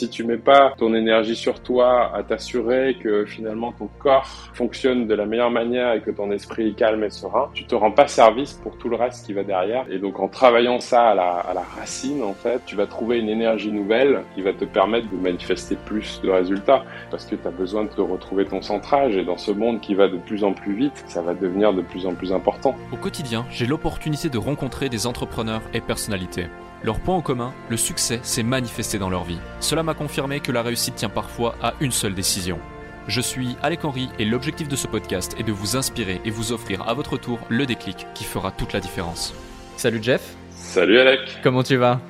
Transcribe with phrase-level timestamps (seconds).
[0.00, 5.06] Si tu mets pas ton énergie sur toi, à t'assurer que finalement ton corps fonctionne
[5.06, 7.90] de la meilleure manière et que ton esprit est calme et serein, tu te rends
[7.90, 9.84] pas service pour tout le reste qui va derrière.
[9.90, 13.18] Et donc en travaillant ça à la, à la racine, en fait, tu vas trouver
[13.18, 17.46] une énergie nouvelle qui va te permettre de manifester plus de résultats parce que tu
[17.46, 20.44] as besoin de te retrouver ton centrage et dans ce monde qui va de plus
[20.44, 22.74] en plus vite, ça va devenir de plus en plus important.
[22.90, 26.46] Au quotidien, j'ai l'opportunité de rencontrer des entrepreneurs et personnalités.
[26.82, 29.38] Leur point en commun, le succès s'est manifesté dans leur vie.
[29.60, 32.58] Cela m'a confirmé que la réussite tient parfois à une seule décision.
[33.06, 36.52] Je suis Alec Henry et l'objectif de ce podcast est de vous inspirer et vous
[36.52, 39.34] offrir à votre tour le déclic qui fera toute la différence.
[39.76, 40.34] Salut Jeff.
[40.50, 41.20] Salut Alec.
[41.42, 42.00] Comment tu vas?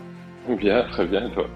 [0.58, 1.46] Bien, très bien, toi.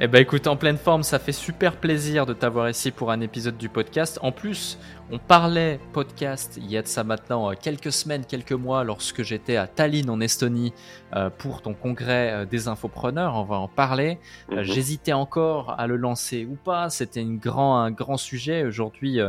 [0.00, 3.20] Eh ben écoute, en pleine forme, ça fait super plaisir de t'avoir ici pour un
[3.20, 4.18] épisode du podcast.
[4.22, 4.78] En plus,
[5.10, 9.22] on parlait podcast il y a de ça maintenant euh, quelques semaines, quelques mois, lorsque
[9.22, 10.72] j'étais à Tallinn en Estonie
[11.16, 13.34] euh, pour ton congrès euh, des infopreneurs.
[13.34, 14.18] On va en parler.
[14.50, 14.62] Mhm.
[14.62, 16.90] J'hésitais encore à le lancer ou pas.
[16.90, 18.64] C'était grand, un grand sujet.
[18.64, 19.20] Aujourd'hui,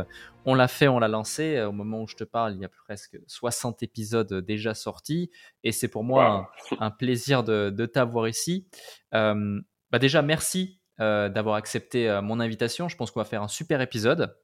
[0.44, 1.60] on l'a fait, on l'a lancé.
[1.60, 5.30] Au moment où je te parle, il y a presque 60 épisodes déjà sortis.
[5.64, 8.66] Et c'est pour moi un, plaisir de, t'avoir ici.
[9.14, 12.88] Euh, bah déjà, merci euh, d'avoir accepté euh, mon invitation.
[12.88, 14.36] Je pense qu'on va faire un super épisode.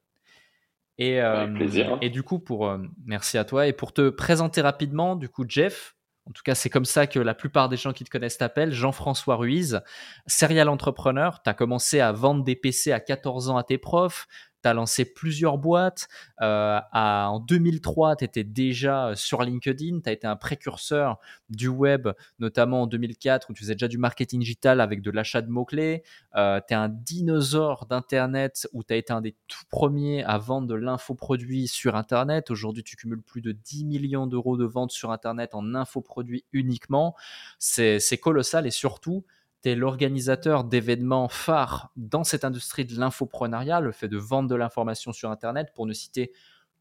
[0.99, 1.21] Et,
[1.55, 1.95] plaisir.
[2.01, 2.75] et du coup, pour
[3.05, 3.67] merci à toi.
[3.67, 5.95] Et pour te présenter rapidement, du coup, Jeff,
[6.27, 8.73] en tout cas, c'est comme ça que la plupart des gens qui te connaissent t'appellent.
[8.73, 9.81] Jean-François Ruiz,
[10.25, 11.41] serial entrepreneur.
[11.41, 14.27] Tu as commencé à vendre des PC à 14 ans à tes profs
[14.63, 16.07] tu as lancé plusieurs boîtes.
[16.41, 20.01] Euh, en 2003, tu étais déjà sur LinkedIn.
[20.01, 21.19] Tu as été un précurseur
[21.49, 25.41] du web, notamment en 2004, où tu faisais déjà du marketing digital avec de l'achat
[25.41, 26.03] de mots-clés.
[26.35, 30.37] Euh, tu es un dinosaure d'Internet, où tu as été un des tout premiers à
[30.37, 32.51] vendre de l'infoproduit sur Internet.
[32.51, 37.15] Aujourd'hui, tu cumules plus de 10 millions d'euros de ventes sur Internet en infoproduit uniquement.
[37.59, 39.25] C'est colossal et surtout,
[39.63, 44.55] tu es l'organisateur d'événements phares dans cette industrie de l'infoprenariat, le fait de vendre de
[44.55, 45.71] l'information sur Internet.
[45.75, 46.31] Pour ne citer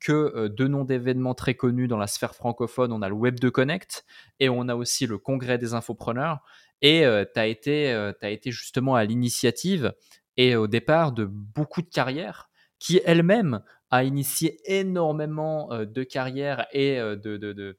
[0.00, 3.40] que euh, deux noms d'événements très connus dans la sphère francophone, on a le Web
[3.40, 4.04] de Connect
[4.40, 6.40] et on a aussi le Congrès des infopreneurs.
[6.82, 9.94] Et euh, tu as, été, euh, été justement à l'initiative
[10.36, 16.96] et au départ de beaucoup de carrières qui elle-même a initié énormément de carrières et
[16.96, 17.78] de,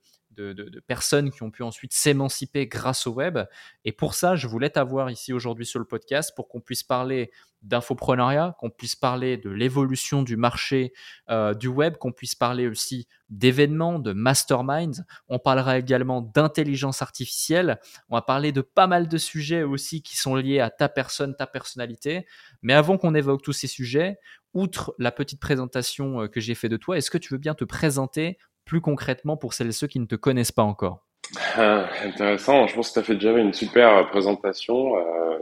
[0.88, 3.40] personnes qui ont pu ensuite s'émanciper grâce au web.
[3.86, 7.31] Et pour ça, je voulais t'avoir ici aujourd'hui sur le podcast pour qu'on puisse parler
[7.64, 10.94] d'infoprenariat, qu'on puisse parler de l'évolution du marché
[11.30, 15.06] euh, du web, qu'on puisse parler aussi d'événements, de masterminds.
[15.28, 17.80] On parlera également d'intelligence artificielle.
[18.09, 21.36] On va parler de pas mal de sujets aussi qui sont liés à ta personne,
[21.36, 22.25] ta personnalité.
[22.62, 24.18] Mais avant qu'on évoque tous ces sujets,
[24.54, 27.54] outre la petite présentation euh, que j'ai fait de toi, est-ce que tu veux bien
[27.54, 28.38] te présenter
[28.68, 31.08] plus concrètement pour celles et ceux qui ne te connaissent pas encore
[31.56, 34.98] ah, Intéressant, je pense que tu as fait déjà une super présentation.
[34.98, 35.40] Euh,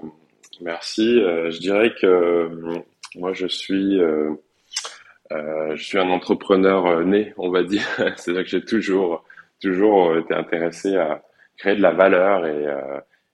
[0.62, 1.20] merci.
[1.20, 2.80] Euh, je dirais que euh,
[3.16, 4.00] moi, je suis,
[5.32, 7.86] je suis un entrepreneur né, on va dire.
[8.16, 9.26] C'est-à-dire que j'ai toujours,
[9.62, 11.22] toujours été intéressé à
[11.58, 12.66] créer de la valeur et,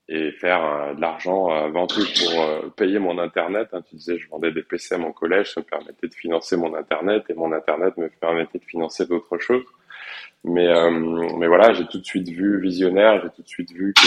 [0.08, 3.68] et faire de l'argent avant tout pour payer mon Internet.
[3.72, 3.82] Hein.
[3.88, 6.74] Tu disais, je vendais des PC à mon collège, ça me permettait de financer mon
[6.74, 9.64] Internet et mon Internet me permettait de financer d'autres choses.
[10.44, 10.90] Mais, euh,
[11.38, 14.06] mais voilà, j'ai tout de suite vu visionnaire, j'ai tout de suite vu que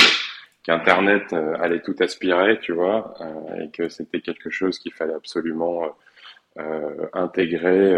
[0.66, 5.14] qu'Internet euh, allait tout aspirer, tu vois, euh, et que c'était quelque chose qu'il fallait
[5.14, 5.84] absolument
[6.58, 7.96] euh, intégrer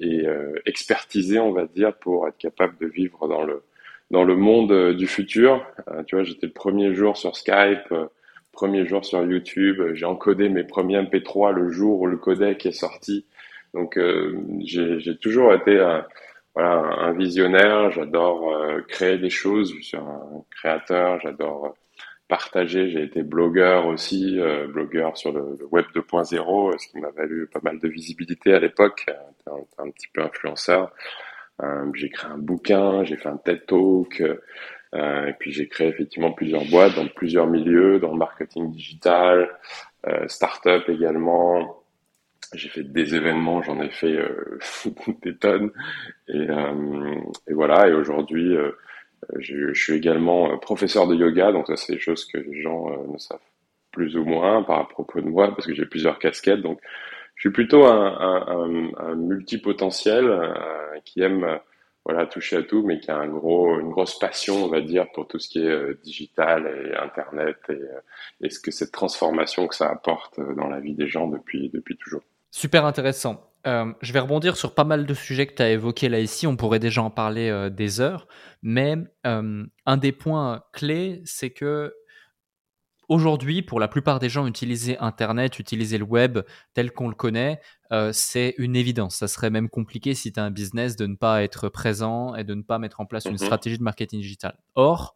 [0.00, 0.26] et
[0.66, 3.62] expertiser, on va dire, pour être capable de vivre dans le
[4.12, 5.66] dans le monde du futur.
[6.06, 7.92] tu vois, j'étais le premier jour sur Skype,
[8.52, 9.82] premier jour sur YouTube.
[9.94, 13.26] J'ai encodé mes premiers MP3 le jour où le codec est sorti.
[13.74, 13.98] Donc,
[14.60, 15.80] j'ai toujours été
[16.56, 16.72] voilà,
[17.02, 21.70] un visionnaire, j'adore euh, créer des choses, je suis un créateur, j'adore euh,
[22.28, 27.46] partager, j'ai été blogueur aussi, euh, blogueur sur le, web 2.0, ce qui m'a valu
[27.52, 29.04] pas mal de visibilité à l'époque,
[29.46, 30.92] un, un, petit peu influenceur.
[31.92, 34.22] j'ai créé un bouquin, j'ai fait un TED Talk,
[34.94, 39.50] et puis j'ai créé effectivement plusieurs boîtes dans plusieurs milieux, dans le marketing digital,
[40.26, 41.82] start-up également,
[42.54, 44.58] j'ai fait des événements, j'en ai fait euh,
[45.22, 45.70] des tonnes.
[46.28, 48.70] Et, euh, et, voilà, et aujourd'hui, euh,
[49.38, 53.18] je, suis également professeur de yoga, donc ça c'est des choses que les gens ne
[53.18, 53.38] savent
[53.92, 56.62] plus ou moins par propos de moi, parce que j'ai plusieurs casquettes.
[56.62, 56.80] Donc
[57.34, 60.54] je suis plutôt un, multipotentiel
[61.04, 61.58] qui aime
[62.04, 65.38] voilà toucher à tout, mais qui a une grosse passion, on va dire, pour tout
[65.38, 70.38] ce qui est digital et internet et, et ce que cette transformation que ça apporte
[70.56, 72.22] dans la vie des gens depuis depuis toujours.
[72.56, 73.50] Super intéressant.
[73.66, 76.46] Euh, je vais rebondir sur pas mal de sujets que tu as évoqués là ici.
[76.46, 78.26] On pourrait déjà en parler euh, des heures.
[78.62, 81.92] Mais euh, un des points clés, c'est que
[83.10, 86.38] aujourd'hui, pour la plupart des gens, utiliser Internet, utiliser le web
[86.72, 87.60] tel qu'on le connaît,
[88.12, 89.16] c'est une évidence.
[89.16, 92.42] Ça serait même compliqué si tu as un business de ne pas être présent et
[92.42, 94.56] de ne pas mettre en place une Mhm, stratégie de marketing digital.
[94.74, 95.14] Or,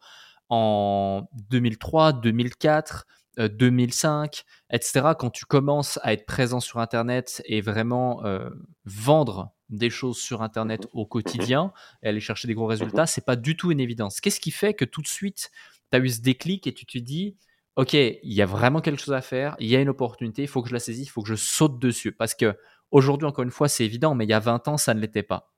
[0.51, 3.07] en 2003, 2004,
[3.39, 8.51] 2005, etc., quand tu commences à être présent sur Internet et vraiment euh,
[8.85, 11.73] vendre des choses sur Internet mhm, au quotidien
[12.03, 12.71] et aller chercher des gros mhm.
[12.71, 14.21] résultats, c'est pas du tout une évidence.
[14.21, 15.51] Qu'est-ce qui fait que tout de suite,
[15.93, 17.37] tu as eu ce déclic et tu te dis,
[17.77, 20.49] OK, il y a vraiment quelque chose à faire, il y a une opportunité, il
[20.49, 22.13] faut que je la saisisse, il faut que je saute dessus.
[22.13, 22.57] Parce que
[22.91, 25.23] aujourd'hui, encore une fois, c'est évident, mais il y a 20 ans, ça ne l'était
[25.23, 25.53] pas.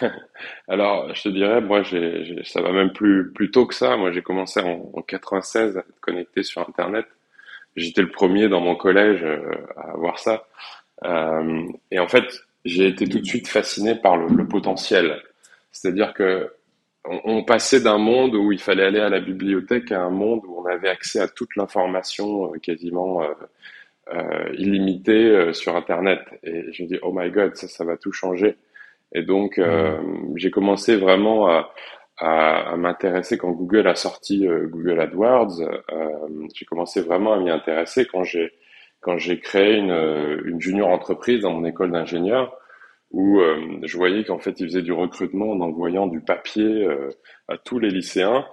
[0.68, 1.82] Alors, je te dirais, moi,
[2.44, 3.96] ça va même plus, plus tôt que ça.
[3.96, 7.06] Moi, j'ai commencé en, en 96 à être connecté sur Internet.
[7.76, 10.46] J'étais le premier dans mon collège euh, à avoir ça.
[11.04, 12.24] Euh, et en fait,
[12.64, 15.22] j'ai été tout de suite fasciné par le, potentiel.
[15.72, 16.52] C'est-à-dire que
[17.04, 20.58] on, passait d'un monde où il fallait aller à la bibliothèque à un monde où
[20.58, 23.22] on avait accès à toute l'information euh, quasiment
[24.56, 26.20] illimitée sur Internet.
[26.42, 28.56] Et je me dis, oh my God, ça, ça va tout changer.
[29.14, 29.98] Et donc, euh,
[30.36, 31.72] j'ai commencé vraiment à,
[32.18, 35.60] à, à m'intéresser quand Google a sorti euh, Google AdWords.
[35.62, 36.08] Euh,
[36.54, 38.52] j'ai commencé vraiment à m'y intéresser quand j'ai
[39.00, 39.90] quand j'ai créé une,
[40.46, 42.56] une junior entreprise dans mon école d'ingénieur
[43.10, 47.10] où euh, je voyais qu'en fait ils faisaient du recrutement en envoyant du papier euh,
[47.48, 48.46] à tous les lycéens.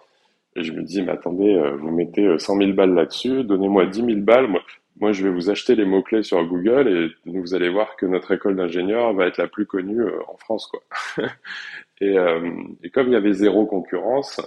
[0.55, 3.85] Et je me dis, mais attendez, euh, vous mettez euh, 100 000 balles là-dessus, donnez-moi
[3.85, 4.61] 10 000 balles, moi,
[5.01, 6.87] moi je vais vous acheter les mots-clés sur Google
[7.25, 10.37] et vous allez voir que notre école d'ingénieur va être la plus connue euh, en
[10.37, 10.81] France, quoi.
[11.99, 12.51] Et, euh,
[12.81, 14.41] et comme il y avait zéro concurrence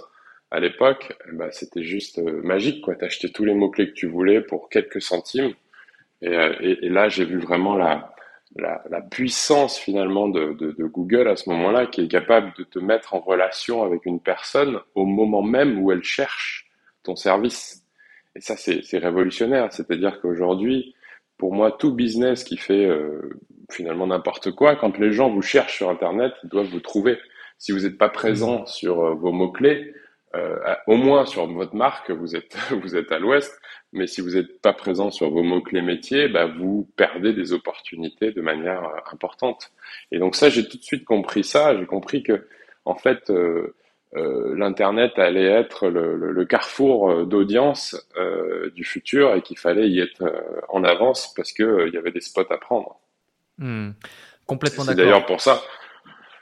[0.51, 2.95] à l'époque, ben, c'était juste euh, magique, quoi.
[2.95, 5.53] T'achetais tous les mots-clés que tu voulais pour quelques centimes.
[6.21, 8.13] Et, là, j'ai vu vraiment la,
[9.09, 13.83] puissance finalement de Google à ce moment-là, qui est capable de te mettre en relation
[13.83, 16.69] avec une personne au moment même où elle cherche
[17.03, 17.84] ton service.
[18.35, 19.71] Et ça, c'est révolutionnaire.
[19.71, 20.95] C'est-à-dire qu'aujourd'hui,
[21.37, 23.39] pour moi, tout business qui fait euh,
[23.71, 27.17] finalement n'importe quoi, quand les gens vous cherchent sur Internet, ils doivent vous trouver.
[27.57, 29.93] Si vous n'êtes pas présent sur euh, vos mots-clés,
[30.35, 33.57] euh, au moins sur votre marque, vous êtes, vous êtes à l'ouest.
[33.93, 38.31] Mais si vous n'êtes pas présent sur vos mots-clés métiers, bah, vous perdez des opportunités
[38.31, 39.71] de manière euh, importante.
[40.11, 41.77] Et donc ça, j'ai tout de suite compris ça.
[41.77, 42.47] J'ai compris que,
[42.83, 43.75] en fait, euh,
[44.55, 49.89] l'Internet allait être le, le- le carrefour euh, d'audience euh, du futur et qu'il fallait
[49.89, 52.99] y être euh, en avance parce que euh, il y avait des spots à prendre.
[53.57, 53.91] Hmm.
[54.45, 55.27] Complètement C'est d'ailleurs d'accord.
[55.37, 55.61] pour ça,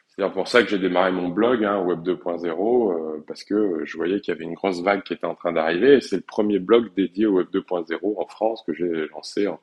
[0.08, 3.54] c'est d'ailleurs pour ça que j'ai démarré mon blog, hein, Web 2.0, euh, parce que
[3.56, 6.02] euh, je voyais qu'il y avait une grosse vague qui était en train d'arriver et
[6.02, 9.60] c'est le premier blog dédié au Web 2.0 en France que j'ai lancé en,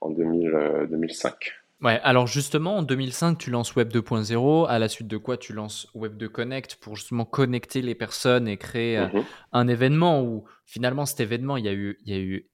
[0.00, 1.52] en 2000, euh, 2005.
[1.84, 5.52] Ouais, alors justement, en 2005, tu lances Web 2.0, à la suite de quoi tu
[5.52, 10.22] lances Web 2 Connect pour justement connecter les personnes et créer euh, Mhm, un événement
[10.22, 12.48] où finalement cet événement, il y a eu, il y a eu,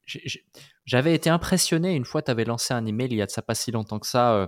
[0.85, 3.41] j'avais été impressionné une fois, tu avais lancé un email il y a de ça
[3.41, 4.47] pas si longtemps que ça, euh,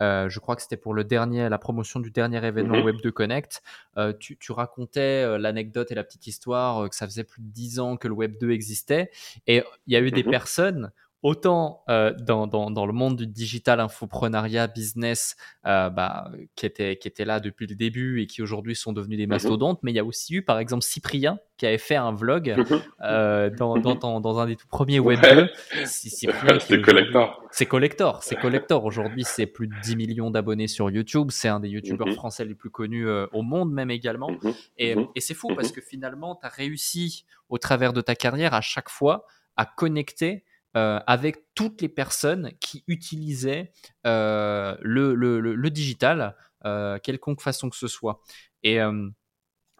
[0.00, 3.02] euh, je crois que c'était pour le dernier, la promotion du dernier événement mhm, Web
[3.02, 3.62] 2 Connect,
[3.98, 7.80] Euh, tu, tu racontais l'anecdote et la petite histoire que ça faisait plus de 10
[7.80, 9.10] ans que le Web 2 existait.
[9.46, 10.90] Et il y a eu des mhm, personnes
[11.22, 15.36] autant euh, dans, dans, dans le monde du digital infoprenariat business
[15.66, 19.18] euh, bah, qui, étaient, qui étaient là depuis le début et qui aujourd'hui sont devenus
[19.18, 21.94] des mhm, mastodontes, mais il y a aussi eu par exemple Cyprien qui avait fait
[21.94, 25.34] un vlog mhm, euh, dans, dans, dans, un des tout premiers Web Ouais,
[25.76, 25.84] 2.
[25.86, 26.82] Cy- Cyprien qui c'était aujourd'hui...
[26.82, 27.42] collector.
[27.52, 28.84] C'est collector, c'est collector.
[28.84, 31.28] Aujourd'hui, c'est plus de 10 millions d'abonnés sur YouTube.
[31.30, 34.30] C'est un des YouTubeurs Mhm, français les plus connus euh, au monde, même également.
[34.78, 38.54] Et, et c'est fou parce que finalement, tu as réussi au travers de ta carrière
[38.54, 40.44] à chaque fois à connecter
[40.76, 43.72] euh, avec toutes les personnes qui utilisaient
[44.06, 48.22] euh, le, digital, euh, quelconque façon que ce soit.
[48.62, 49.10] Et euh,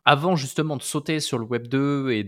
[0.05, 2.25] avant justement de sauter sur le web 2 et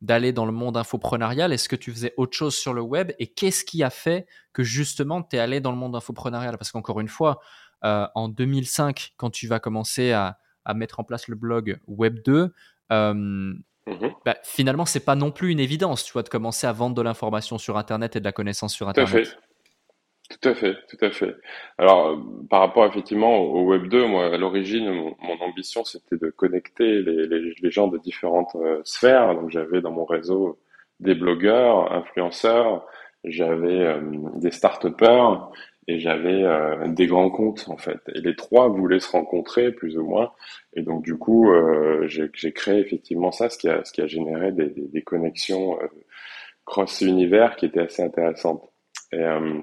[0.00, 3.28] d'aller dans le monde infoprenarial, est-ce que tu faisais autre chose sur le web et
[3.28, 6.58] qu'est-ce qui a fait que justement tu es allé dans le monde infoprenarial?
[6.58, 7.40] Parce qu'encore une fois,
[7.82, 10.38] en 2005, quand tu vas commencer à
[10.74, 12.52] mettre en place le blog web 2,
[13.86, 14.12] mhm.
[14.24, 17.02] bah, finalement, c'est pas non plus une évidence, tu vois, de commencer à vendre de
[17.02, 19.20] l'information sur Internet et de la connaissance sur Tout à fait.
[19.20, 19.38] Internet.
[20.30, 21.34] Tout à fait, tout à fait.
[21.76, 22.16] Alors, euh,
[22.48, 26.30] par rapport effectivement au au Web 2, moi, à l'origine, mon, mon ambition, c'était de
[26.30, 29.34] connecter les, les, les gens de différentes euh, sphères.
[29.34, 30.58] Donc, j'avais dans mon réseau
[31.00, 32.86] des blogueurs, influenceurs,
[33.24, 34.00] j'avais euh,
[34.36, 35.50] des start-upers
[35.88, 37.98] et j'avais euh, des grands comptes, en fait.
[38.14, 40.32] Et les trois voulaient se rencontrer, plus ou moins.
[40.74, 44.06] Et donc, du coup, euh, j'ai, créé effectivement ça, ce qui a, ce qui a
[44.06, 45.86] généré des, des, des connexions euh,
[46.64, 48.62] cross-univers qui étaient assez intéressantes.
[49.12, 49.60] Et, euh,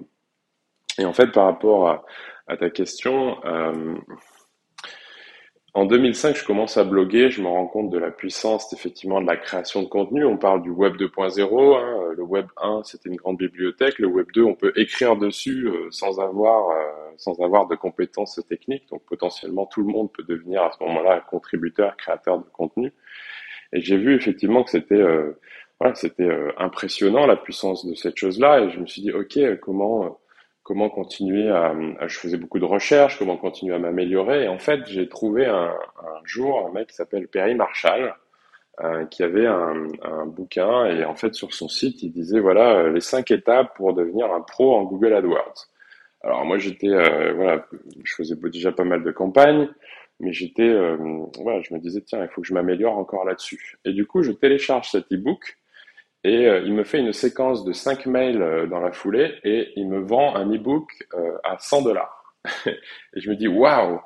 [0.97, 2.05] et en fait, par rapport à,
[2.47, 3.95] à ta question, euh,
[5.79, 9.27] en 2005, je commence à bloguer, je me rends compte de la puissance effectivement de
[9.27, 10.25] la création de contenu.
[10.25, 12.13] On parle du web 2.0, hein.
[12.17, 15.87] le web 1 c'était une grande bibliothèque, le web 2 on peut écrire dessus euh,
[15.89, 16.83] sans avoir euh,
[17.15, 18.89] sans avoir de compétences techniques.
[18.89, 22.91] Donc potentiellement tout le monde peut devenir à ce moment-là contributeur, créateur de contenu.
[23.71, 25.39] Et j'ai vu effectivement que c'était euh,
[25.79, 28.65] voilà, c'était impressionnant la puissance de cette chose-là.
[28.65, 30.19] Et je me suis dit ok comment
[30.69, 31.73] comment continuer à,
[32.05, 34.43] je faisais beaucoup de recherches, comment continuer à m'améliorer.
[34.43, 35.73] Et en fait, j'ai trouvé un,
[36.25, 38.13] jour un mec qui s'appelle Perry Marshall,
[38.81, 39.87] euh, qui avait un,
[40.27, 44.31] bouquin et en fait sur son site, il disait voilà les cinq étapes pour devenir
[44.31, 45.69] un pro en Google AdWords.
[46.21, 47.65] Alors moi j'étais euh, voilà,
[48.03, 49.69] je faisais déjà pas mal de campagnes,
[50.19, 50.97] mais j'étais euh,
[51.41, 53.79] voilà, je me disais tiens il faut que je m'améliore encore là-dessus.
[53.85, 55.57] Et du coup je télécharge cet e-book
[56.23, 59.71] et euh, il me fait une séquence de 5 mails euh, dans la foulée et
[59.75, 62.35] il me vend un e-book euh, à 100 dollars.
[62.65, 62.75] et
[63.15, 64.01] je me dis, waouh,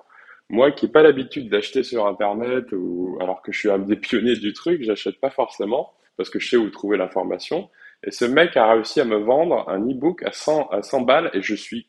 [0.49, 3.95] moi qui n'ai pas l'habitude d'acheter sur Internet, ou alors que je suis un des
[3.95, 7.69] pionniers du truc, j'achète pas forcément parce que je sais où trouver l'information.
[8.05, 11.31] Et ce mec a réussi à me vendre un e-book à 100, à 100 balles
[11.33, 11.87] et je suis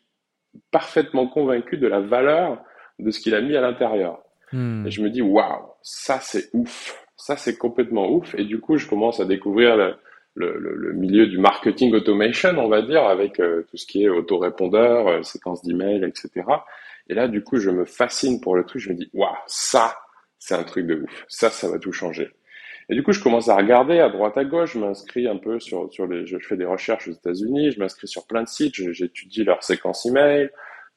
[0.71, 2.63] parfaitement convaincu de la valeur
[2.99, 4.23] de ce qu'il a mis à l'intérieur.
[4.53, 4.87] Hmm.
[4.87, 7.05] Et je me dis, waouh, ça c'est ouf.
[7.17, 8.35] Ça c'est complètement ouf.
[8.37, 9.97] Et du coup, je commence à découvrir le,
[10.35, 14.09] le, le, milieu du marketing automation, on va dire, avec euh, tout ce qui est
[14.09, 16.45] autorépondeur, euh, séquence d'email, etc.
[17.09, 18.83] Et là, du coup, je me fascine pour le truc.
[18.83, 19.97] Je me dis, waouh, ça,
[20.39, 21.25] c'est un truc de ouf.
[21.29, 22.31] Ça, ça va tout changer.
[22.89, 24.75] Et du coup, je commence à regarder à droite à gauche.
[24.75, 27.73] Je m'inscris un peu sur, sur les, je fais des recherches aux États-Unis.
[27.73, 28.75] Je m'inscris sur plein de sites.
[28.75, 30.51] J'étudie leur séquence email,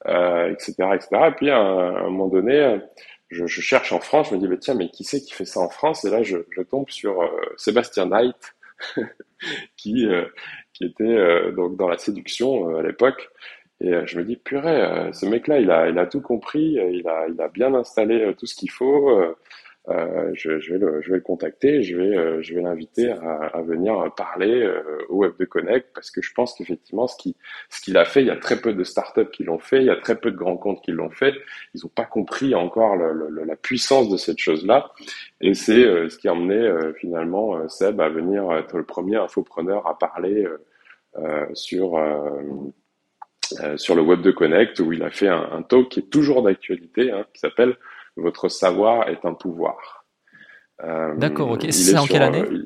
[0.06, 1.08] euh, etc., etc.
[1.28, 2.80] Et puis, à un, moment donné,
[3.28, 4.30] je, je, cherche en France.
[4.30, 6.04] Je me dis, bah, tiens, mais qui c'est qui fait ça en France?
[6.04, 8.54] Et là, je, je tombe sur euh, Sébastien Knight,
[9.76, 10.24] qui, euh,
[10.72, 13.30] qui était euh, donc dans la séduction euh, à l'époque.
[13.80, 17.28] Et je me dis, purée, ce mec-là, il a, il a tout compris, il a,
[17.28, 19.22] il a bien installé tout ce qu'il faut.
[19.90, 23.10] Euh, je, je, vais le, je vais le contacter, je vais, euh, je vais l'inviter
[23.10, 27.16] à, à, venir parler euh, au Web de Connect parce que je pense qu'effectivement, ce
[27.16, 27.34] qu'il
[27.70, 29.86] ce qu'il a fait, il y a très peu de startups qui l'ont fait, il
[29.86, 31.34] y a très peu de grands comptes qui l'ont fait.
[31.74, 34.90] Ils n'ont pas compris encore le, le, la puissance de cette chose-là.
[35.40, 39.98] Et c'est ce qui a emmené finalement Seb à venir être le premier infopreneur à
[39.98, 40.46] parler
[41.54, 41.98] sur
[43.76, 46.42] sur le Web de Connect où il a fait un, un talk qui est toujours
[46.42, 47.76] d'actualité, hein, qui s'appelle
[48.18, 50.04] votre savoir est un pouvoir.
[50.84, 51.66] Euh, D'accord, ok.
[51.70, 52.64] C'est en quelle année euh,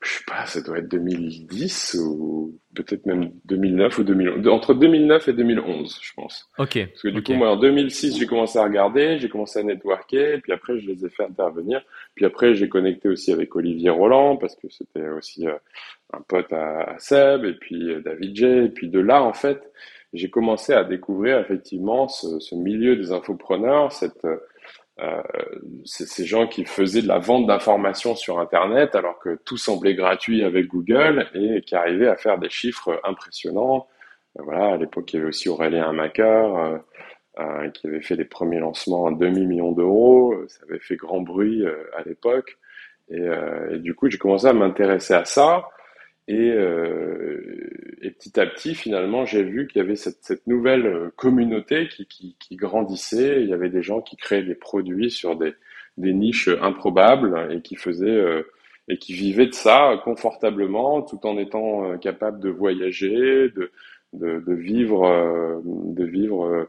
[0.00, 4.48] Je sais pas, ça doit être 2010 ou peut-être même 2009 ou 2011.
[4.48, 6.48] Entre 2009 et 2011, je pense.
[6.58, 6.86] Ok.
[6.86, 10.40] Parce que du coup, moi, en 2006, j'ai commencé à regarder, j'ai commencé à networker,
[10.42, 11.82] puis après, je les ai fait intervenir.
[12.14, 15.54] Puis après, j'ai connecté aussi avec Olivier Roland, parce que c'était aussi euh,
[16.14, 18.44] un pote à, Seb, et puis David J.
[18.46, 19.60] Et puis de là, en fait,
[20.12, 24.26] j'ai commencé à découvrir effectivement ce, ce milieu des infopreneurs, cette,
[25.00, 25.22] euh,
[25.84, 30.44] ces gens qui faisaient de la vente d'informations sur Internet alors que tout semblait gratuit
[30.44, 33.88] avec Google et qui arrivaient à faire des chiffres impressionnants.
[34.38, 36.78] Euh, voilà, à l'époque, il y avait aussi Aurélien Macker euh,
[37.38, 40.34] euh, qui avait fait les premiers lancements à demi-million d'euros.
[40.48, 42.58] Ça avait fait grand bruit euh, à l'époque.
[43.08, 43.26] Et,
[43.72, 45.64] et, du coup, j'ai commencé à m'intéresser à ça.
[46.30, 47.40] Et, euh,
[48.02, 52.36] et, petit à petit, finalement, j'ai vu qu'il y avait cette, nouvelle euh, communauté qui,
[52.52, 53.42] grandissait.
[53.42, 55.54] Il y avait des gens qui créaient des produits sur des,
[55.98, 58.44] niches improbables et qui faisaient euh,
[58.86, 63.50] et qui vivaient de ça confortablement, tout en étant capables de voyager,
[64.12, 66.68] de vivre, de vivre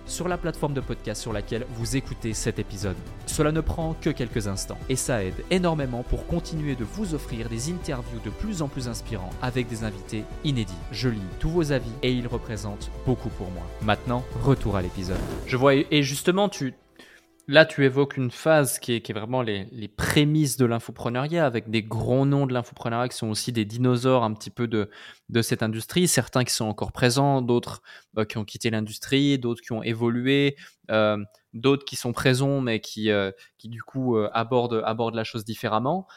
[0.11, 2.97] sur la plateforme de podcast sur laquelle vous écoutez cet épisode.
[3.25, 7.49] Cela ne prend que quelques instants et ça aide énormément pour continuer de vous offrir
[7.49, 10.73] des interviews de plus en plus inspirants avec des invités inédits.
[10.91, 13.63] Je lis tous vos avis et ils représentent beaucoup pour moi.
[13.81, 15.17] Maintenant, retour à l'épisode.
[15.47, 16.73] Je vois, et justement, tu,
[17.51, 22.25] Là, tu évoques une phase qui est, vraiment les, prémices de l'infopreneuriat, avec des gros
[22.25, 24.89] noms de l'infopreneuriat qui sont aussi des dinosaures un petit peu de,
[25.41, 27.81] cette industrie, certains qui sont encore présents, d'autres
[28.17, 30.55] euh, qui ont quitté l'industrie, d'autres qui ont évolué,
[30.91, 31.17] euh,
[31.51, 36.07] d'autres qui sont présents mais qui, euh, qui du coup abordent, abordent la chose différemment.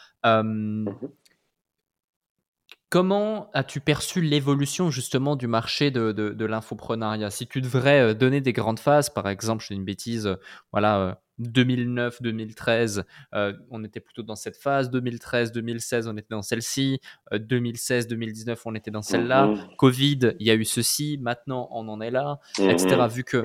[2.90, 8.52] Comment as-tu perçu l'évolution justement du marché de, de, l'infoprenariat Si tu devrais donner des
[8.52, 10.36] grandes phases, par exemple, je fais une bêtise,
[10.70, 14.90] voilà, 2009-2013, euh, on était plutôt dans cette phase.
[14.90, 17.00] 2013-2016, on était dans celle-ci.
[17.32, 19.46] 2016-2019, on était dans celle-là.
[19.46, 19.76] Mhm.
[19.78, 21.18] Covid, il y a eu ceci.
[21.20, 22.96] Maintenant, on en est là, etc.
[22.96, 23.06] Mhm.
[23.08, 23.42] Vu que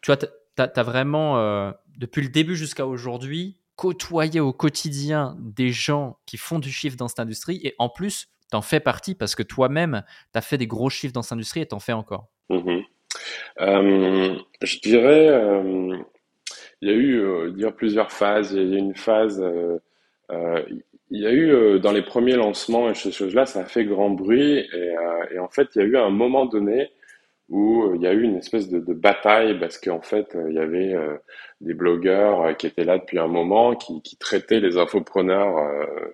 [0.00, 0.26] tu vois, tu
[0.58, 6.72] as, vraiment, depuis le début jusqu'à aujourd'hui, côtoyé au quotidien des gens qui font du
[6.72, 10.02] chiffre dans cette industrie et en plus, t'en fais partie parce que toi-même,
[10.32, 12.28] tu as fait des gros chiffres dans cette industrie et t'en fais encore.
[12.48, 12.82] Mhm.
[13.60, 15.98] Euh, je dirais, euh,
[16.86, 18.52] il y a eu euh, plusieurs phases.
[18.52, 19.44] Il y a eu une phase,
[21.10, 24.10] il y a eu dans les premiers lancements et ces choses-là, ça a fait grand
[24.10, 26.90] bruit et, en fait, il y a eu un moment donné
[27.48, 30.56] où euh, il y a eu une espèce de, bataille parce qu'en fait, euh, il
[30.56, 31.16] y avait euh,
[31.60, 35.56] des blogueurs qui étaient là depuis un moment, qui, traitaient les infopreneurs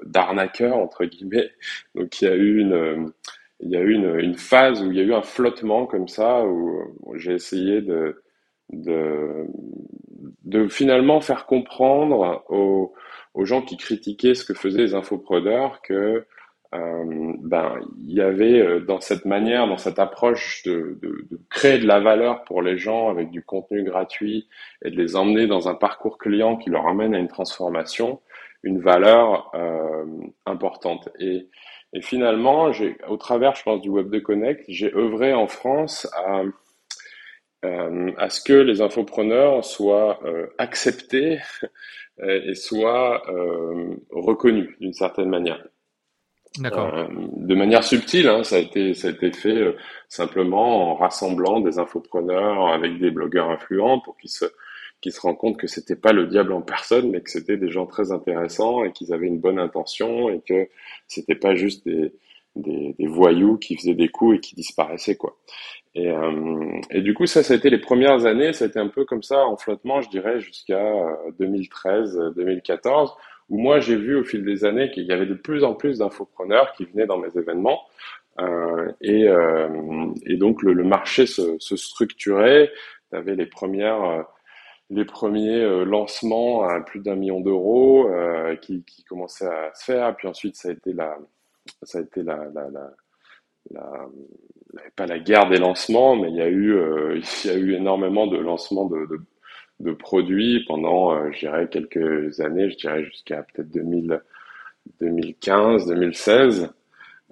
[0.05, 1.51] d'arnaqueurs, entre guillemets.
[1.95, 3.13] Donc il y a eu une...
[3.61, 6.45] il y a eu une, phase où il y a eu un flottement comme ça,
[6.45, 6.85] où,
[7.17, 8.23] j'ai essayé de,
[8.73, 9.47] de,
[10.45, 12.93] de, finalement faire comprendre aux,
[13.35, 16.27] aux gens qui critiquaient ce que faisaient les infopreneurs que
[16.75, 21.41] euh, ben, il y avait euh, dans cette manière, dans cette approche de, de, de,
[21.51, 24.49] créer de la valeur pour les gens avec du contenu gratuit
[24.83, 28.21] et de les emmener dans un parcours client qui leur amène à une transformation,
[28.63, 30.05] une valeur euh,
[30.47, 31.11] importante.
[31.19, 31.47] Et,
[31.93, 36.09] et finalement, j'ai, au travers, je pense, du Web de Connect, j'ai œuvré en France
[36.27, 36.43] à,
[37.63, 41.39] à ce que les infopreneurs soient euh, acceptés
[42.23, 43.23] et soient
[44.11, 45.65] reconnus d'une certaine manière.
[46.59, 46.95] D'accord.
[46.95, 49.77] Euh, de manière subtile, hein, ça a été ça a été fait euh,
[50.09, 54.45] simplement en rassemblant des infopreneurs avec des blogueurs influents pour qu'ils se
[55.01, 57.71] qu'ils se rendent compte que c'était pas le diable en personne, mais que c'était des
[57.71, 60.69] gens très intéressants et qu'ils avaient une bonne intention et que
[61.09, 62.13] c'était pas juste des,
[62.57, 65.37] des, des voyous qui faisaient des coups et qui disparaissaient quoi.
[65.95, 68.79] Et, euh, et du coup ça ça a été les premières années, ça a été
[68.79, 70.83] un peu comme ça en flottement, je dirais jusqu'à
[71.39, 73.15] 2013, 2014
[73.49, 75.99] où moi j'ai vu au fil des années qu'il y avait de plus en plus
[75.99, 77.83] d'infopreneurs qui venaient dans mes événements.
[78.41, 82.73] Euh, et, euh, et, donc le, le marché se, se structurait.
[83.11, 84.23] Tu avais les premières, euh,
[84.91, 89.85] les premiers euh, lancements à plus d'un million d'euros euh, qui, qui commençaient à se
[89.85, 90.17] faire.
[90.17, 91.19] Puis ensuite ça a été la,
[91.83, 92.69] ça a été la, la,
[94.97, 96.75] pas la guerre des lancements, mais il y a eu,
[97.45, 99.07] il y a eu énormément de lancements de,
[99.91, 106.73] produits pendant, euh, je dirais, quelques années, je dirais jusqu'à peut-être 2015, 2016.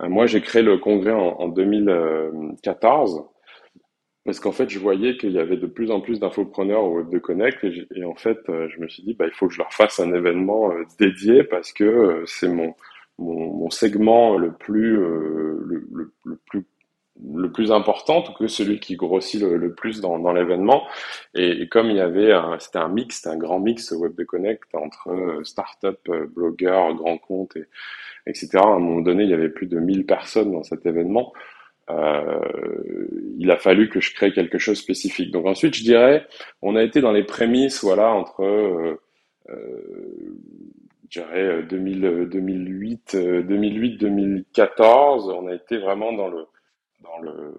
[0.01, 3.25] Euh, moi, j'ai créé le congrès en, 2014
[4.25, 7.11] parce qu'en fait, je voyais qu'il y avait de plus en plus d'infopreneurs au Web
[7.11, 9.59] de Connect et, en fait, euh, je me suis dit, bah, il faut que je
[9.59, 12.75] leur fasse un événement dédié parce que c'est mon,
[13.21, 15.87] mon, segment le plus, le,
[16.25, 16.65] le plus
[17.35, 20.87] le plus important, que celui qui grossit le, plus dans, l'événement.
[21.35, 25.11] Et, comme il y avait, c'était un mix, un grand mix Web de Connect entre
[25.11, 27.67] euh, start-up, euh, blogueurs, grands comptes, et,
[28.27, 28.51] etc.
[28.55, 31.33] À un moment donné, il y avait plus de 1000 personnes dans cet événement.
[31.91, 32.41] Euh,
[33.39, 35.33] il a fallu que je crée quelque chose spécifique.
[35.33, 36.27] Donc ensuite, je dirais,
[36.63, 39.01] on a été dans les prémices, voilà, entre euh,
[39.51, 40.37] euh
[41.11, 45.29] je dirais 2000, 2008, 2008, 2014.
[45.29, 46.47] On a été vraiment dans le
[47.03, 47.55] dans le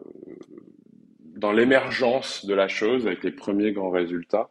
[1.35, 4.49] dans l'émergence de la chose avec les premiers grands résultats.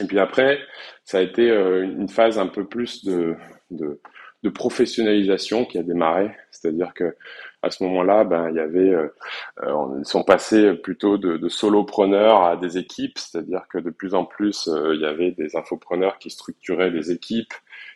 [0.00, 0.58] Et puis après,
[1.04, 3.36] ça a été euh, une phase un peu plus de,
[3.70, 4.00] de,
[4.42, 6.30] de professionnalisation qui a démarré.
[6.50, 7.16] C'est-à-dire que
[7.62, 9.08] à ce moment-là, ben il y avait, euh,
[9.62, 13.18] euh ils sont passés plutôt de, de solopreneurs à des équipes.
[13.18, 17.12] C'est-à-dire que de plus en plus, euh, il y avait des infopreneurs qui structuraient des
[17.12, 17.54] équipes,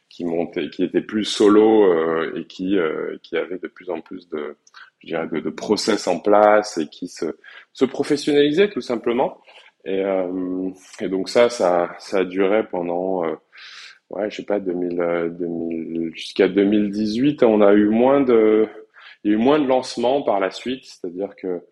[0.09, 1.93] qui montaient, qui étaient plus solo
[2.37, 2.77] et qui
[3.23, 4.57] qui avaient de plus en plus de
[5.01, 7.27] je dirais, de, de, process en place et qui se,
[7.73, 9.39] se professionnalisait tout simplement.
[9.85, 13.35] Et, euh, et donc ça, ça, ça a duré pendant, euh,
[14.11, 17.43] ouais, je sais pas, 2000, 2000 jusqu'à 2018.
[17.43, 18.67] On a eu moins de,
[19.25, 21.63] il y a eu moins de lancements par la suite, c'est-à-dire que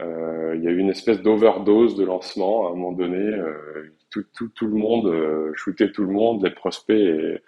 [0.00, 3.18] euh, il y a eu une espèce d'overdose de lancement à un moment donné.
[3.18, 7.42] Euh, tout, tout, tout, le monde euh, shootait tout le monde, les prospects et,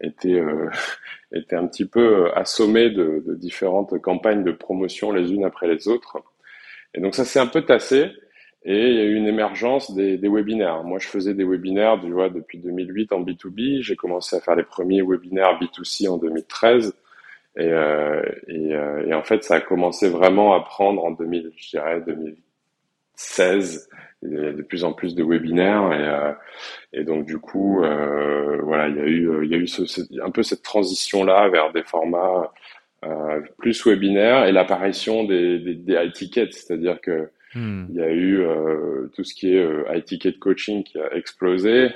[0.00, 0.68] était, euh,
[1.32, 5.88] était un petit peu assommé de, de, différentes campagnes de promotion les unes après les
[5.88, 6.18] autres.
[6.94, 8.10] Et donc ça s'est un peu tassé
[8.64, 10.82] et il y a eu une émergence des, des webinaires.
[10.84, 13.82] Moi, je faisais des webinaires tu vois, depuis 2008 en B2B.
[13.82, 16.94] J'ai commencé à faire les premiers webinaires B2C en 2013.
[17.56, 21.52] Et, euh, et, euh, et, en fait, ça a commencé vraiment à prendre en 2000,
[21.56, 23.88] je dirais 2016
[24.24, 26.32] il y a de plus en plus de webinaires et, euh,
[26.92, 29.82] et donc du coup euh, voilà il y a eu il y a eu ce,
[30.22, 32.52] un peu cette transition là vers des formats
[33.04, 37.86] euh, plus webinaire et l'apparition des, des, des high tickets, c'est-à-dire que hmm.
[37.90, 38.46] il y a eu
[39.14, 41.90] tout ce qui est high ticket coaching qui a explosé,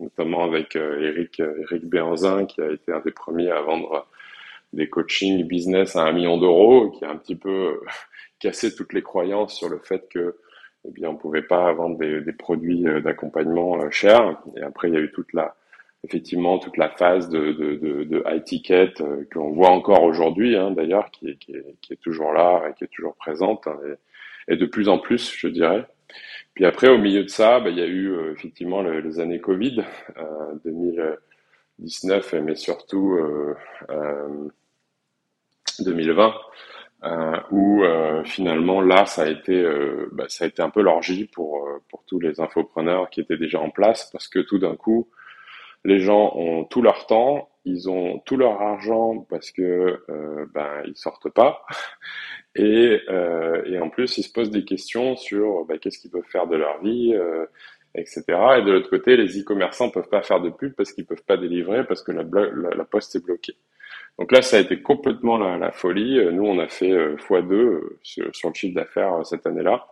[0.00, 4.06] notamment avec Eric Eric Béanzin qui a été un des premiers à vendre
[4.74, 7.80] des coaching business à un million d'euros, qui a un petit peu
[8.38, 10.36] cassé toutes les croyances sur le fait que
[10.86, 14.38] eh bien, on pouvait pas vendre des, produits euh, d'accompagnement euh, chers.
[14.56, 15.56] Et après, il y a eu toute la,
[16.04, 21.30] effectivement, toute la phase de, high ticket euh, qu'on voit encore aujourd'hui, hein, d'ailleurs, qui
[21.30, 21.38] est,
[21.80, 23.78] qui, toujours là et qui est toujours présente, hein,
[24.48, 25.86] et, de plus en plus, je dirais.
[26.52, 29.82] Puis après, au milieu de ça, bah, il y a eu effectivement les années Covid,
[30.18, 33.54] euh, 2019, mais surtout euh,
[35.80, 36.34] 2020,
[37.04, 40.80] euh, où euh, finalement là ça a été euh, bah, ça a été un peu
[40.80, 44.74] l'orgie pour pour tous les infopreneurs qui étaient déjà en place parce que tout d'un
[44.74, 45.10] coup
[45.84, 50.02] les gens ont tout leur temps ils ont tout leur argent parce que
[50.54, 51.66] ben ils sortent pas
[52.54, 53.00] et
[53.66, 56.56] et en plus ils se posent des questions sur bah, qu'est-ce qu'ils peuvent faire de
[56.56, 57.14] leur vie
[57.94, 58.22] etc.
[58.58, 61.36] Et de l'autre côté, les e-commerçants peuvent pas faire de pub parce qu'ils peuvent pas
[61.36, 63.56] délivrer parce que la, la poste est bloquée.
[64.18, 66.18] Donc là, ça a été complètement la, la folie.
[66.18, 69.86] Euh, nous, on a fait euh, x2 euh, sur, sur, le chiffre d'affaires cette année-là.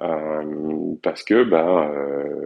[0.00, 1.92] Euh, parce que ben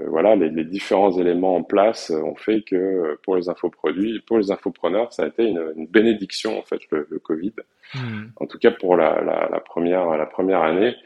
[0.08, 4.50] voilà les, les, différents éléments en place ont fait que pour les infoproduits pour les
[4.50, 7.52] infopreneurs ça a été une, une bénédiction en fait le, le Covid
[7.94, 8.24] hmm.
[8.34, 10.96] en tout cas pour la, la, la, première la première année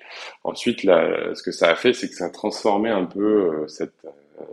[0.42, 4.06] ensuite là, ce que ça a fait c'est que ça a transformé un peu cette
[4.40, 4.44] euh,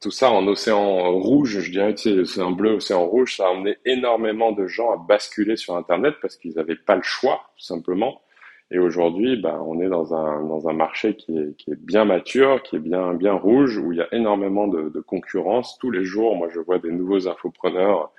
[0.00, 3.50] tout ça en océan rouge, je dirais, tu sais, océan bleu, océan rouge, ça a
[3.50, 7.64] amené énormément de gens à basculer sur Internet parce qu'ils n'avaient pas le choix, tout
[7.64, 8.22] simplement.
[8.70, 12.04] Et aujourd'hui, ben, on est dans un, dans un marché qui est, qui est bien
[12.04, 15.78] mature, qui est bien, bien rouge, où il y a énormément de, de concurrence.
[15.78, 18.12] Tous les jours, moi, je vois des nouveaux infopreneurs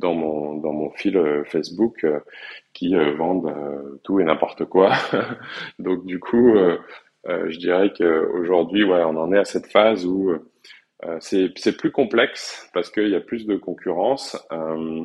[0.00, 2.18] dans mon, dans mon fil euh, Facebook euh,
[2.72, 3.54] qui vendent
[4.02, 4.92] tout et n'importe quoi.
[5.78, 6.54] Donc, du coup,
[7.26, 10.50] je dirais qu'aujourd'hui, ouais, on en est à cette phase où euh,
[11.20, 15.04] c'est plus complexe parce qu'il y a plus de concurrence, euh,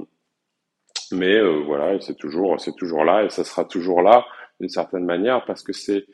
[1.11, 4.25] mais euh, voilà, c'est toujours c'est toujours là et ça sera toujours là
[4.59, 6.05] d'une certaine manière parce que c'est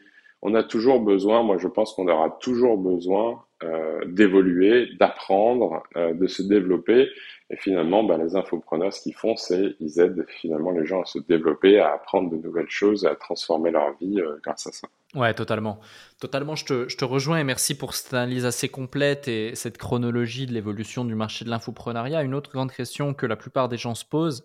[0.41, 6.13] on a toujours besoin, moi je pense qu'on aura toujours besoin euh, d'évoluer, d'apprendre, euh,
[6.13, 7.09] de se développer.
[7.53, 11.05] Et finalement, bah, les infopreneurs, ce qu'ils font, c'est ils aident finalement les gens à
[11.05, 14.87] se développer, à apprendre de nouvelles choses, à transformer leur vie euh, grâce à ça.
[15.13, 15.79] Ouais, totalement.
[16.19, 20.51] Totalement, je te, rejoins et merci pour cette analyse assez complète et cette chronologie de
[20.51, 22.23] l'évolution du marché de l'infoprenariat.
[22.23, 24.43] Une autre grande question que la plupart des gens se posent,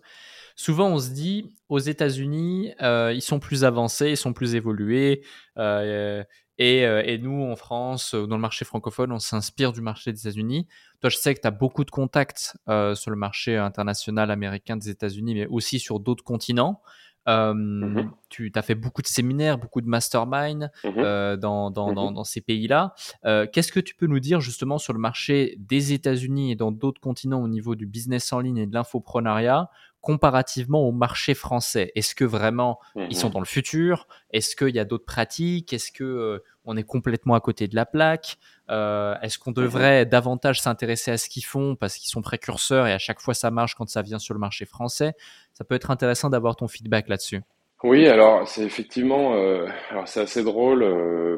[0.55, 5.23] souvent on se dit aux États-Unis, euh, ils sont plus avancés, ils sont plus évolués.
[5.57, 6.23] Euh,
[6.59, 10.19] et, euh, et, nous, en France, dans le marché francophone, on s'inspire du marché des
[10.19, 10.67] États-Unis.
[10.99, 14.75] Toi, je sais que tu as beaucoup de contacts euh, sur le marché international américain
[14.75, 16.81] des États-Unis, mais aussi sur d'autres continents.
[17.27, 21.91] Euh, mmh Tu as fait beaucoup de séminaires, beaucoup de mastermind mmh euh, dans, dans,
[21.91, 22.93] mmh dans, dans, ces pays-là.
[23.25, 26.71] Euh, Qu'est-ce que tu peux nous dire justement sur le marché des États-Unis et dans
[26.71, 29.69] d'autres continents au niveau du business en ligne et de l'infoprenariat?
[30.01, 31.91] Comparativement au marché français.
[31.95, 34.07] Est-ce que vraiment ils sont dans le futur?
[34.31, 35.73] Est-ce qu'il y a d'autres pratiques?
[35.73, 38.37] Est-ce que euh, on est complètement à côté de la plaque?
[38.69, 41.75] Euh, Est-ce qu'on devrait davantage s'intéresser à ce qu'ils font?
[41.75, 44.39] Parce qu'ils sont précurseurs et à chaque fois ça marche quand ça vient sur le
[44.39, 45.13] marché français.
[45.53, 47.41] Ça peut être intéressant d'avoir ton feedback là-dessus.
[47.83, 50.85] Oui, alors c'est effectivement, euh, alors c'est assez drôle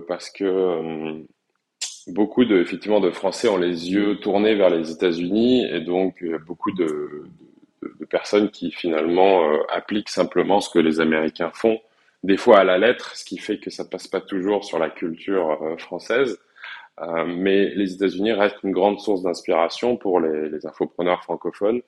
[0.08, 1.24] parce que
[2.08, 6.72] beaucoup de effectivement de Français ont les yeux tournés vers les États-Unis et donc beaucoup
[6.72, 7.26] de, de,
[7.82, 11.80] de, personnes qui finalement appliquent simplement ce que les Américains font
[12.24, 14.90] des fois à la lettre, ce qui fait que ça passe pas toujours sur la
[14.90, 16.40] culture euh, française.
[17.00, 21.82] Euh, mais les États-Unis restent une grande source d'inspiration pour les, infopreneurs francophones.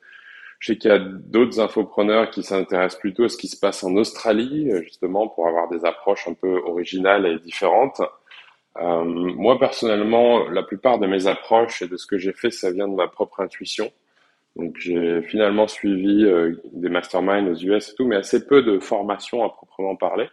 [0.59, 3.83] Je sais qu'il y a d'autres infopreneurs qui s'intéressent plutôt à ce qui se passe
[3.83, 8.01] en Australie, justement pour avoir des approches un peu originales et différentes.
[8.81, 12.71] Euh, moi personnellement, la plupart de mes approches et de ce que j'ai fait, ça
[12.71, 13.91] vient de ma propre intuition.
[14.55, 18.79] Donc j'ai finalement suivi euh, des masterminds aux US et tout, mais assez peu de
[18.79, 20.27] formation à proprement parler.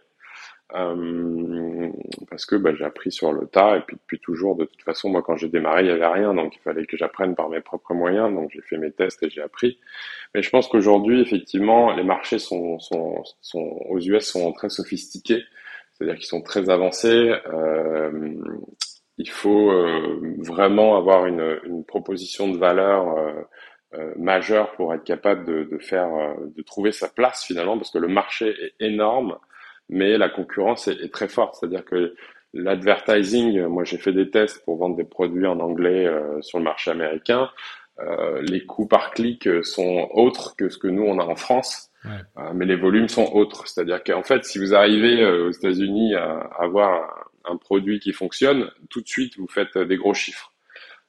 [0.73, 1.89] Euh,
[2.29, 5.09] parce que bah, j'ai appris sur le tas et puis depuis toujours, de toute façon,
[5.09, 7.59] moi quand j'ai démarré, il n'y avait rien, donc il fallait que j'apprenne par mes
[7.59, 9.79] propres moyens, donc j'ai fait mes tests et j'ai appris.
[10.33, 15.43] Mais je pense qu'aujourd'hui, effectivement, les marchés sont, sont, sont, aux US sont très sophistiqués,
[15.93, 17.33] c'est-à-dire qu'ils sont très avancés.
[17.53, 18.33] Euh,
[19.17, 23.17] il faut euh, vraiment avoir une, une, proposition de valeur
[23.93, 27.77] euh, euh, majeur pour être capable de, de faire, euh, de trouver sa place finalement,
[27.77, 29.37] parce que le marché est énorme,
[29.89, 31.55] mais la concurrence est, est très forte.
[31.55, 32.15] C'est-à-dire que
[32.53, 36.63] l'advertising, moi j'ai fait des tests pour vendre des produits en anglais euh, sur le
[36.63, 37.49] marché américain.
[37.99, 41.89] Euh, les coûts par clic sont autres que ce que nous on a en France.
[42.55, 43.67] mais les volumes sont autres.
[43.67, 49.01] C'est-à-dire qu'en fait, si vous arrivez aux États-Unis à, avoir un, produit qui fonctionne, tout
[49.01, 50.50] de suite, vous faites des gros chiffres.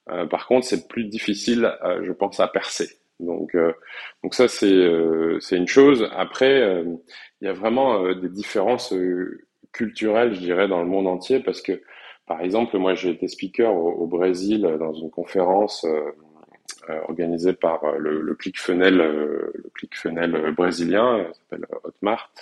[0.07, 2.99] Par contre, c'est plus difficile, je pense, à percer.
[3.21, 3.57] Donc,
[4.23, 4.88] donc ça, c'est
[5.41, 6.09] c'est une chose.
[6.17, 6.85] Après,
[7.41, 8.93] il y a vraiment des différences
[9.73, 11.83] culturelles, je dirais, dans le monde entier, parce que
[12.27, 16.12] par exemple, moi j'ai été speaker au, Brésil dans une conférence euh,
[16.88, 22.33] euh, organisée par euh, le, le ClickFunnels, le ClickFunnels brésilien, ça s'appelle Hotmart.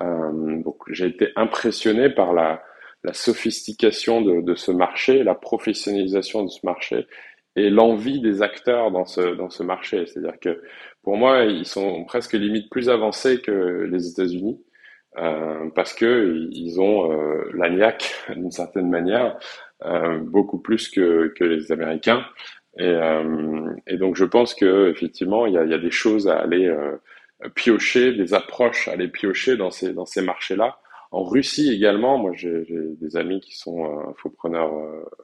[0.00, 2.62] donc j'ai été impressionné par la,
[3.04, 7.06] la sophistication de, de, ce marché, la professionnalisation de ce marché
[7.56, 10.06] et l'envie des acteurs dans ce, dans ce marché.
[10.06, 10.62] C'est-à-dire que
[11.02, 14.60] pour moi, ils sont presque limite plus avancés que les États-Unis.
[15.16, 17.50] Euh, parce que ils ont euh,
[18.36, 19.38] d'une certaine manière
[19.84, 22.24] euh, beaucoup plus que, que les Américains.
[22.78, 26.28] Et, euh, et, donc je pense que effectivement il y a, y a des choses
[26.28, 26.72] à aller
[27.54, 30.78] piocher, des approches à aller piocher dans ces dans ces marchés-là.
[31.10, 34.72] En Russie également, moi j'ai des amis qui sont infopreneurs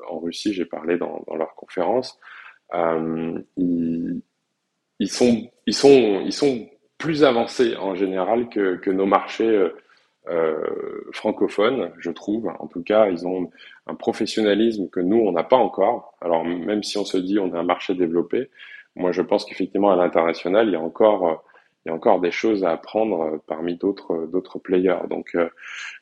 [0.09, 2.19] en Russie, j'ai parlé dans, dans leur conférence.
[2.73, 4.23] ils,
[4.99, 5.09] ils
[6.33, 6.69] sont
[6.99, 9.69] plus avancés en général que, nos marchés
[10.29, 12.51] euh, francophones, je trouve.
[12.59, 13.51] En tout cas, ils ont
[13.87, 16.15] un professionnalisme que nous, on n'a pas encore.
[16.21, 18.51] Alors, même si on se dit on a un marché développé,
[18.97, 21.45] moi, je pense qu'effectivement, à l'international, il y a encore
[21.85, 25.07] il y a encore des choses à apprendre parmi d'autres d'autres players.
[25.11, 25.37] Donc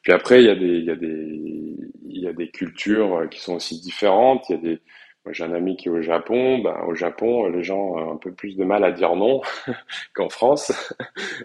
[0.03, 1.77] puis après il y a des il y a des
[2.09, 4.81] il y a des cultures qui sont aussi différentes, il y a des
[5.25, 6.59] moi, j'ai un ami qui est au Japon.
[6.59, 9.41] Ben, au Japon, les gens ont un peu plus de mal à dire non
[10.15, 10.73] qu'en France.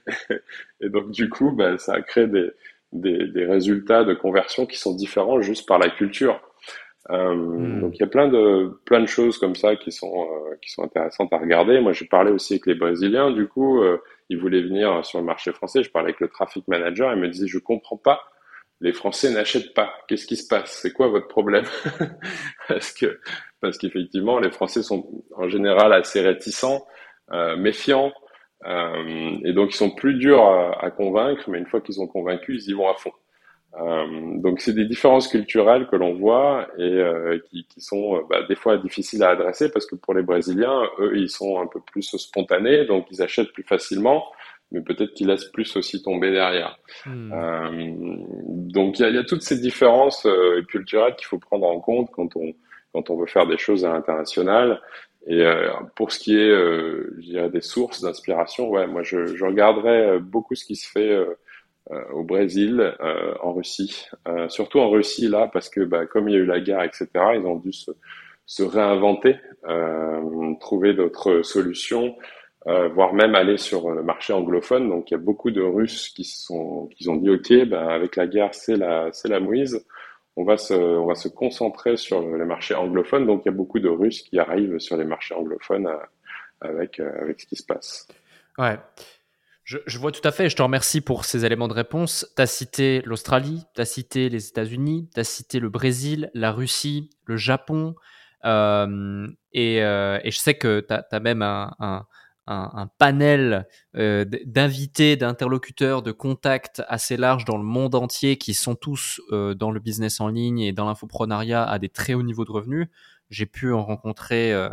[0.82, 2.50] et donc, du coup, ben, ça a créé des,
[2.92, 6.40] des, des, résultats de conversion qui sont différents juste par la culture.
[7.12, 7.82] Euh, hmm.
[7.82, 10.72] Donc, il y a plein de, plein de choses comme ça qui sont, euh, qui
[10.72, 11.80] sont intéressantes à regarder.
[11.80, 13.32] Moi, j'ai parlé aussi avec les Brésiliens.
[13.32, 15.84] Du coup, euh, ils voulaient venir sur le marché français.
[15.84, 17.14] Je parlais avec le traffic manager.
[17.14, 18.22] Il me disait, je comprends pas
[18.82, 19.92] les Français n'achètent pas.
[20.08, 20.80] Qu'est-ce qui se passe?
[20.82, 21.66] C'est quoi votre problème?
[22.68, 23.20] Parce que
[23.60, 26.86] parce qu'effectivement, les Français sont en général assez réticents,
[27.32, 28.14] euh, méfiants,
[28.68, 30.46] euh, et donc ils sont plus durs
[30.80, 31.50] à, convaincre.
[31.50, 33.12] Mais une fois qu'ils sont convaincus, ils y vont à fond.
[33.80, 37.02] Euh, donc c'est des différences culturelles que l'on voit et
[37.50, 41.18] qui, qui, sont bah, des fois difficiles à adresser parce que pour les Brésiliens, eux,
[41.18, 44.26] ils sont un peu plus spontanés, donc ils achètent plus facilement
[44.72, 46.78] mais peut-être qu'il laisse plus aussi tomber derrière.
[47.06, 47.32] Hmm.
[47.32, 47.94] Euh,
[48.46, 51.80] donc il y a, y a, toutes ces différences euh, culturelles qu'il faut prendre en
[51.80, 52.54] compte quand on
[52.94, 54.82] quand on veut faire des choses à l'international.
[55.28, 59.36] Et euh, pour ce qui est, euh, je dirais, des sources d'inspiration, ouais, moi je,
[59.36, 61.38] je regarderais euh, beaucoup ce qui se fait euh,
[62.14, 62.96] au Brésil,
[63.42, 64.08] en Russie,
[64.50, 67.08] surtout en Russie là, parce que bah, comme il y a eu la guerre, etc.,
[67.36, 67.92] ils ont dû se,
[68.46, 69.38] se réinventer,
[70.60, 72.16] trouver d'autres solutions.
[72.68, 74.90] Euh, voire même aller sur le marché anglophone.
[74.90, 78.18] Donc il y a beaucoup de Russes qui sont qui ont dit ok, ben avec
[78.18, 79.86] la guerre c'est la c'est la mouise.
[80.36, 83.26] On va se on va se concentrer sur les marchés anglophones.
[83.26, 85.98] Donc il y a beaucoup de Russes qui arrivent sur les marchés anglophones euh,
[86.60, 88.06] avec euh, avec ce qui se passe.
[88.58, 88.78] Ouais.
[89.68, 92.26] Je, je, vois tout à fait, je te remercie pour ces éléments de réponse.
[92.38, 96.54] Tu as cité l'Australie, tu as cité les États-Unis, tu as cité le Brésil, la
[96.54, 97.94] Russie, le Japon.
[98.46, 102.06] Euh, et, euh, et, je sais que tu as, même un, un,
[102.48, 108.76] un, panel euh, d'invités, d'interlocuteurs, de contacts assez large dans le monde entier qui sont
[108.76, 112.46] tous euh, dans le business en ligne et dans l'infoprenariat à des très hauts niveaux
[112.46, 112.88] de revenus.
[113.30, 114.70] J'ai pu en rencontrer euh,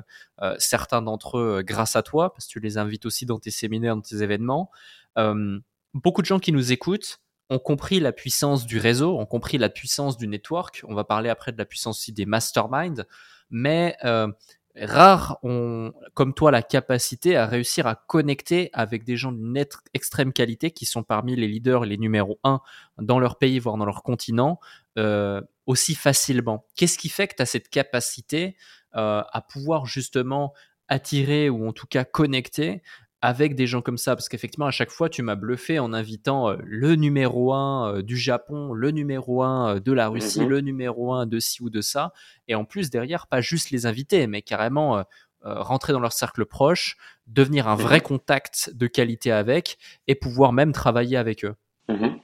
[0.58, 3.96] certains d'entre eux grâce à toi, parce que tu les invites aussi dans tes séminaires,
[3.96, 4.70] dans tes événements.
[5.94, 9.68] beaucoup de gens qui nous écoutent ont compris la puissance du réseau, ont compris la
[9.68, 10.82] puissance du network.
[10.88, 13.04] On va parler après de la puissance aussi des masterminds.
[13.50, 13.96] Mais
[14.76, 19.64] rares ont, comme toi, la capacité à réussir à connecter avec des gens d'une
[19.94, 22.60] extrême qualité qui sont parmi les leaders les numéros un
[22.98, 24.58] dans leur pays, voire dans leur continent,
[24.98, 26.66] euh, aussi facilement.
[26.76, 28.56] Qu'est-ce qui fait que tu as cette capacité
[28.96, 30.52] euh, à pouvoir justement
[30.88, 32.82] attirer ou en tout cas connecter
[33.24, 34.14] avec des gens comme ça?
[34.16, 38.02] Parce qu'effectivement, à chaque fois, tu m'as bluffé en invitant euh, le numéro un euh,
[38.02, 40.48] du Japon, le numéro un euh, de la Russie, mhm.
[40.48, 42.12] le numéro un de ci ou de ça.
[42.48, 45.04] Et en plus, derrière, pas juste les invités, mais carrément
[45.46, 46.96] rentrer dans leur cercle proche,
[47.26, 48.02] devenir un vrai mhm.
[48.02, 51.54] contact de qualité avec et pouvoir même travailler avec eux.
[51.88, 52.18] Mhm.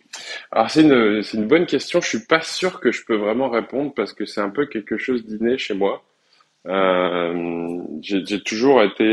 [0.50, 2.00] Alors c'est une, une, bonne question.
[2.00, 4.98] Je suis pas sûr que je peux vraiment répondre parce que c'est un peu quelque
[4.98, 6.02] chose d'inné chez moi.
[8.02, 9.04] J'ai toujours été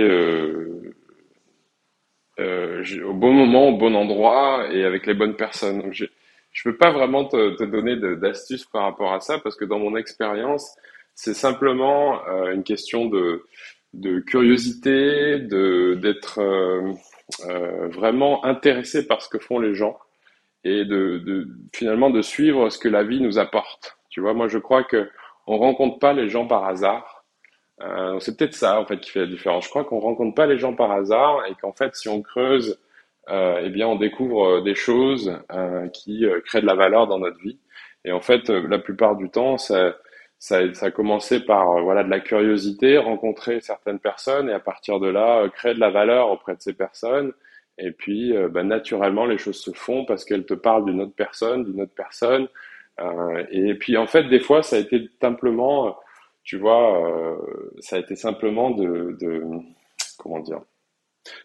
[2.39, 5.81] euh, au bon moment, au bon endroit et avec les bonnes personnes.
[5.81, 9.55] Donc, je ne peux pas vraiment te, te donner d'astuces par rapport à ça parce
[9.55, 10.75] que dans mon expérience,
[11.15, 13.45] c'est simplement euh, une question de,
[13.93, 16.39] de curiosité, de d'être
[17.89, 19.97] vraiment intéressé par ce que font les gens
[20.63, 23.97] et de, de, finalement de suivre ce que la vie nous apporte.
[24.09, 25.09] Tu vois, moi je crois que
[25.47, 27.25] on rencontre pas les gens par hasard.
[27.81, 29.65] Euh, c'est peut-être ça en fait qui fait la différence.
[29.65, 32.79] Je crois qu'on rencontre pas les gens par hasard et qu'en fait si on creuse,
[33.29, 37.19] euh, eh bien on découvre des choses euh, qui euh, créent de la valeur dans
[37.19, 37.59] notre vie.
[38.05, 39.95] Et en fait, euh, la plupart du temps, ça,
[40.39, 44.59] ça, ça a commencé par euh, voilà de la curiosité, rencontrer certaines personnes et à
[44.59, 47.33] partir de là créer de la valeur auprès de ces personnes
[47.77, 51.15] et puis, euh, bah, naturellement, les choses se font parce qu'elles te parlent d'une autre
[51.15, 52.47] personne, d'une autre personne.
[52.99, 55.97] Euh, et puis, en fait, des fois, ça a été simplement,
[56.43, 57.35] tu vois, euh,
[57.79, 59.43] ça a été simplement de, de,
[60.17, 60.61] comment dire,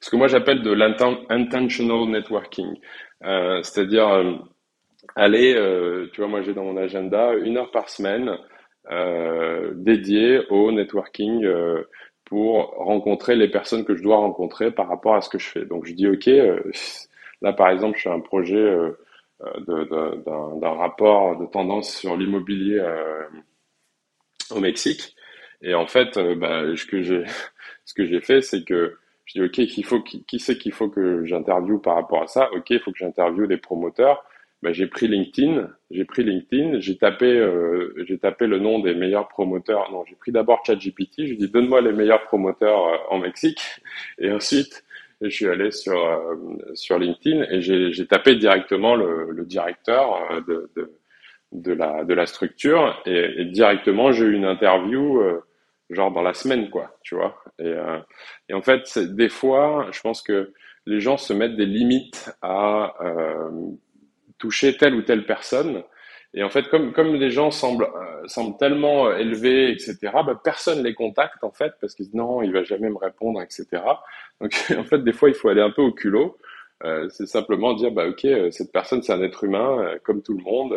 [0.01, 2.79] ce que moi j'appelle de l'intentional networking.
[3.25, 4.35] Euh, c'est-à-dire euh,
[5.17, 8.37] aller, euh, tu vois, moi j'ai dans mon agenda une heure par semaine
[9.75, 11.47] dédiée au networking
[12.33, 15.67] pour rencontrer les personnes que je dois rencontrer par rapport à ce que je fais.
[15.67, 16.63] Donc je dis ok, euh,
[17.43, 18.99] là par exemple je fais un projet euh,
[19.67, 23.25] d'un rapport de tendance sur l'immobilier euh,
[24.51, 25.15] au Mexique.
[25.61, 27.25] Et en fait bah, ce que j'ai
[27.85, 31.27] ce fait c'est que je dis ok qu'il faut qui, qui c'est qu'il faut que
[31.27, 32.51] j'interviewe par rapport à ça?
[32.55, 34.25] Ok il faut que j'interviewe des promoteurs
[34.63, 38.95] bah, j'ai pris LinkedIn, j'ai pris LinkedIn, j'ai tapé, euh, j'ai tapé le nom des
[38.95, 39.91] meilleurs promoteurs.
[39.91, 41.27] Non, j'ai pris d'abord ChatGPT.
[41.27, 43.61] J'ai dit donne-moi les meilleurs promoteurs euh, en Mexique,
[44.19, 44.85] et ensuite
[45.21, 46.37] je suis allé sur euh,
[46.75, 50.93] sur LinkedIn et j'ai tapé directement le, le directeur euh, de, de,
[51.53, 55.23] de la de la structure et, et directement j'ai eu une interview
[55.91, 57.37] genre dans la semaine quoi, tu vois.
[57.59, 57.75] Et,
[58.49, 60.53] et en fait, des fois, je pense que
[60.87, 62.95] les gens se mettent des limites à
[64.43, 65.85] toucher telle ou telle personne.
[66.35, 70.41] Et en fait, comme, comme les gens semblent, euh, semblent tellement euh, élevés, etc., bah,
[70.43, 73.67] personne les contacte, en fait, parce qu'ils disent non, il va jamais me répondre, etc.
[74.41, 76.37] Donc, en fait, des fois, il faut aller un peu au culot.
[76.85, 80.37] Euh, c'est simplement dire, bah, ok, euh, cette personne, c'est un être humain, comme tout
[80.37, 80.77] le monde.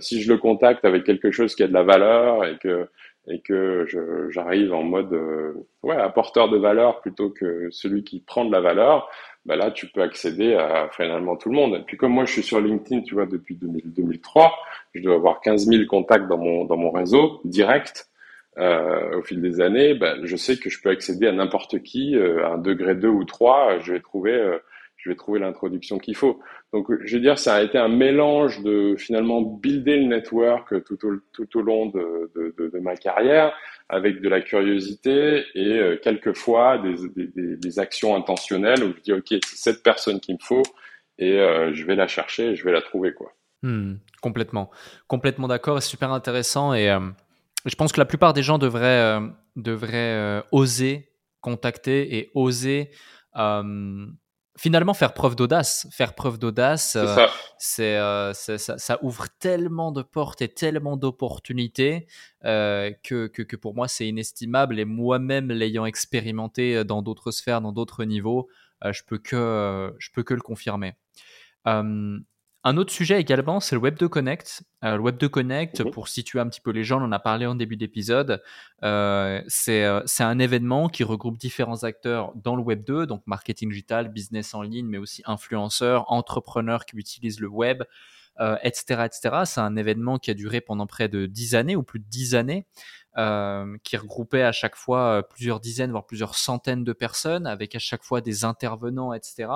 [0.00, 2.88] si je le contacte avec quelque chose qui a de la valeur et que,
[3.30, 3.86] et que
[4.30, 5.18] j'arrive en mode,
[5.82, 9.08] ouais, apporteur de valeur plutôt que celui qui prend de la valeur,
[9.44, 11.74] bah là, tu peux accéder à finalement tout le monde.
[11.74, 14.52] Et puis comme moi, je suis sur LinkedIn, tu vois, depuis 2003,
[14.94, 18.08] je dois avoir 15 000 contacts dans mon, dans mon réseau direct.
[18.58, 22.16] Euh, au fil des années, bah, je sais que je peux accéder à n'importe qui,
[22.16, 24.58] euh, à un degré 2 ou 3, je vais trouver euh,
[25.08, 26.38] je vais trouver l'introduction qu'il faut.
[26.74, 30.98] Donc, je veux dire, ça a été un mélange de finalement builder le network tout
[31.06, 33.54] au, tout au long de, ma carrière,
[33.88, 39.56] avec de la curiosité et euh, quelquefois des, actions intentionnelles où je dis, OK, c'est
[39.56, 40.62] cette personne qu'il me faut
[41.16, 43.14] et euh, je vais la chercher et je vais la trouver.
[43.14, 43.32] quoi.
[43.62, 44.70] Hmm, complètement.
[45.06, 45.82] Complètement d'accord.
[45.82, 47.00] C'est super intéressant et euh,
[47.64, 49.18] je pense que la plupart des gens devraient,
[49.56, 51.08] devraient oser
[51.40, 52.90] contacter et oser
[54.58, 55.86] finalement faire preuve d'audace.
[55.90, 56.98] Faire preuve d'audace
[57.58, 58.58] c'est euh, ça.
[58.58, 62.06] ça, ouvre tellement de portes et tellement d'opportunités
[62.44, 64.78] euh, que, que, que, pour moi c'est inestimable.
[64.78, 68.48] Et moi-même l'ayant expérimenté dans d'autres sphères dans d'autres niveaux
[68.84, 70.94] euh, je peux que je peux que le confirmer
[72.64, 74.62] un autre sujet également, c'est le Web 2 Connect.
[74.84, 75.90] Euh, le Web 2 Connect, mhm.
[75.92, 78.42] pour situer un petit peu les gens, on en a parlé en début d'épisode,
[78.82, 83.70] euh, euh, c'est un événement qui regroupe différents acteurs dans le Web 2, donc marketing
[83.70, 87.84] digital, business en ligne, mais aussi influenceurs, entrepreneurs qui utilisent le web,
[88.62, 89.02] etc.
[89.04, 89.42] etc.
[89.44, 92.34] C'est un événement qui a duré pendant près de 10 années ou plus de 10
[92.36, 92.66] années.
[93.82, 98.04] qui regroupait à chaque fois plusieurs dizaines, voire plusieurs centaines de personnes, avec à chaque
[98.04, 99.48] fois des intervenants, etc.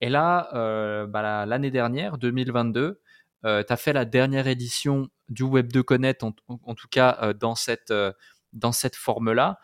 [0.00, 3.00] Et là, euh, bah, l'année dernière, 2022,
[3.42, 7.54] tu as fait la dernière édition du Web 2 Connect, en, tout cas euh, dans
[7.54, 8.12] cette, euh,
[8.52, 9.58] dans cette forme-là.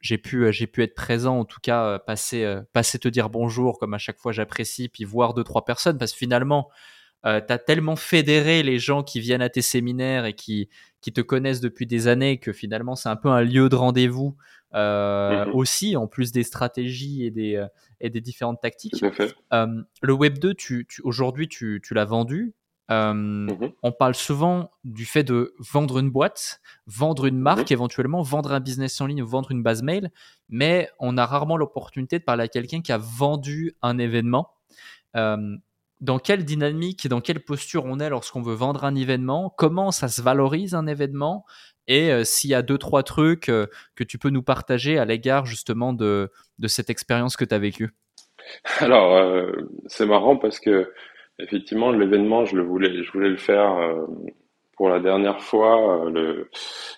[0.00, 3.98] j'ai pu, pu être présent, en tout cas, passer, passer te dire bonjour, comme à
[3.98, 6.70] chaque fois j'apprécie, puis voir deux, trois personnes, parce que finalement,
[7.24, 10.68] tu as tellement fédéré les gens qui viennent à tes séminaires et qui,
[11.04, 14.36] qui te connaissent depuis des années que finalement, c'est un peu un lieu de rendez-vous
[14.74, 15.54] euh, mhm.
[15.54, 17.66] aussi, en plus des stratégies et des, euh,
[18.00, 19.04] et des différentes tactiques.
[19.52, 22.54] Euh, le Web 2, tu, aujourd'hui, tu, tu l'as vendu.
[22.88, 23.72] Mhm.
[23.82, 27.74] On parle souvent du fait de vendre une boîte, vendre une marque, mhm.
[27.74, 30.10] éventuellement vendre un business en ligne ou vendre une base mail,
[30.48, 34.54] mais on a rarement l'opportunité de parler à quelqu'un qui a vendu un événement.
[36.04, 40.08] Dans quelle dynamique, dans quelle posture on est lorsqu'on veut vendre un événement, comment ça
[40.08, 41.46] se valorise un événement,
[41.88, 45.06] et euh, s'il y a deux, trois trucs euh, que tu peux nous partager à
[45.06, 46.30] l'égard justement de,
[46.66, 47.90] cette expérience que tu as vécue?
[48.80, 49.50] Alors, euh,
[49.86, 50.92] c'est marrant parce que
[51.38, 53.74] effectivement, l'événement, je voulais, je voulais le faire
[54.76, 56.50] pour la dernière fois, le,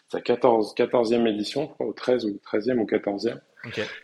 [0.08, 3.38] sa 14, 14e édition, au 13 ou 13e ou 14e.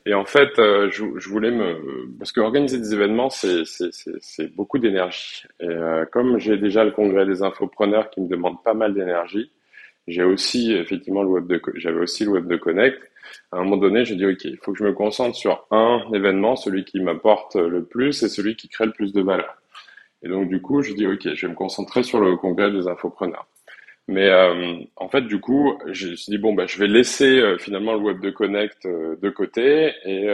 [0.07, 2.09] Et en fait, euh, je, voulais me...
[2.19, 5.45] Parce que organiser des événements, c'est beaucoup d'énergie.
[5.61, 9.51] Et euh, comme j'ai déjà le congrès des infopreneurs qui me demande pas mal d'énergie,
[10.09, 13.01] j'ai aussi effectivement le web de j'avais aussi le web de connect.
[13.53, 16.03] À un moment donné, j'ai dit ok, il faut que je me concentre sur un
[16.13, 19.57] événement, celui qui m'apporte le plus et celui qui crée le plus de valeur.
[20.23, 22.89] Et donc du coup, je dis ok, je vais me concentrer sur le congrès des
[22.89, 23.47] infopreneurs.
[24.09, 27.39] Mais euh, en fait, du coup, je me suis dit bon, bah, je vais laisser
[27.39, 30.27] euh, finalement le web de connect euh, de côté et,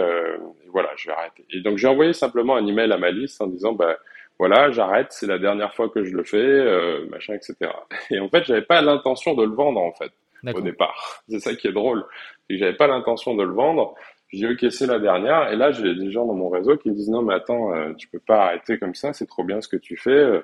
[0.71, 1.45] voilà, je vais arrêter.
[1.51, 3.99] Et donc j'ai envoyé simplement un email à ma liste en disant bah
[4.39, 7.57] voilà, j'arrête, c'est la dernière fois que je le fais, machin, etc.
[8.11, 10.13] Et en fait, j'avais pas l'intention de le vendre en fait
[10.55, 11.23] au départ.
[11.29, 12.05] C'est ça qui est drôle,
[12.47, 13.95] c'est que j'avais pas l'intention de le vendre.
[14.29, 15.51] Je dis ok, c'est la dernière.
[15.51, 18.09] Et là, j'ai des gens dans mon réseau qui me disent non, mais attends, tu
[18.09, 20.43] peux pas arrêter comme ça, c'est trop bien ce que tu fais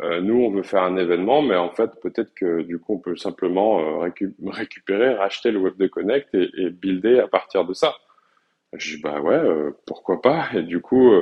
[0.00, 2.98] euh, nous, on veut faire un événement, mais en fait, peut-être que du coup, on
[2.98, 4.10] peut simplement euh,
[4.46, 7.94] récupérer, racheter le Web de Connect et, et, builder à partir de ça.
[8.72, 10.48] Je dis bah ouais, euh, pourquoi pas?
[10.54, 11.12] Et du coup,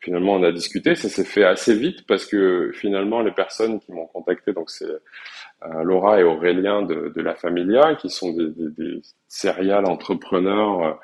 [0.00, 0.94] finalement, on a discuté.
[0.94, 4.84] Ça s'est fait assez vite parce que finalement, les personnes qui m'ont contacté, donc c'est
[5.82, 11.00] Laura et Aurélien de, de, la Familia, qui sont des, des, des serial entrepreneurs.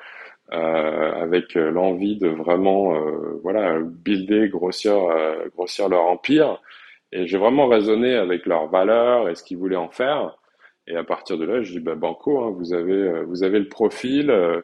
[0.51, 2.93] avec l'envie de vraiment
[3.41, 4.95] voilà builder grossir
[5.55, 6.61] grossir leur empire
[7.15, 10.37] et j'ai vraiment raisonné avec leurs valeurs et ce qu'ils voulaient en faire.
[10.87, 13.59] Et à partir de là, je dis bah banco, hein, vous avez euh, vous avez
[13.59, 14.61] le profil, euh,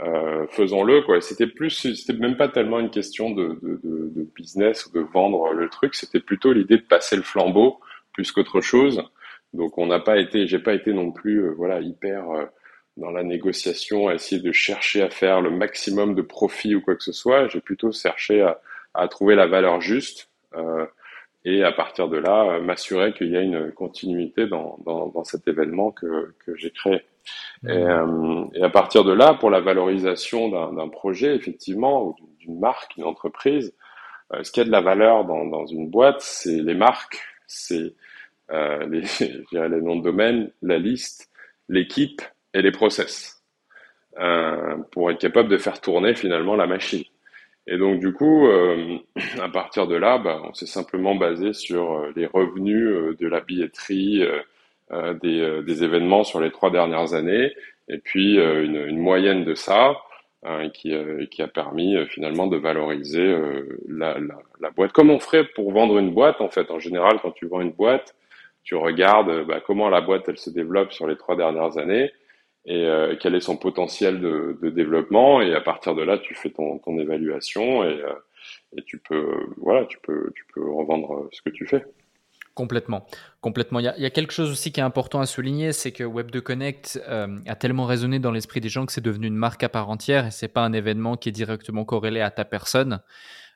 [0.00, 1.20] euh, faisons-le quoi.
[1.20, 5.00] C'était plus, c'était même pas tellement une question de, de, de, de business ou de
[5.00, 7.80] vendre le truc, c'était plutôt l'idée de passer le flambeau
[8.12, 9.02] plus qu'autre chose.
[9.52, 12.24] Donc on n'a pas été, j'ai pas été non plus euh, voilà hyper
[12.96, 16.96] dans la négociation à essayer de chercher à faire le maximum de profit ou quoi
[16.96, 17.48] que ce soit.
[17.48, 18.60] J'ai plutôt cherché à,
[18.94, 20.30] à trouver la valeur juste.
[20.56, 20.86] Euh,
[21.44, 25.24] et à partir de là, euh, m'assurer qu'il y a une continuité dans, dans, dans
[25.24, 27.02] cet événement que, que j'ai créé.
[27.64, 32.96] Et, euh, et, à partir de là, pour la valorisation d'un projet, effectivement, d'une marque,
[32.96, 33.74] d'une entreprise,
[34.32, 37.94] euh, ce qui a de la valeur dans, dans une boîte, c'est les marques, c'est
[38.50, 39.02] euh, les,
[39.52, 41.30] les noms de domaine, la liste,
[41.68, 42.22] l'équipe
[42.54, 43.42] et les process,
[44.18, 47.04] euh, pour être capable de faire tourner finalement la machine.
[47.70, 48.96] Et donc du coup, euh,
[49.40, 53.28] à partir de là, bah, on s'est simplement basé sur euh, les revenus euh, de
[53.28, 54.24] la billetterie
[55.22, 57.52] des, des, événements sur les trois dernières années,
[57.90, 59.98] et puis une, une, moyenne de ça
[60.42, 60.94] hein, qui,
[61.30, 63.36] qui, a permis finalement de valoriser
[63.86, 64.92] la, la, la, boîte.
[64.92, 67.72] Comme on ferait pour vendre une boîte, en fait, en général, quand tu vends une
[67.72, 68.14] boîte,
[68.64, 72.10] tu regardes bah, comment la boîte elle se développe sur les trois dernières années
[72.64, 75.40] et euh, quel est son potentiel de, de, développement?
[75.40, 78.12] Et à partir de là tu fais ton, ton évaluation et, euh,
[78.76, 81.84] et, tu peux voilà tu peux tu peux revendre ce que tu fais
[82.58, 83.06] Complètement,
[83.40, 83.78] complètement.
[83.78, 85.92] Il y, a, il y, a, quelque chose aussi qui est important à souligner, c'est
[85.92, 89.36] que Web2 Connect euh, a tellement résonné dans l'esprit des gens que c'est devenu une
[89.36, 92.44] marque à part entière et c'est pas un événement qui est directement corrélé à ta
[92.44, 93.00] personne.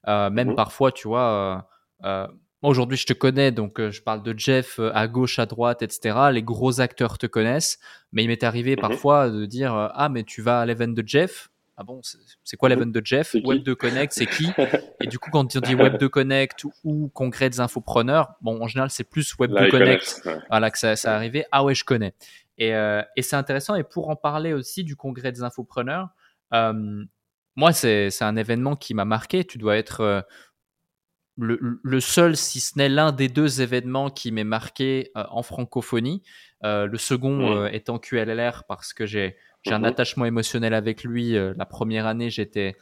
[0.06, 0.54] Euh, même mmh.
[0.54, 1.66] parfois, tu vois,
[2.04, 2.28] euh,
[2.62, 5.82] Aujourd'hui, je te connais, donc euh, je parle de Jeff euh, à gauche, à droite,
[5.82, 6.16] etc.
[6.32, 7.80] Les gros acteurs te connaissent,
[8.12, 8.80] mais il m'est arrivé mhm.
[8.80, 11.48] parfois de dire euh, ah mais tu vas à l'event de Jeff?
[11.76, 12.00] Ah bon,
[12.44, 14.46] c'est quoi l'event de Jeff Web 2 Connect, c'est qui
[15.00, 18.68] Et du coup, quand on dit Web 2 Connect ou Congrès des infopreneurs, bon, en
[18.68, 20.22] général, c'est plus Web 2 Connect.
[20.50, 21.46] Voilà, que ça, ça arrivé.
[21.50, 22.14] Ah ouais, je connais.
[22.58, 23.74] Et, et c'est intéressant.
[23.74, 26.10] Et pour en parler aussi du Congrès des infopreneurs,
[27.56, 29.44] moi, c'est un événement qui m'a marqué.
[29.46, 30.26] Tu dois être
[31.38, 36.22] le, seul, si ce n'est l'un des deux événements qui m'est marqué euh, en francophonie.
[36.64, 37.56] Euh, le second mmh.
[37.56, 41.32] euh, étant QLLR parce que j'ai un mmh attachement émotionnel avec lui.
[41.32, 42.76] la première année, j'étais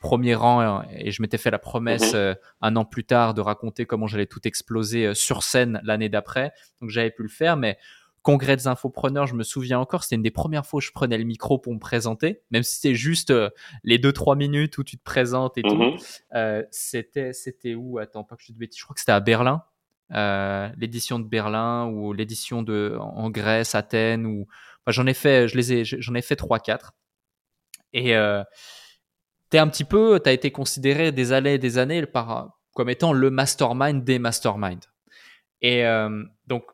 [0.00, 3.86] premier rang et je m'étais fait la promesse mmh un an plus tard de raconter
[3.86, 6.52] comment j'allais tout exploser sur scène l'année d'après.
[6.80, 7.78] Donc j'avais pu le faire, mais
[8.24, 11.18] congrès des infopreneurs, je me souviens encore, c'était une des premières fois où je prenais
[11.18, 13.50] le micro pour me présenter, même si c'était juste euh,
[13.84, 15.76] les deux trois minutes où tu te présentes et tout.
[15.76, 15.96] Mhm.
[16.34, 17.98] Euh, c'était c'était où?
[17.98, 19.62] Attends, pas que je te bêtise, je crois que c'était à Berlin,
[20.12, 24.46] euh, l'édition de Berlin ou l'édition de en Grèce, Athènes ou
[24.80, 26.94] enfin, j'en ai fait, je les ai, j'en ai fait trois quatre.
[27.92, 28.42] Et euh,
[29.50, 33.12] t'es un petit peu, t'as été considéré des années et des années par comme étant
[33.12, 34.88] le mastermind des masterminds.
[35.60, 36.64] Et euh, donc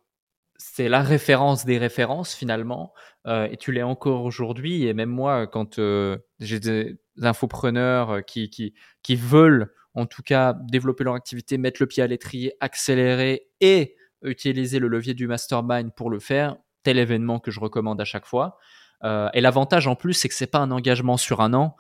[0.73, 2.93] c'est la référence des références finalement,
[3.27, 4.87] euh, et tu l'es encore aujourd'hui.
[4.87, 10.23] Et même moi, quand euh, j'ai des infopreneurs euh, qui, qui, qui veulent en tout
[10.23, 15.27] cas développer leur activité, mettre le pied à l'étrier, accélérer et utiliser le levier du
[15.27, 18.57] mastermind pour le faire, tel événement que je recommande à chaque fois.
[19.03, 21.75] Euh, et l'avantage en plus, c'est que c'est pas un engagement sur un an,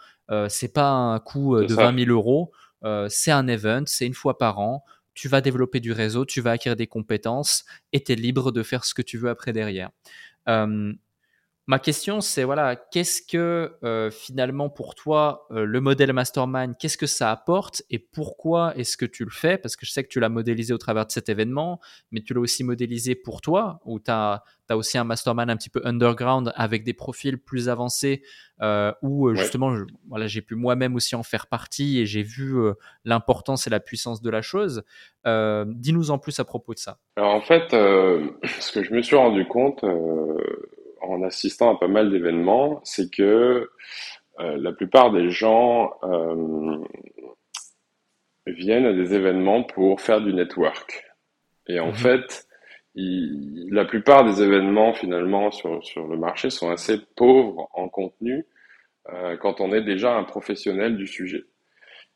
[0.49, 2.53] c'est pas un coût de 20 000 euros,
[3.09, 4.85] c'est un event, c'est une fois par an
[5.15, 8.63] tu vas développer du réseau, tu vas acquérir des compétences et tu es libre de
[8.63, 9.91] faire ce que tu veux après derrière.
[11.67, 16.99] Ma question, c'est voilà, qu'est-ce que euh, finalement pour toi euh, le modèle mastermind, qu'est-ce
[16.99, 19.57] que ça apporte et pourquoi est-ce que tu le fais?
[19.57, 21.79] Parce que je sais que tu l'as modélisé au travers de cet événement,
[22.11, 25.69] mais tu l'as aussi modélisé pour toi, où tu as, aussi un mastermind un petit
[25.69, 28.23] peu underground avec des profils plus avancés,
[28.63, 29.75] euh, où justement,
[30.09, 32.57] voilà, j'ai pu moi-même aussi en faire partie et j'ai vu
[33.05, 34.83] l'importance et la puissance de la chose.
[35.25, 36.99] Dis-nous en plus à propos de ça.
[37.17, 37.71] Alors en fait,
[38.61, 39.85] ce que je me suis rendu compte
[41.03, 43.71] en assistant à pas mal d'événements, c'est que
[44.41, 46.79] euh, la plupart des gens euh,
[48.47, 51.05] viennent à des événements pour faire du network.
[51.67, 51.95] Et en mhm.
[51.95, 52.47] fait,
[52.95, 58.47] la plupart des événements finalement sur, sur le marché sont assez pauvres en contenu
[59.13, 61.45] euh, quand on est déjà un professionnel du sujet.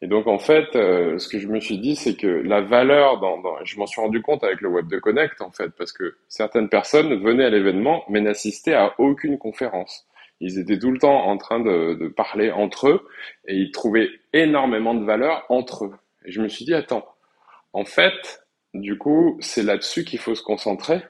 [0.02, 3.20] Et donc en fait, euh, ce que je me suis dit, c'est que la valeur,
[3.20, 5.92] dans, dans je m'en suis rendu compte avec le Web de Connect en fait, parce
[5.92, 10.06] que certaines personnes venaient à l'événement mais n'assistaient à aucune conférence.
[10.40, 13.08] Ils étaient tout le temps en train de, de, parler entre eux
[13.46, 15.94] et ils trouvaient énormément de valeur entre eux.
[16.26, 17.06] Et je me suis dit, attends,
[17.72, 21.02] en fait, du coup, c'est là-dessus qu'il faut se concentrer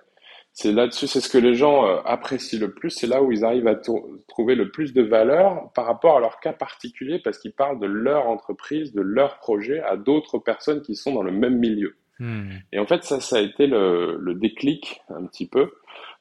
[0.57, 3.44] c'est là-dessus, c'est ce que les gens euh, apprécient le plus, c'est là où ils
[3.44, 7.52] arrivent à trouver le plus de valeur par rapport à leur cas particulier, parce qu'ils
[7.52, 11.59] parlent de leur entreprise, de leur projet à d'autres personnes qui sont dans le même
[11.59, 11.96] milieu.
[12.20, 12.50] Hmm.
[12.72, 15.72] Et en fait, ça, ça a été le, le déclic un petit peu,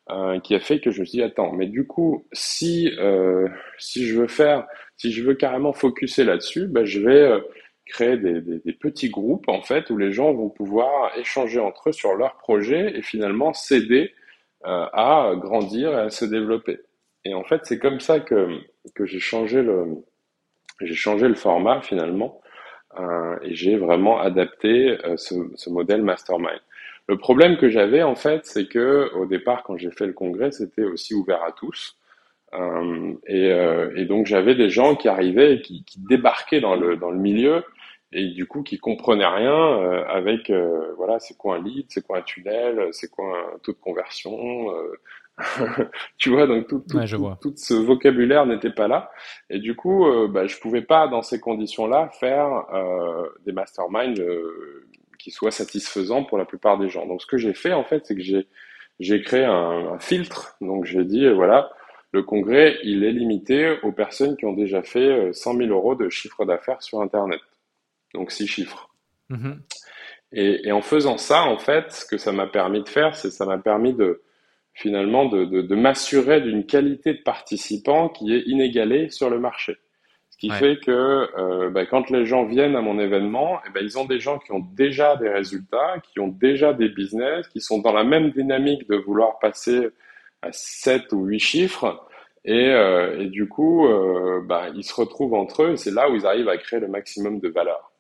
[0.09, 3.47] euh, qui a fait que je me suis dit, attends, mais du coup, si, euh,
[3.77, 4.65] si je veux faire,
[4.97, 7.39] si je veux carrément focuser là-dessus, ben, je vais euh,
[7.86, 11.89] créer des, des, des, petits groupes, en fait, où les gens vont pouvoir échanger entre
[11.89, 14.11] eux sur leur projet et finalement s'aider
[14.64, 16.80] à grandir et à se développer.
[17.26, 18.59] Et en fait, c'est comme ça que,
[18.95, 20.03] que j'ai changé le,
[20.82, 22.41] j'ai changé le format finalement
[22.99, 26.59] euh, et j'ai vraiment adapté euh, ce, ce, modèle mastermind.
[27.07, 30.51] Le problème que j'avais en fait, c'est que au départ, quand j'ai fait le congrès,
[30.51, 31.97] c'était aussi ouvert à tous.
[32.53, 36.97] Euh, et, euh, et, donc j'avais des gens qui arrivaient qui, qui, débarquaient dans le,
[36.97, 37.64] dans le milieu
[38.14, 42.05] et du coup qui comprenaient rien euh, avec euh, voilà c'est quoi un lead, c'est
[42.05, 44.72] quoi un tunnel, c'est quoi un taux de conversion.
[44.72, 44.97] Euh,
[46.18, 46.99] tu vois donc tout, tout,
[47.41, 49.11] tout, ce vocabulaire n'était pas là.
[49.49, 52.66] Et du coup bah, je pouvais pas dans ces conditions là faire
[53.43, 54.22] des masterminds
[55.18, 57.07] qui soient satisfaisants pour la plupart des gens.
[57.07, 58.47] Donc ce que j'ai fait en fait c'est que j'ai
[58.99, 60.55] j'ai créé un, un, filtre.
[60.61, 61.72] Donc j'ai dit voilà
[62.11, 66.09] le congrès il est limité aux personnes qui ont déjà fait 100 000 euros de
[66.09, 67.41] chiffre d'affaires sur internet
[68.14, 68.89] donc six chiffres.
[69.30, 69.61] Mhm.
[70.34, 73.45] Et, en faisant ça, en fait, ce que ça m'a permis de faire, c'est ça
[73.45, 74.24] m'a permis de
[74.74, 79.78] finalement de, m'assurer d'une qualité de participant qui est inégalée sur le marché.
[80.32, 83.82] Ce qui fait que euh, bah, quand les gens viennent à mon événement, eh ben,
[83.84, 87.61] ils ont des gens qui ont déjà des résultats, qui ont déjà des business, qui
[87.61, 89.89] sont dans la même dynamique de vouloir passer
[90.41, 92.07] à 7 ou 8 chiffres.
[92.43, 96.09] Et, euh, et du coup, euh, bah, ils se retrouvent entre eux et c'est là
[96.09, 97.92] où ils arrivent à créer le maximum de valeur.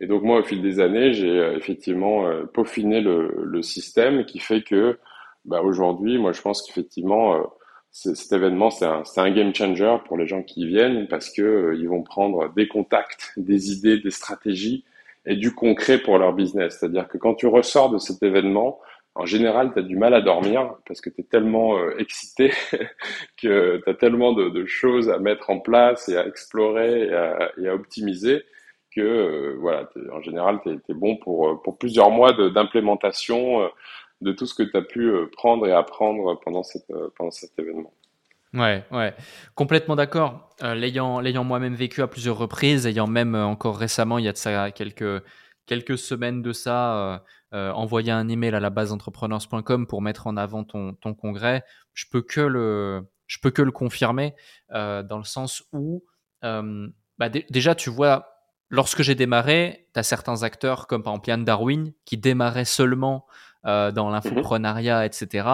[0.00, 4.24] Et donc moi, au fil des années, j'ai euh, effectivement euh, peaufiné le, le, système
[4.24, 4.98] qui fait que
[5.44, 7.42] bah, aujourd'hui, moi, je pense qu'effectivement, euh,
[7.90, 11.76] cet événement, c'est un, un, game changer pour les gens qui y viennent parce que
[11.78, 14.84] ils vont prendre des contacts, des idées, des stratégies
[15.26, 16.78] et du concret pour leur business.
[16.78, 18.80] C'est-à-dire que quand tu ressors de cet événement,
[19.14, 22.50] en général, tu as du mal à dormir parce que tu es tellement excité
[23.40, 27.14] que tu as tellement de, de, choses à mettre en place et à explorer et
[27.14, 28.44] à, et à optimiser
[28.94, 33.68] que euh, voilà, en général, tu es, bon pour, euh, pour plusieurs mois d'implémentation euh,
[34.20, 37.92] de, tout ce que tu as pu prendre et apprendre pendant, cette, pendant cet événement.
[38.52, 39.14] Ouais, ouais,
[39.56, 40.50] complètement d'accord.
[40.62, 44.36] l'ayant, l'ayant moi-même vécu à plusieurs reprises, ayant même encore récemment, il y a de
[44.36, 45.24] ça quelques,
[45.66, 50.62] quelques semaines de ça, envoyé un email à la base entrepreneurs.com pour mettre en avant
[50.62, 51.64] ton, ton congrès,
[51.94, 54.34] je peux que le, je peux que le confirmer
[54.70, 56.04] dans le sens où
[56.40, 58.33] bah, déjà tu vois
[58.74, 63.26] lorsque j'ai démarré, tu as certains acteurs comme par exemple Yann Darwin qui démarrait seulement
[63.66, 65.06] euh, dans l'infoprenariat, mhm.
[65.06, 65.48] etc.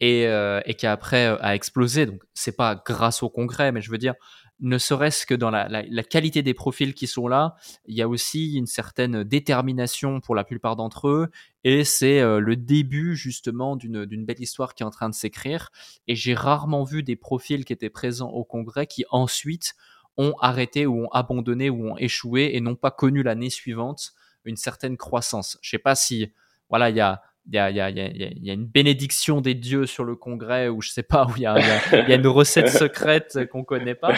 [0.00, 2.06] Et, euh, et qui après euh, a explosé.
[2.06, 4.14] Donc c'est pas grâce au congrès, mais je veux dire,
[4.60, 7.56] ne serait-ce que dans la, la, la, qualité des profils qui sont là,
[7.86, 11.30] il y a aussi une certaine détermination pour la plupart d'entre eux,
[11.64, 15.70] et c'est le début justement d'une belle histoire qui est en train de s'écrire.
[16.06, 19.74] Et j'ai rarement vu des profils qui étaient présents au congrès qui ensuite
[20.16, 24.12] ont arrêté ou ont abandonné ou ont échoué et n'ont pas connu l'année suivante
[24.44, 25.58] une certaine croissance.
[25.62, 26.32] Je sais pas si,
[26.68, 29.86] voilà, il y a, il y, a, y, a, y a, une bénédiction des dieux
[29.86, 32.68] sur le congrès ou je sais pas où il y a, y a, une recette
[32.70, 34.14] secrète qu'on connaît pas.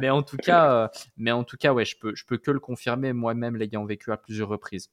[0.00, 2.50] Mais en tout cas euh, mais en tout cas ouais je peux je peux que
[2.50, 4.90] le confirmer moi-même l'ayant vécu à plusieurs reprises.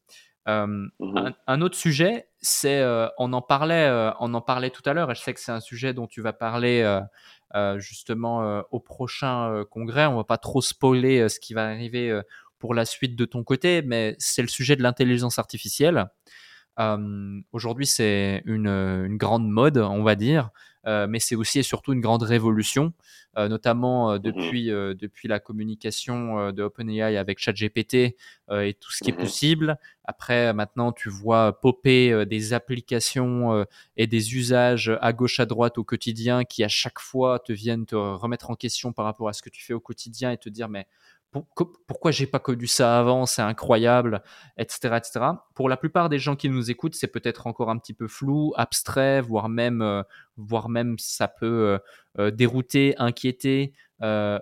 [0.48, 4.94] Euh, mmh un, autre sujet c'est euh, on en parlait on en parlait tout à
[4.94, 6.84] l'heure et je sais que c'est un sujet dont tu vas parler
[7.78, 10.06] justement au prochain congrès.
[10.06, 12.22] On va pas trop spoiler ce qui va arriver
[12.60, 16.08] pour la suite de ton côté, mais c'est le sujet de l'intelligence artificielle.
[17.52, 20.50] Aujourd'hui, c'est une, une, grande mode, on va dire.
[20.88, 22.94] Euh, mais c'est aussi et surtout une grande révolution,
[23.38, 28.16] euh, notamment euh, mmh depuis, depuis la communication de OpenAI avec ChatGPT
[28.52, 29.78] et tout ce qui est mmh possible.
[30.06, 33.66] Après, maintenant, tu vois popper des applications
[33.98, 37.86] et des usages à gauche, à droite au quotidien qui, à chaque fois, te viennent
[37.86, 40.50] te remettre en question par rapport à ce que tu fais au quotidien et te
[40.50, 40.88] dire, mais
[41.32, 44.22] pourquoi j'ai pas connu ça avant, c'est incroyable,
[44.58, 45.26] etc., etc.
[45.56, 48.54] Pour la plupart des gens qui nous écoutent, c'est peut-être encore un petit peu flou,
[48.58, 50.04] abstrait, voire même, euh,
[50.36, 51.78] voire même ça peut euh,
[52.20, 53.74] euh, dérouter, inquiéter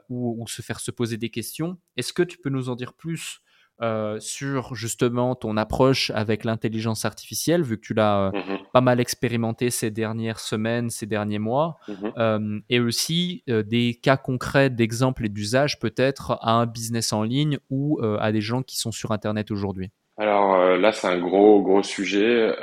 [0.09, 1.77] ou, se faire se poser des questions.
[1.97, 3.41] Est-ce que tu peux nous en dire plus
[3.81, 8.81] euh, sur justement ton approche avec l'intelligence artificielle, vu que tu l'as euh, mmh pas
[8.81, 14.69] mal expérimenté ces dernières semaines, ces derniers mois, mmh euh, et aussi des cas concrets
[14.69, 18.91] d'exemples et d'usage peut-être à un business en ligne ou à des gens qui sont
[18.91, 19.89] sur Internet aujourd'hui.
[20.17, 22.53] Alors là, c'est un gros gros sujet.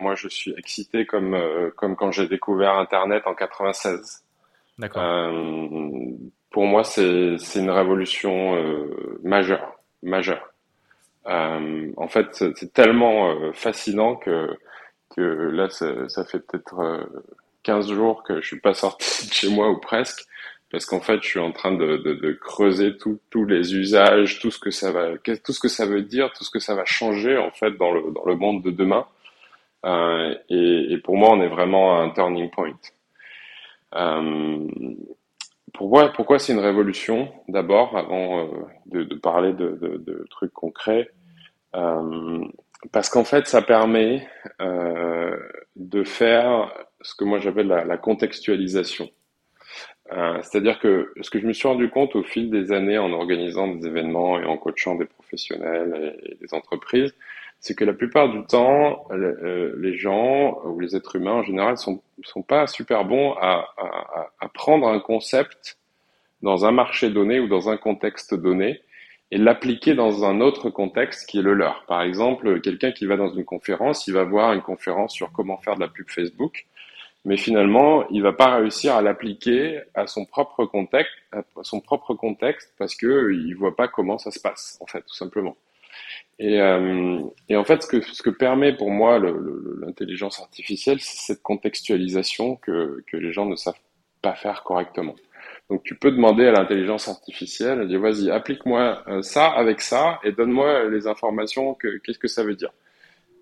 [0.00, 1.36] moi, je suis excité comme
[1.76, 4.24] comme quand j'ai découvert Internet en 96.
[4.78, 5.30] D'accord.
[6.50, 8.56] pour moi, c'est c'est une révolution
[9.22, 10.51] majeure majeure.
[11.26, 14.56] Euh, en fait, c'est tellement euh, fascinant que,
[15.16, 17.04] là, ça, fait peut-être euh,
[17.62, 20.24] 15 jours que je suis pas sorti de chez moi ou presque,
[20.70, 24.70] parce qu'en fait, je suis en train de, creuser tous les usages, tout ce que
[24.70, 28.70] ça veut dire, tout ce que ça va changer en fait dans le monde de
[28.70, 29.06] demain.
[29.84, 32.72] Euh, et, pour moi, on est vraiment à un turning point.
[33.94, 34.68] Euh,
[35.72, 38.46] pourquoi, c'est une révolution D'abord, avant euh,
[38.86, 41.10] de, de, parler de, de, de, trucs concrets,
[41.74, 42.44] euh,
[42.92, 44.26] parce qu'en fait, ça permet
[44.60, 45.36] euh,
[45.76, 49.08] de faire ce que moi j'appelle la, la, contextualisation.
[50.12, 53.12] Euh, C'est-à-dire que ce que je me suis rendu compte au fil des années en
[53.12, 57.14] organisant des événements et en coachant des professionnels et des entreprises,
[57.62, 61.78] c'est que la plupart du temps, euh, les gens ou les êtres humains en général
[61.78, 63.68] sont sont pas super bons à,
[64.40, 65.78] à, prendre un concept
[66.42, 68.80] dans un marché donné ou dans un contexte donné
[69.30, 71.84] et l'appliquer dans un autre contexte qui est le leur.
[71.86, 75.56] Par exemple, quelqu'un qui va dans une conférence, il va voir une conférence sur comment
[75.58, 76.66] faire de la pub Facebook,
[77.24, 82.14] mais finalement, il va pas réussir à l'appliquer à son propre contexte, à son propre
[82.14, 85.56] contexte, parce que il voit pas comment ça se passe, en fait, tout simplement.
[86.38, 91.32] Et, euh, et, en fait, ce que, ce que permet pour moi l'intelligence artificielle, c'est
[91.32, 93.78] cette contextualisation que, que les gens ne savent
[94.22, 95.14] pas faire correctement.
[95.70, 100.32] Donc tu peux demander à l'intelligence artificielle, dire vas-y, applique-moi euh, ça avec ça et
[100.32, 102.72] donne-moi les informations que qu'est-ce que ça veut dire.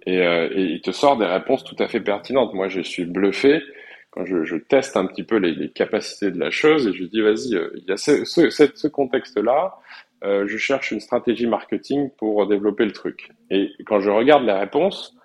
[0.06, 2.54] Et, euh, et, il te sort des réponses tout à fait pertinentes.
[2.54, 3.62] Moi, je suis bluffé
[4.10, 7.56] quand je, teste un petit peu les, capacités de la chose et je dis vas-y,
[7.76, 9.76] il y a ce contexte-là,
[10.22, 13.30] euh, je cherche une stratégie marketing pour développer le truc.
[13.50, 15.16] Et quand je regarde les réponses,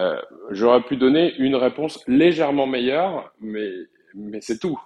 [0.00, 0.16] euh,
[0.50, 3.70] j'aurais pu donner une réponse légèrement meilleure, mais,
[4.14, 4.80] mais c'est tout.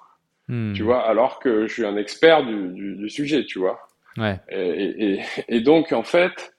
[0.49, 0.73] Hmm.
[0.73, 3.81] Tu vois, alors que je suis un expert du, du, du sujet, tu vois.
[4.17, 4.39] Ouais.
[4.49, 6.55] Et, et, et, donc, en fait,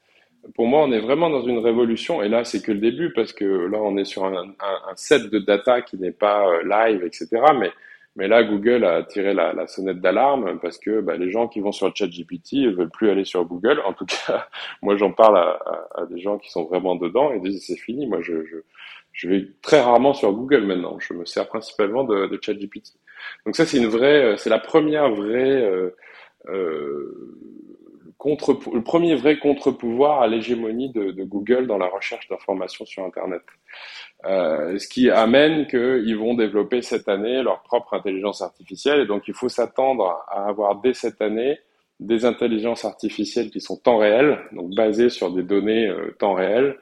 [0.56, 2.22] pour moi, on est vraiment dans une révolution.
[2.22, 4.96] Et là, c'est que le début, parce que là, on est sur un, un, un
[4.96, 7.28] set de data qui n'est pas euh, live, etc.
[7.60, 7.72] Mais
[8.18, 11.60] mais là, Google a tiré la, la sonnette d'alarme parce que bah, les gens qui
[11.60, 13.80] vont sur ChatGPT ne veulent plus aller sur Google.
[13.86, 14.48] En tout cas,
[14.82, 15.60] moi, j'en parle à,
[15.96, 18.08] à, à, des gens qui sont vraiment dedans et disent c'est fini.
[18.08, 18.58] Moi, je, je,
[19.14, 20.98] je, vais très rarement sur Google maintenant.
[21.00, 22.94] Je me sers principalement de, de ChatGPT.
[23.46, 25.96] Donc ça, c'est une vraie, c'est la première vraie euh,
[26.50, 27.38] euh,
[28.24, 33.44] le premier vrai contre-pouvoir à l'hégémonie de, Google dans la recherche d'informations sur Internet.
[34.26, 39.02] Euh, ce qui amène qu'ils vont développer cette année leur propre intelligence artificielle.
[39.02, 41.60] Et donc, il faut s'attendre à avoir dès cette année
[42.00, 46.78] des intelligences artificielles qui sont temps réel, donc basées sur des données euh, temps réel,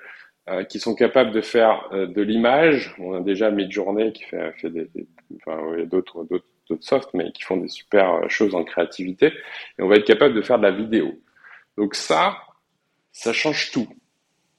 [0.49, 2.95] euh, qui sont capables de faire euh, de l'image.
[2.99, 5.07] On a déjà Midjourney qui fait, fait des, des
[5.37, 9.27] enfin, d'autres, d'autres, d'autres softs, mais qui font des super choses en créativité.
[9.79, 11.13] Et on va être capable de faire de la vidéo.
[11.77, 12.37] Donc ça,
[13.11, 13.87] ça change tout.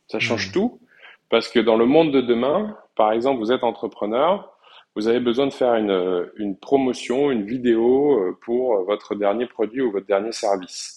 [0.08, 0.52] Ça change mmh.
[0.52, 0.80] tout
[1.28, 4.56] parce que dans le monde de demain, par exemple, vous êtes entrepreneur,
[4.94, 9.82] vous avez besoin de faire une, une promotion, une vidéo euh, pour votre dernier produit
[9.82, 10.96] ou votre dernier service.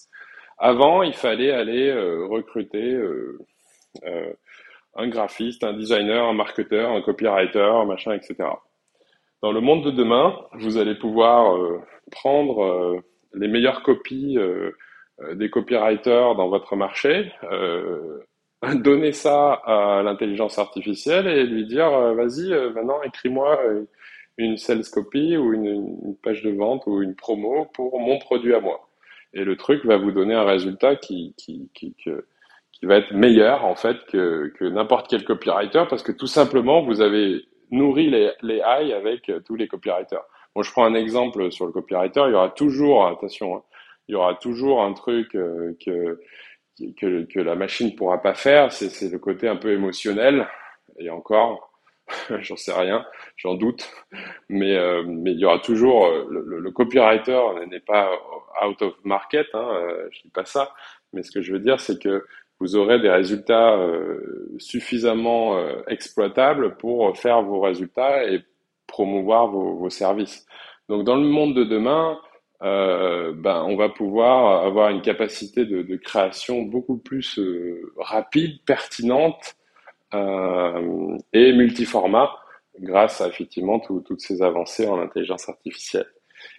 [0.62, 3.38] Avant, il fallait aller euh, recruter euh,
[4.04, 4.30] euh,
[4.94, 8.36] un graphiste, un designer, un marketeur, un copywriter, un machin, etc.
[9.40, 13.02] Dans le monde de demain, vous allez pouvoir euh, prendre
[13.32, 14.36] les meilleures copies
[15.34, 17.32] des copywriters dans votre marché,
[18.74, 23.58] donner ça à l'intelligence artificielle et lui dire euh, vas-y euh, maintenant écris-moi
[24.36, 28.60] une sales copy ou une, page de vente ou une promo pour mon produit à
[28.60, 28.88] moi.
[29.32, 33.64] Et le truc va vous donner un résultat qui, qui, qui, qui va être meilleur
[33.64, 38.32] en fait que, que n'importe quel copywriter parce que tout simplement vous avez nourri les,
[38.42, 40.24] les high avec tous les copywriters.
[40.54, 43.62] Bon, je prends un exemple sur le copywriter, il y aura toujours, attention, hein,
[44.10, 46.18] il y aura toujours un truc euh, que,
[46.96, 50.48] que, la machine pourra pas faire, c'est le côté un peu émotionnel.
[50.98, 51.72] Et encore,
[52.40, 53.06] j'en sais rien,
[53.36, 53.88] j'en doute,
[54.48, 57.40] mais euh, mais il y aura toujours euh, le, copywriter
[57.70, 58.10] n'est pas
[58.66, 59.68] out of market, hein,
[60.10, 60.74] je dis pas ça,
[61.12, 62.26] mais ce que je veux dire c'est que
[62.58, 63.78] vous aurez des résultats
[64.58, 65.56] suffisamment
[65.86, 68.42] exploitables pour faire vos résultats et
[68.86, 70.46] promouvoir vos services.
[70.88, 72.18] Donc dans le monde de demain,
[72.62, 78.62] euh, ben, on va pouvoir avoir une capacité de, de création beaucoup plus euh, rapide,
[78.66, 79.56] pertinente
[80.14, 82.30] euh, et multiformat
[82.78, 86.06] grâce à effectivement toutes ces avancées en intelligence artificielle.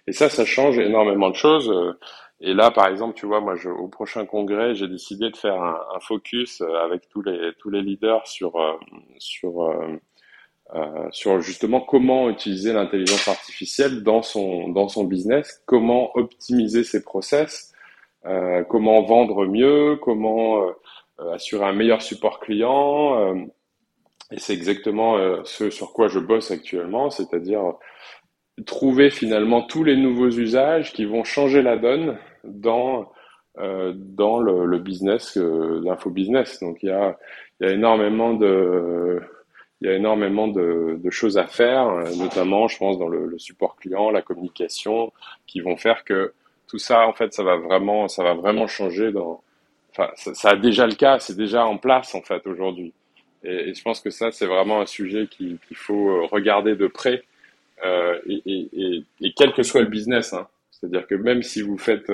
[0.06, 1.72] Et ça, ça change énormément de choses.
[2.40, 5.60] Et là, par exemple, tu vois, moi, je, au prochain congrès, j'ai décidé de faire
[5.60, 8.52] un, un, focus avec tous les tous les leaders sur
[9.18, 9.74] sur
[10.74, 17.02] euh, sur justement comment utiliser l'intelligence artificielle dans son dans son business, comment optimiser ses
[17.02, 17.72] process,
[18.24, 23.18] euh, comment vendre mieux, comment euh, assurer un meilleur support client.
[23.18, 23.34] Euh,
[24.30, 27.74] et c'est exactement ce sur quoi je bosse actuellement, c'est-à-dire
[28.64, 33.12] trouver finalement tous les nouveaux usages qui vont changer la donne dans
[33.58, 36.60] dans le, le business, l'info-business.
[36.60, 37.18] Donc il y a,
[37.60, 39.20] il y a énormément de
[39.82, 43.74] il y a énormément de, choses à faire, euh, notamment, je pense, dans le, support
[43.76, 45.12] client, la communication,
[45.48, 46.32] qui vont faire que
[46.68, 49.12] tout ça, en fait, ça va vraiment, ça va vraiment changer.
[49.90, 52.92] Enfin, ça, a déjà le cas, c'est déjà en place en fait aujourd'hui.
[53.42, 57.24] Et, je pense que ça, c'est vraiment un sujet qu'il faut euh, regarder de près,
[57.84, 59.04] euh, et,
[59.36, 60.32] quel que soit le business.
[60.32, 60.46] Hein.
[60.70, 62.08] C'est-à-dire que même si vous faites,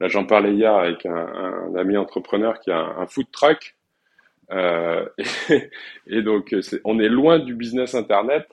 [0.00, 3.74] là j'en parlais hier avec un, ami entrepreneur qui a un food truck,
[4.50, 5.06] euh,
[6.06, 8.46] et, donc, on est loin du business Internet.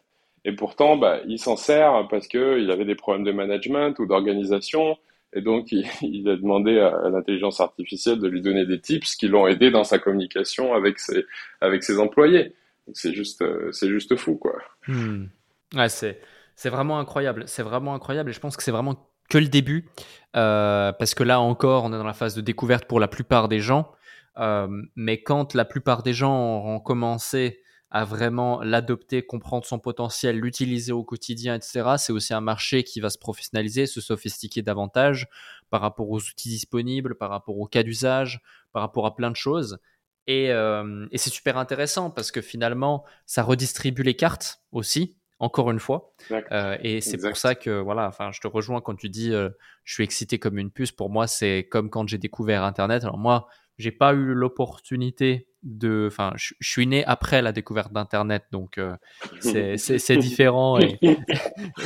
[0.43, 4.97] Et pourtant, bah, il s'en sert parce qu'il avait des problèmes de management ou d'organisation.
[5.33, 5.85] Et donc, il,
[6.29, 9.99] a demandé à, l'intelligence artificielle de lui donner des tips qui l'ont aidé dans sa
[9.99, 11.25] communication avec ses,
[11.61, 12.53] avec ses employés.
[12.93, 14.57] C'est juste, c'est juste fou, quoi.
[14.87, 16.19] Ouais, c'est,
[16.55, 17.43] c'est vraiment incroyable.
[17.47, 18.31] C'est vraiment incroyable.
[18.31, 18.95] Et je pense que c'est vraiment
[19.31, 19.89] que le début.
[20.35, 23.47] Euh, parce que là encore, on est dans la phase de découverte pour la plupart
[23.47, 23.91] des gens.
[24.37, 27.61] Euh, mais quand la plupart des gens ont commencé
[27.91, 33.01] à vraiment l'adopter, comprendre son potentiel, l'utiliser au quotidien, etc., c'est aussi un marché qui
[33.01, 35.27] va se professionnaliser, se sophistiquer davantage
[35.69, 39.35] par rapport aux outils disponibles, par rapport aux cas d'usage, par rapport à plein de
[39.35, 39.79] choses.
[40.27, 45.71] Et, euh, et c'est super intéressant parce que finalement, ça redistribue les cartes aussi, encore
[45.71, 46.13] une fois.
[46.31, 49.49] Euh, et c'est pour ça que, voilà, enfin, je te rejoins quand tu dis euh,
[49.83, 50.93] je suis excité comme une puce.
[50.93, 53.03] Pour moi, c'est comme quand j'ai découvert Internet.
[53.03, 53.47] Alors moi,
[53.77, 56.07] j'ai pas eu l'opportunité de.
[56.07, 58.95] Enfin, je, suis né après la découverte d'Internet, donc euh,
[59.41, 60.79] c'est différent.
[60.79, 60.97] Et,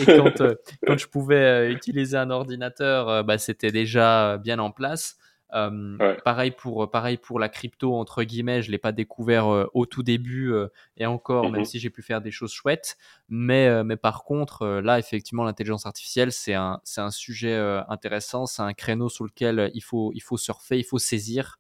[0.06, 0.56] quand, euh,
[0.86, 5.18] quand, je pouvais euh, utiliser un ordinateur, bah, c'était déjà bien en place.
[6.26, 10.54] Pareil pour pareil pour la crypto entre guillemets, je l'ai pas découvert au tout début
[10.98, 11.66] et encore, même mm-hmm.
[11.66, 12.98] si j'ai pu faire des choses chouettes.
[13.30, 17.56] Mais mais par contre, là effectivement, l'intelligence artificielle c'est un c'est un sujet
[17.88, 21.58] intéressant, c'est un créneau sur lequel il faut il faut surfer, il faut saisir.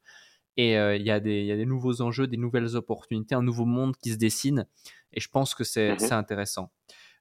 [0.58, 4.12] Et euh, il y, a des nouveaux enjeux, des nouvelles opportunités, un nouveau monde qui
[4.12, 4.66] se dessine.
[5.12, 6.72] Et je pense que c'est mmh intéressant.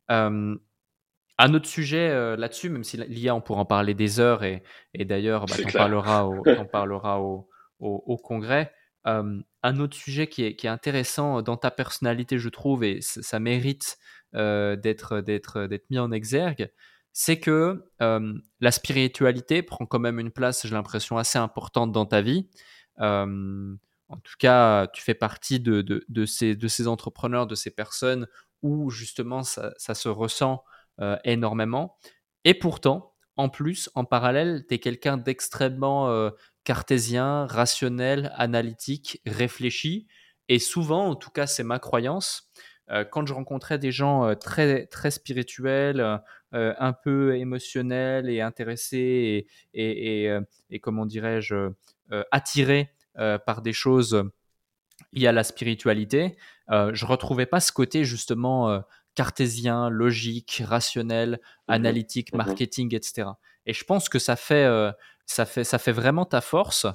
[0.09, 4.63] un autre sujet euh, là-dessus, même si l'IA, on pourra en parler des heures, et,
[4.95, 7.49] d'ailleurs, bah, on parlera, au, parlera au,
[7.81, 8.73] au, congrès.
[9.05, 13.41] un autre sujet qui est, qui est, intéressant dans ta personnalité, je trouve, et ça
[13.41, 13.99] mérite
[14.37, 16.71] euh, d'être mis en exergue,
[17.13, 22.21] c'est que la spiritualité prend quand même une place, j'ai l'impression, assez importante dans ta
[22.21, 22.49] vie.
[22.99, 28.29] En tout cas, tu fais partie de, ces, entrepreneurs, de ces personnes
[28.63, 30.65] où justement ça, se ressent
[31.25, 31.99] énormément.
[32.45, 36.31] Et pourtant, en plus, en parallèle, tu es quelqu'un d'extrêmement
[36.65, 40.07] cartésien, rationnel, analytique, réfléchi.
[40.49, 42.51] Et souvent, en tout cas, c'est ma croyance,
[43.11, 46.21] quand je rencontrais des gens très, très spirituels,
[46.53, 50.31] un peu émotionnels et intéressés et,
[50.81, 51.71] comment dirais-je,
[52.31, 54.25] attiré euh, par des choses
[55.13, 56.37] liées à la spiritualité,
[56.71, 58.83] euh, je retrouvais pas ce côté justement
[59.15, 61.39] cartésien, logique, rationnel,
[61.69, 63.29] mmh analytique, mmh marketing, etc.
[63.67, 64.69] Et je pense que ça fait,
[65.27, 66.87] ça fait, ça fait vraiment ta force.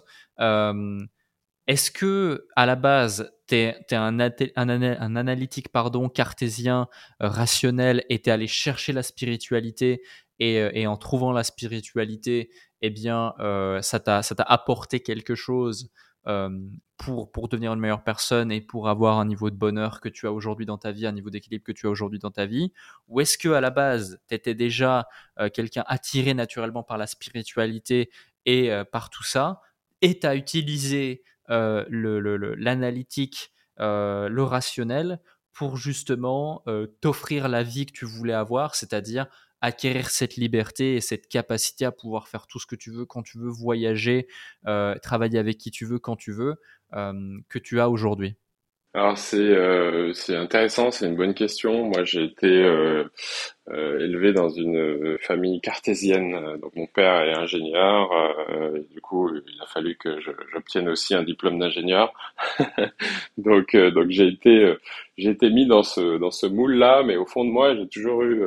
[1.67, 6.89] est-ce que à la base, tu es, un, un, analytique pardon, cartésien,
[7.19, 10.01] rationnel, et tu es allé chercher la spiritualité,
[10.39, 12.49] et, en trouvant la spiritualité,
[12.81, 13.33] eh bien,
[13.81, 15.91] ça t'a apporté quelque chose
[16.97, 20.27] pour, pour devenir une meilleure personne et pour avoir un niveau de bonheur que tu
[20.27, 22.71] as aujourd'hui dans ta vie, un niveau d'équilibre que tu as aujourd'hui dans ta vie?
[23.07, 25.07] Ou est-ce que à la base, tu étais déjà
[25.53, 28.09] quelqu'un attiré naturellement par la spiritualité
[28.45, 29.61] et par tout ça
[30.01, 35.19] et tu as utilisé l'analytique, le, rationnel
[35.53, 36.63] pour justement
[37.01, 39.27] t'offrir la vie que tu voulais avoir, c'est-à-dire
[39.61, 43.23] acquérir cette liberté et cette capacité à pouvoir faire tout ce que tu veux quand
[43.23, 44.27] tu veux, voyager,
[44.67, 46.55] euh, travailler avec qui tu veux quand tu veux,
[46.93, 48.35] euh, que tu as aujourd'hui?
[48.95, 51.83] Alors c'est euh, c'est intéressant, c'est une bonne question.
[51.85, 53.03] Moi j'ai été euh,
[53.69, 56.57] euh, élevé dans une famille cartésienne.
[56.59, 58.09] Donc mon père est ingénieur.
[58.89, 60.19] du coup il a fallu que
[60.51, 62.11] j'obtienne aussi un diplôme d'ingénieur.
[63.37, 64.75] donc donc j'ai été
[65.17, 67.87] j'ai été mis dans ce dans ce moule là, mais au fond de moi j'ai
[67.87, 68.43] toujours eu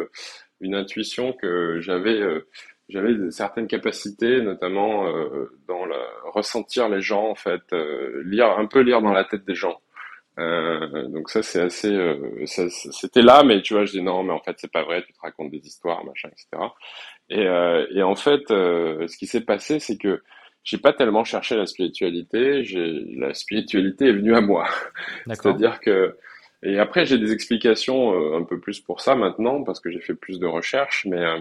[0.62, 2.48] une intuition que j'avais euh,
[2.88, 8.66] j'avais certaines capacités, notamment euh, dans la, ressentir les gens en fait, euh, lire un
[8.66, 9.80] peu lire dans la tête des gens.
[10.36, 11.94] donc ça c'est assez,
[12.46, 15.12] c'était là, mais tu vois, je dis non, mais en fait c'est pas vrai, tu
[15.12, 16.48] te racontes des histoires, machin, etc.
[17.30, 17.44] Et,
[17.98, 20.22] et en fait, ce qui s'est passé, c'est que
[20.64, 22.62] j'ai pas tellement cherché la spiritualité,
[23.16, 24.68] la spiritualité est venue à moi.
[25.26, 26.16] C'est-à-dire que
[26.62, 30.00] et après, j'ai des explications euh, un peu plus pour ça maintenant, parce que j'ai
[30.00, 31.06] fait plus de recherches.
[31.06, 31.38] Mais euh,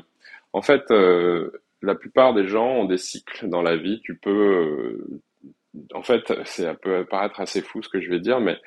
[0.53, 1.51] en fait, euh,
[1.82, 4.01] la plupart des gens ont des cycles dans la vie.
[4.03, 5.05] Tu peux,
[5.93, 8.57] en fait, ça peut paraître assez fou ce que je vais dire, mais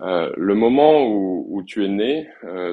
[0.00, 2.28] le moment où, où, tu es né,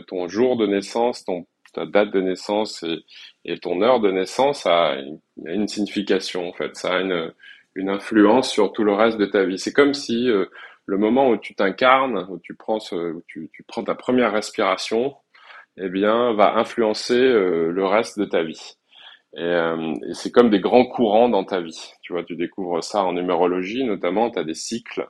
[0.07, 3.05] ton jour de naissance, ton ta date de naissance et,
[3.45, 6.75] et ton heure de naissance a une, a une signification en fait.
[6.75, 7.32] Ça a une,
[7.75, 9.57] une influence sur tout le reste de ta vie.
[9.57, 10.29] C'est comme si
[10.86, 15.15] le moment où tu t'incarnes, où tu prends ta première respiration,
[15.77, 18.75] eh bien, va influencer euh, le reste de ta vie.
[19.38, 21.93] Et, euh, c'est comme des grands courants dans ta vie.
[22.01, 25.07] Tu vois, tu découvres ça en numérologie, notamment, tu as des cycles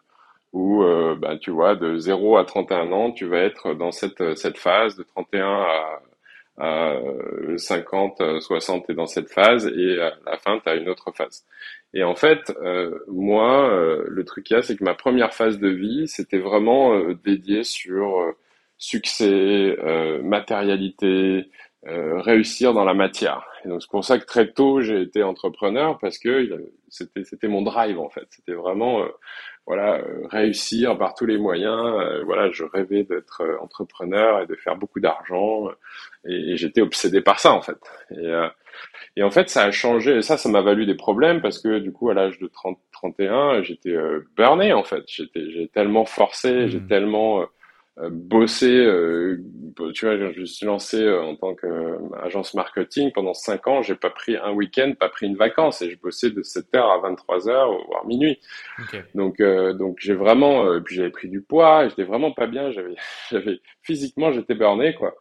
[0.53, 4.35] où, euh, bah, tu vois, de 0 à 31 ans, tu vas être dans cette,
[4.37, 6.01] cette phase, de 31 à,
[6.57, 6.95] à
[7.57, 11.11] 50, 60, tu es dans cette phase, et à la fin, tu as une autre
[11.11, 11.45] phase.
[11.93, 15.33] Et en fait, euh, moi, euh, le truc qu'il y a, c'est que ma première
[15.33, 18.31] phase de vie, c'était vraiment euh, dédié sur euh,
[18.77, 19.77] succès,
[20.23, 21.51] matérialité,
[21.83, 23.45] réussir dans la matière.
[23.63, 27.47] Et donc c'est pour ça que très tôt j'ai été entrepreneur parce que c'était c'était
[27.47, 28.25] mon drive en fait.
[28.31, 29.05] C'était vraiment
[29.65, 32.23] voilà réussir par tous les moyens.
[32.25, 35.69] voilà, je rêvais d'être entrepreneur et de faire beaucoup d'argent
[36.25, 37.77] et, et j'étais obsédé par ça en fait.
[38.11, 38.31] Et
[39.15, 40.17] et en fait, ça a changé.
[40.17, 42.77] Et ça, ça m'a valu des problèmes parce que du coup, à l'âge de 30,
[42.91, 45.03] 31, j'étais euh, burné en fait.
[45.07, 46.87] J'étais, j'ai tellement forcé, j'ai hmm.
[46.87, 47.47] tellement euh, euh,
[47.97, 48.69] bossé.
[48.69, 49.37] Euh,
[49.93, 53.81] tu vois, je me suis lancé en tant qu'agence marketing pendant 5 ans.
[53.81, 57.09] J'ai pas pris un week-end, pas pris une vacance, et je bossais de 7h à
[57.09, 58.39] 23h, voire minuit.
[59.15, 60.79] Donc, donc j'ai vraiment.
[60.81, 61.87] puis j'avais pris du poids.
[61.87, 62.71] J'étais vraiment pas bien.
[62.71, 62.95] J'avais,
[63.31, 65.15] j'avais physiquement, j'étais burné quoi.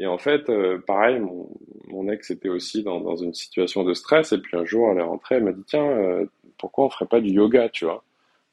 [0.00, 1.50] Et en fait, euh, pareil, mon,
[1.88, 4.32] mon, ex était aussi dans, dans, une situation de stress.
[4.32, 6.24] Et puis un jour, elle est rentrée, elle m'a dit Tiens, euh,
[6.56, 8.02] pourquoi on ferait pas du yoga, tu vois?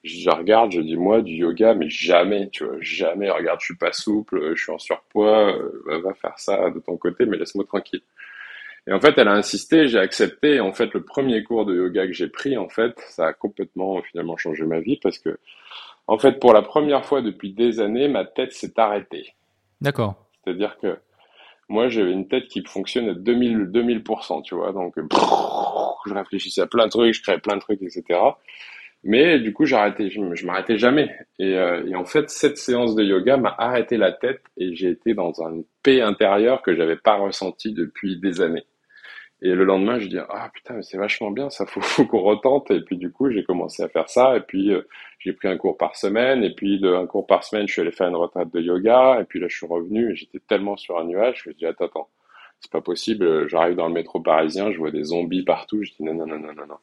[0.07, 3.29] Je regarde, je dis Moi, du yoga, mais jamais, tu vois, jamais.
[3.29, 6.97] Regarde, je suis pas souple, je suis en surpoids, euh, va faire ça de ton
[6.97, 8.01] côté, mais laisse-moi tranquille.
[8.87, 10.55] Et en fait, elle a insisté, j'ai accepté.
[10.55, 13.33] Et en fait, le premier cours de yoga que j'ai pris, en fait, ça a
[13.33, 15.37] complètement finalement changé ma vie parce que,
[16.07, 19.33] en fait, pour la première fois depuis des années, ma tête s'est arrêtée.
[19.81, 20.15] D'accord.
[20.43, 20.97] C'est-à-dire que
[21.67, 24.71] moi, j'avais une tête qui fonctionne à 2000, 2000%, tu vois.
[24.71, 24.95] Donc,
[26.07, 28.19] je réfléchissais à plein de trucs, je créais plein de trucs, etc.
[29.03, 31.15] Mais du coup, j'arrêtais, je, je m'arrêtais jamais.
[31.39, 34.89] Et, euh, et, en fait, cette séance de yoga m'a arrêté la tête et j'ai
[34.89, 38.65] été dans un paix intérieure que j'avais pas ressenti depuis des années.
[39.41, 42.71] Et le lendemain, je dis ah putain, mais c'est vachement bien, ça faut, qu'on retente.
[42.71, 44.35] Et puis du coup, j'ai commencé à faire ça.
[44.35, 44.81] Et puis euh,
[45.19, 46.43] j'ai pris un cours par semaine.
[46.43, 49.19] Et puis de un cours par semaine, je suis allé faire une retraite de yoga.
[49.21, 50.11] Et puis là, je suis revenu.
[50.11, 52.09] Et j'étais tellement sur un nuage, je me dis attends, attends,
[52.59, 53.47] c'est pas possible.
[53.47, 55.83] J'arrive dans le métro parisien, je vois des zombies partout.
[55.83, 56.77] Je dis non, non, non, non, non, non.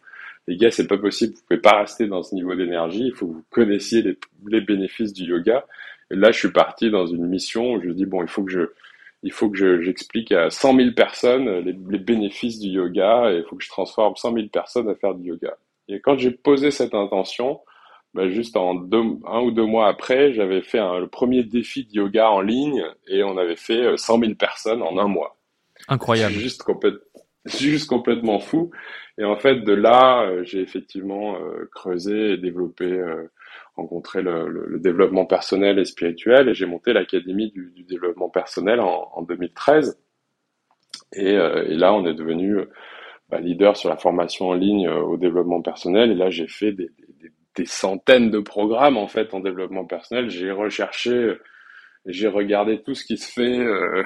[0.47, 1.35] Les gars, c'est pas possible.
[1.35, 3.07] Vous pouvez pas rester dans ce niveau d'énergie.
[3.07, 4.19] Il faut que vous connaissiez les,
[4.49, 5.65] les bénéfices du yoga.
[6.11, 8.53] Et là, je suis parti dans une mission où je dis bon, il faut que
[8.53, 8.71] je
[9.25, 13.57] il faut que j'explique à 100 000 personnes les, bénéfices du yoga et il faut
[13.57, 15.57] que je transforme 100 000 personnes à faire du yoga.
[15.89, 17.61] Et quand j'ai posé cette intention,
[18.13, 21.87] bah juste en deux, un ou deux mois après, j'avais fait un, le premier défi
[21.87, 25.39] de yoga en ligne et on avait fait 100 euh, 000 personnes en un mois.
[25.89, 26.35] Incroyable.
[26.35, 27.01] Juste complètement.
[27.59, 28.71] juste complètement fou.
[29.19, 31.39] Et en fait, de là, j'ai effectivement
[31.73, 33.03] creusé et développé,
[33.77, 39.23] rencontré le, développement personnel et spirituel, et j'ai monté l'académie du, développement personnel en, en
[39.23, 40.01] 2013.
[41.13, 42.59] Et, là, on est devenu
[43.29, 46.11] bah, leader sur la formation en ligne au développement personnel.
[46.11, 46.91] Et là, j'ai fait des,
[47.67, 50.29] centaines de programmes en fait en développement personnel.
[50.29, 51.37] J'ai recherché
[52.07, 54.05] j'ai regardé tout ce qui se fait, euh, euh,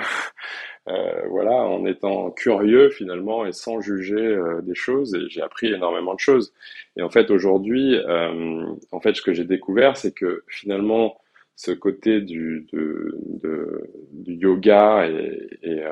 [1.31, 5.15] voilà, en étant curieux finalement et sans juger euh, des choses.
[5.15, 6.53] Et j'ai appris énormément de choses.
[6.97, 11.21] Et en fait, aujourd'hui, euh, en fait, ce que j'ai découvert, c'est que finalement,
[11.57, 15.83] ce côté du, de, de, du yoga et, et,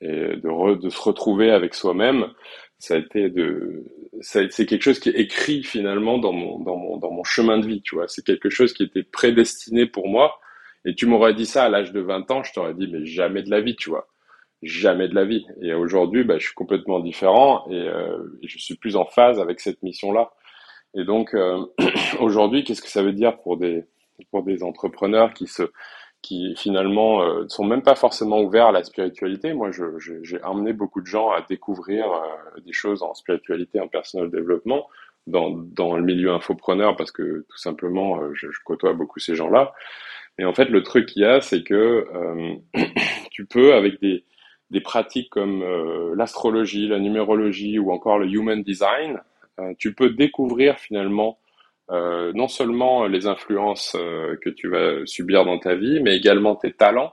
[0.00, 2.26] et de, de, se retrouver avec soi-même,
[2.78, 3.84] ça a été de,
[4.20, 7.66] c'est quelque chose qui est écrit finalement dans mon, dans mon, dans mon chemin de
[7.66, 8.08] vie, tu vois.
[8.08, 10.40] C'est quelque chose qui était prédestiné pour moi
[10.84, 13.42] et tu m'aurais dit ça à l'âge de 20 ans, je t'aurais dit, mais jamais
[13.42, 14.08] de la vie, tu vois.
[14.62, 15.44] Jamais de la vie.
[15.60, 19.60] Et aujourd'hui, bah, je suis complètement différent et, euh, je suis plus en phase avec
[19.60, 20.32] cette mission-là.
[20.94, 21.64] Et donc, euh,
[22.20, 23.84] aujourd'hui, qu'est-ce que ça veut dire pour des,
[24.30, 25.64] pour des entrepreneurs qui se,
[26.22, 29.52] qui finalement euh, sont même pas forcément ouverts à la spiritualité?
[29.52, 29.84] Moi, j'ai
[30.22, 34.88] je, amené beaucoup de gens à découvrir euh, des choses en spiritualité, en personnel développement,
[35.26, 39.34] dans, dans le milieu infopreneur, parce que tout simplement, euh, je, je, côtoie beaucoup ces
[39.34, 39.74] gens-là.
[40.38, 41.74] Et en fait, le truc qu'il y a, c'est que
[42.14, 42.54] euh,
[43.30, 44.24] tu peux, avec des,
[44.70, 49.20] des pratiques comme euh, l'astrologie, la numérologie ou encore le human design,
[49.60, 51.38] euh, tu peux découvrir finalement
[51.90, 56.56] euh, non seulement les influences euh, que tu vas subir dans ta vie, mais également
[56.56, 57.12] tes talents,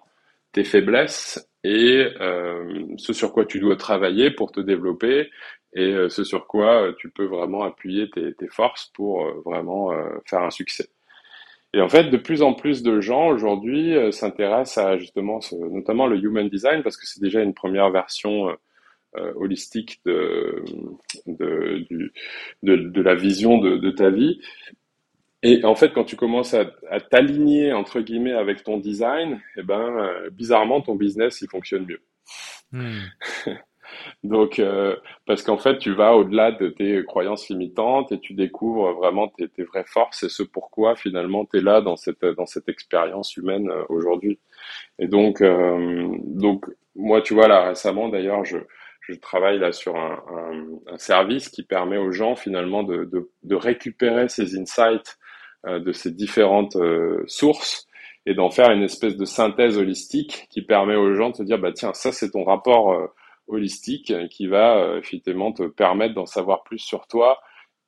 [0.54, 5.30] tes faiblesses et euh, ce sur quoi tu dois travailler pour te développer
[5.74, 9.92] et ce sur quoi tu peux vraiment appuyer tes, tes forces pour vraiment
[10.26, 10.90] faire un succès.
[11.74, 15.56] Et en fait, de plus en plus de gens aujourd'hui euh, s'intéressent à justement, ce,
[15.56, 18.54] notamment le human design, parce que c'est déjà une première version euh,
[19.18, 20.64] euh holistique de,
[21.28, 22.12] de, du,
[22.64, 24.40] de, de, la vision de, de, ta vie.
[25.44, 29.64] Et en fait, quand tu commences à, à t'aligner entre guillemets avec ton design, eh
[29.64, 32.02] ben, euh, bizarrement, ton business il fonctionne mieux.
[32.72, 33.00] Hmm.
[34.24, 38.94] Donc, euh, parce qu'en fait, tu vas au-delà de tes croyances limitantes et tu découvres
[38.94, 42.70] vraiment tes, vraies forces et ce pourquoi finalement tu es là dans cette, dans cette
[42.70, 44.40] expérience humaine euh, aujourd'hui.
[45.00, 46.66] Et donc, euh, donc,
[46.96, 48.58] moi, tu vois, là récemment, d'ailleurs, je,
[49.02, 50.22] je travaille là sur un,
[50.88, 55.18] un, service qui permet aux gens finalement de, de, de récupérer ces insights
[55.66, 57.88] euh, de ces différentes euh, sources
[58.26, 61.60] et d'en faire une espèce de synthèse holistique qui permet aux gens de se dire,
[61.60, 63.14] bah tiens, ça c'est ton rapport
[63.50, 67.40] holistique qui va euh, effectivement te permettre d'en savoir plus sur toi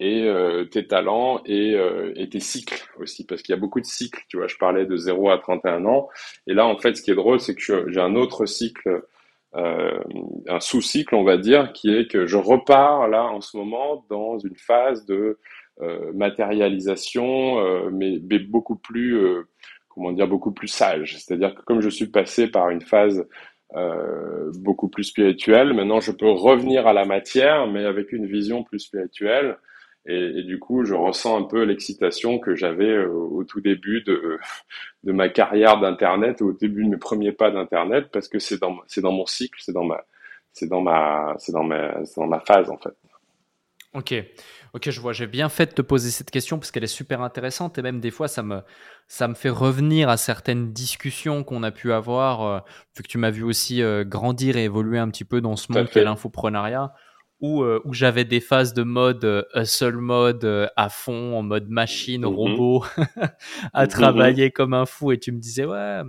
[0.01, 3.86] et euh, tes talents et, euh, tes cycles aussi, parce qu'il y a beaucoup de
[3.86, 6.09] cycles, tu vois, je parlais de 0 à 31 ans,
[6.47, 9.03] et là, en fait, ce qui est drôle, c'est que j'ai un autre cycle,
[9.55, 9.99] euh,
[10.47, 14.39] un sous-cycle, on va dire, qui est que je repars là, en ce moment, dans
[14.39, 15.38] une phase de
[15.82, 19.20] euh, matérialisation, mais, mais, beaucoup plus,
[19.89, 21.18] comment dire, beaucoup plus sage.
[21.20, 23.28] C'est-à-dire que comme je suis passé par une phase
[23.76, 25.74] euh, beaucoup plus spirituel.
[25.74, 29.57] Maintenant, je peux revenir à la matière, mais avec une vision plus spirituelle.
[30.07, 34.01] Et, du coup, je ressens un peu l'excitation que j'avais euh, au tout début
[35.03, 38.78] de, ma carrière d'Internet, au début de mes premiers pas d'Internet, parce que c'est dans,
[38.88, 40.03] c'est dans mon cycle, c'est dans ma,
[40.53, 42.95] c'est dans ma, c'est dans ma, c'est dans ma phase en fait.
[43.93, 44.13] Ok,
[44.74, 45.13] ok, je vois.
[45.13, 47.99] J'ai bien fait de te poser cette question parce qu'elle est super intéressante et même
[47.99, 48.61] des fois ça me
[49.07, 52.59] ça me fait revenir à certaines discussions qu'on a pu avoir euh,
[52.95, 55.72] vu que tu m'as vu aussi euh, grandir et évoluer un petit peu dans ce
[55.72, 56.93] monde qu'est l'infoprenariat
[57.39, 62.24] où euh, où j'avais des phases de mode hustle mode à fond en mode machine
[62.24, 62.36] mm-hmm.
[62.36, 62.86] robot
[63.74, 63.88] à mm-hmm.
[63.88, 66.01] travailler comme un fou et tu me disais ouais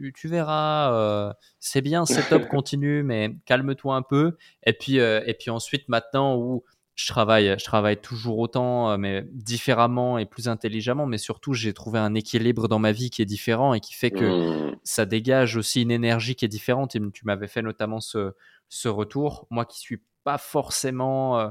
[0.00, 4.36] tu, tu verras, euh, c'est bien, c'est top, continue, mais calme-toi un peu.
[4.64, 6.64] Et puis, euh, et puis ensuite, maintenant où
[7.00, 11.72] je travaille, je travaille toujours autant, euh, mais différemment et plus intelligemment, mais surtout j'ai
[11.72, 14.76] trouvé un équilibre dans ma vie qui est différent et qui fait que mmh.
[14.84, 16.94] ça dégage aussi une énergie qui est différente.
[16.96, 18.32] Et tu m'avais fait notamment ce,
[18.68, 21.48] ce retour, moi qui suis pas forcément euh,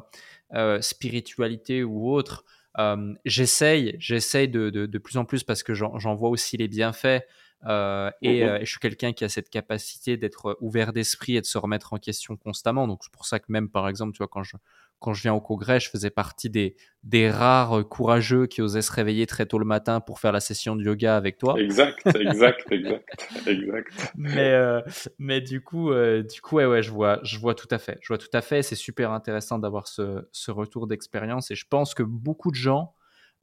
[0.53, 2.45] euh, spiritualité ou autre.
[2.77, 6.67] Euh, j'essaye, j'essaye de, de, de, plus en plus parce que j'en vois aussi les
[6.67, 7.23] bienfaits.
[7.65, 11.41] Euh, et, mmh et, je suis quelqu'un qui a cette capacité d'être ouvert d'esprit et
[11.41, 12.87] de se remettre en question constamment.
[12.87, 14.55] Donc c'est pour ça que même par exemple, tu vois, quand je
[14.99, 18.91] quand je viens au congrès, je faisais partie des, des rares courageux qui osaient se
[18.91, 21.59] réveiller très tôt le matin pour faire la session de yoga avec toi.
[21.59, 24.13] Exact, exact, exact, exact.
[24.15, 24.81] Mais, euh,
[25.17, 27.97] mais du coup, euh, du coup, ouais, ouais, je vois, je vois tout à fait.
[28.01, 28.61] Je vois tout à fait.
[28.61, 32.93] C'est super intéressant d'avoir ce, ce retour d'expérience et je pense que beaucoup de gens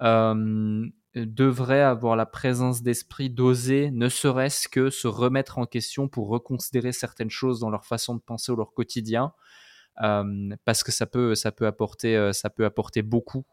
[0.02, 6.28] euh, devraient avoir la présence d'esprit d'oser, ne serait-ce que se remettre en question pour
[6.28, 9.32] reconsidérer certaines choses dans leur façon de penser ou leur quotidien
[9.97, 13.44] parce que ça peut, ça peut apporter, ça peut apporter beaucoup.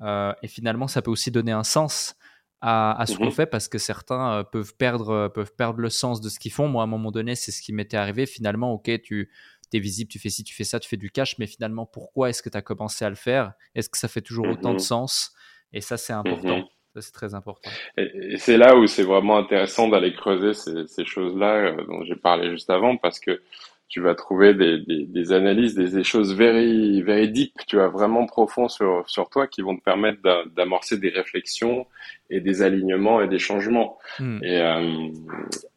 [0.00, 2.16] et finalement, ça peut aussi donner un sens
[2.60, 6.28] à, ce qu'on mmh fait parce que certains peuvent perdre, peuvent perdre le sens de
[6.28, 6.68] ce qu'ils font.
[6.68, 8.26] Moi, à un moment donné, c'est ce qui m'était arrivé.
[8.26, 9.30] Finalement, ok, tu
[9.72, 12.30] es visible, tu fais ci, tu fais ça, tu fais du cash, mais finalement, pourquoi
[12.30, 13.52] est-ce que tu as commencé à le faire?
[13.74, 15.32] Est-ce que ça fait toujours autant de sens?
[15.72, 16.68] Et ça, c'est important.
[16.94, 17.70] Ça, c'est très important.
[17.98, 22.50] Et, c'est là où c'est vraiment intéressant d'aller creuser ces, ces choses-là dont j'ai parlé
[22.50, 23.42] juste avant parce que
[23.88, 27.88] tu vas trouver des, des, des analyses, des, des, choses very, very deep, tu vois,
[27.88, 30.20] vraiment profond sur, sur toi qui vont te permettre
[30.56, 31.86] d'amorcer des réflexions
[32.28, 33.98] et des alignements et des changements.
[34.18, 34.38] Hmm.
[34.42, 35.08] Et, euh,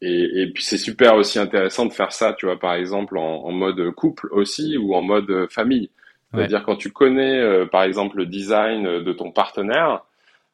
[0.02, 3.44] et, et, puis c'est super aussi intéressant de faire ça, tu vois, par exemple en,
[3.44, 5.90] en mode couple aussi ou en mode famille.
[6.32, 10.04] C'est-à-dire quand tu connais, euh, par exemple, le design de ton partenaire,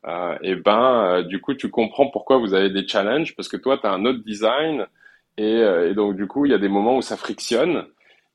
[0.06, 3.56] euh, et ben, euh, du coup, tu comprends pourquoi vous avez des challenges parce que
[3.56, 4.86] toi, tu as un autre design
[5.40, 7.86] euh, et, donc du coup, il y a des moments où ça frictionne.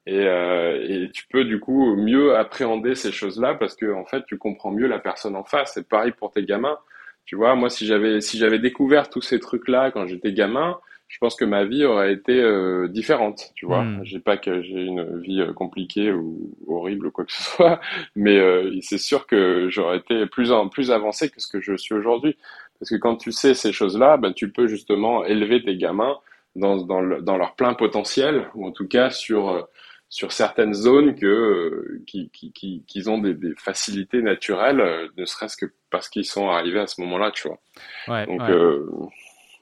[0.08, 4.26] Et, euh, et, tu peux du coup mieux appréhender ces choses-là parce que en fait
[4.26, 5.74] tu comprends mieux la personne en face.
[5.76, 6.80] C'est pareil pour tes gamins.
[7.26, 10.80] Tu vois, moi si j'avais si j'avais découvert tous ces trucs-là quand j'étais gamin,
[11.12, 13.52] je pense que ma vie aurait été euh, différente.
[13.54, 14.00] Tu vois, hmm.
[14.04, 17.82] j'ai pas que j'ai une vie euh, compliquée ou horrible ou quoi que ce soit,
[18.16, 21.76] mais euh, c'est sûr que j'aurais été plus en, plus avancé que ce que je
[21.76, 22.38] suis aujourd'hui.
[22.80, 26.18] Parce que quand tu sais ces choses-là, ben tu peux justement élever tes gamins
[26.56, 29.62] dans, dans, dans, leur plein potentiel, ou en tout cas sur, euh,
[30.10, 35.08] sur certaines zones que, euh, qui, qui, qui, qu'ils ont des, des, facilités naturelles, euh,
[35.18, 37.60] ne serait-ce que parce qu'ils sont arrivés à ce moment-là, tu vois.
[38.08, 38.90] Ouais, Donc, Euh,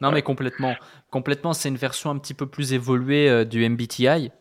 [0.02, 0.76] non, mais complètement.
[1.12, 4.32] Complètement, c'est une version un petit peu plus évoluée du MBTI.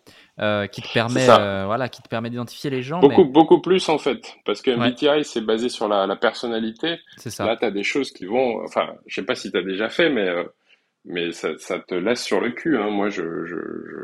[0.41, 3.01] Euh, qui te permet, euh, voilà, qui te permet d'identifier les gens.
[3.01, 7.01] Beaucoup, beaucoup plus en fait, parce que MBTI c'est basé sur la, la personnalité.
[7.17, 7.45] C'est ça.
[7.45, 9.89] Là, tu as des choses qui vont, enfin, je sais pas si tu as déjà
[9.89, 10.29] fait, mais
[11.09, 12.77] mais ça, ça, te laisse sur le cul.
[12.77, 12.91] Hein.
[12.91, 13.57] Moi, je, je,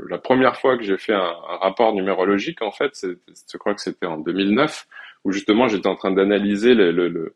[0.08, 3.82] la première fois que j'ai fait un, un, rapport numérologique, en fait, je crois que
[3.82, 4.86] c'était en 2009,
[5.24, 7.34] où justement j'étais en train d'analyser le, le, le,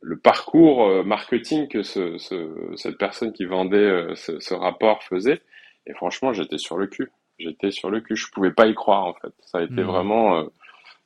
[0.00, 5.02] le, parcours euh, marketing que ce, ce, cette personne qui vendait euh, ce, ce, rapport
[5.04, 5.42] faisait.
[5.86, 7.10] Et franchement, j'étais sur le cul.
[7.38, 8.16] J'étais sur le cul.
[8.16, 9.32] Je pouvais pas y croire, en fait.
[9.40, 9.86] Ça a été mmh.
[9.86, 10.38] vraiment...
[10.38, 10.44] Euh,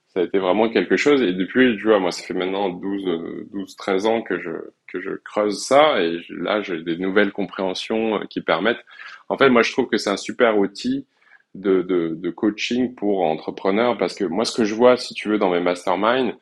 [0.09, 1.23] ça a été vraiment quelque chose.
[1.23, 4.51] Et depuis, tu vois, moi, ça fait maintenant 12, 12 13 ans que je,
[4.87, 6.01] que je creuse ça.
[6.03, 8.85] Et là, j'ai des nouvelles compréhensions euh, qui permettent.
[9.29, 11.07] En fait, moi, je trouve que c'est un super outil
[11.55, 15.29] de, de, de, coaching pour entrepreneurs parce que moi, ce que je vois, si tu
[15.29, 16.35] veux, dans mes masterminds,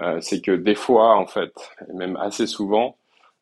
[0.00, 1.52] euh, c'est que des fois, en fait,
[1.88, 2.97] et même assez souvent,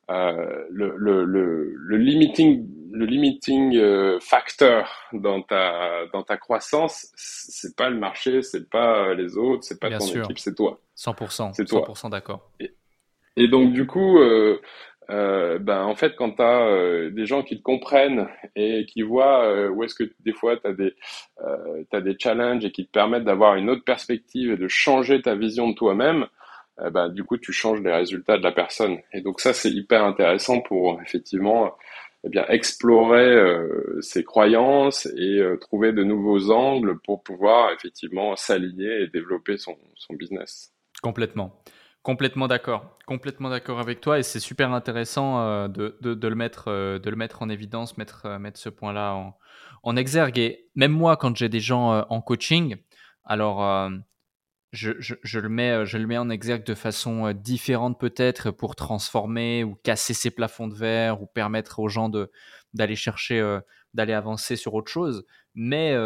[0.09, 7.77] le, le, le, le, limiting, le limiting euh, factor dans ta, dans ta croissance, c'est
[7.77, 10.81] pas le marché, c'est pas les autres, c'est pas ton équipe, c'est toi.
[10.97, 11.53] 100%.
[11.55, 11.87] C'est toi.
[11.89, 12.51] 100% d'accord.
[12.61, 12.73] Et,
[13.37, 14.61] et, donc, du coup, euh,
[15.11, 19.03] euh ben, en fait, quand tu as euh, des gens qui te comprennent et qui
[19.03, 20.95] voient où est-ce que des fois tu as, des,
[21.93, 25.35] as des challenges et qui te permettent d'avoir une autre perspective et de changer ta
[25.35, 26.27] vision de toi-même,
[26.85, 28.99] eh ben, du coup, tu changes les résultats de la personne.
[29.13, 31.75] Et donc ça, c'est hyper intéressant pour effectivement
[32.27, 38.35] eh bien, explorer euh, ses croyances et euh, trouver de nouveaux angles pour pouvoir effectivement
[38.35, 39.77] s'aligner et développer son,
[40.11, 40.73] business.
[41.03, 41.63] Complètement.
[42.03, 46.71] Complètement d'accord, complètement d'accord avec toi et c'est super intéressant euh, de, de, le mettre,
[46.71, 49.37] de le mettre en évidence, mettre, mettre ce point-là en,
[49.83, 50.39] en exergue.
[50.39, 52.77] Et même moi, quand j'ai des gens en coaching,
[53.25, 53.91] alors
[54.77, 59.65] je, je, le mets, je le mets en exergue de façon différente peut-être pour transformer
[59.65, 62.31] ou casser ces plafonds de verre ou permettre aux gens de,
[62.75, 63.59] d'aller chercher,
[63.95, 65.25] d'aller avancer sur autre chose.
[65.55, 65.97] Mais,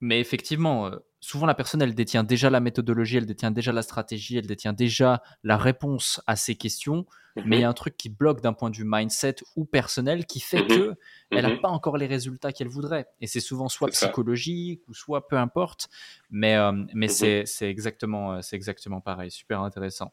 [0.00, 0.90] mais effectivement,
[1.22, 4.72] souvent la personne, elle détient déjà la méthodologie, elle détient déjà la stratégie, elle détient
[4.72, 7.06] déjà la réponse à ces questions,
[7.36, 7.44] mhm.
[7.46, 10.26] mais il y a un truc qui bloque d'un point de vue mindset ou personnel
[10.26, 10.68] qui fait mhm.
[10.68, 10.94] que
[11.30, 11.60] elle n'a mhm.
[11.60, 13.06] pas encore les résultats qu'elle voudrait.
[13.20, 15.88] Et c'est souvent soit psychologique ou soit peu importe,
[16.28, 20.12] mais, euh, mais c'est exactement, euh, c'est exactement pareil, super intéressant.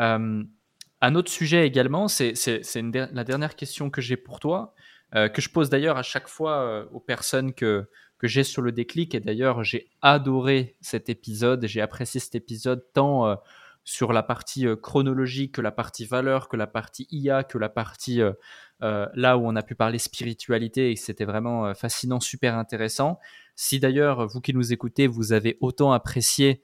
[0.00, 0.42] Euh,
[1.00, 2.34] un autre sujet également, c'est
[2.82, 4.74] la dernière question que j'ai pour toi,
[5.12, 7.88] que je pose d'ailleurs à chaque fois aux personnes que,
[8.22, 9.16] que j'ai sur le déclic.
[9.16, 11.66] Et d'ailleurs, j'ai adoré cet épisode.
[11.66, 13.34] J'ai apprécié cet épisode tant euh,
[13.82, 17.68] sur la partie euh, chronologique que la partie valeur, que la partie IA, que la
[17.68, 18.32] partie euh,
[18.80, 20.92] là où on a pu parler spiritualité.
[20.92, 23.18] Et c'était vraiment fascinant, super intéressant.
[23.56, 26.62] Si d'ailleurs, vous qui nous écoutez, vous avez autant apprécié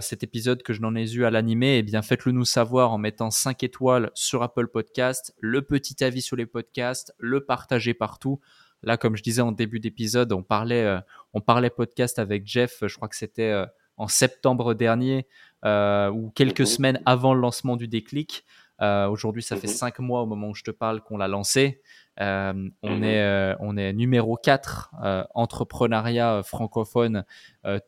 [0.00, 2.98] cet épisode que je n'en ai eu à l'animer, eh bien faites-le nous savoir en
[2.98, 8.38] mettant 5 étoiles sur Apple Podcast, le petit avis sur les podcasts, le partager partout.
[8.82, 11.00] Là, comme je disais en début d'épisode, on parlait, euh,
[11.32, 12.78] on parlait podcast avec Jeff.
[12.82, 13.66] Je crois que c'était euh,
[13.96, 15.26] en septembre dernier
[15.64, 16.66] euh, ou quelques mhm.
[16.66, 18.44] semaines avant le lancement du déclic.
[18.78, 19.72] Aujourd'hui, ça fait Mhm.
[19.72, 21.80] cinq mois au moment où je te parle qu'on l'a lancé.
[22.18, 23.04] on, Mhm.
[23.04, 24.90] est, on est numéro 4
[25.34, 27.24] entrepreneuriat francophone,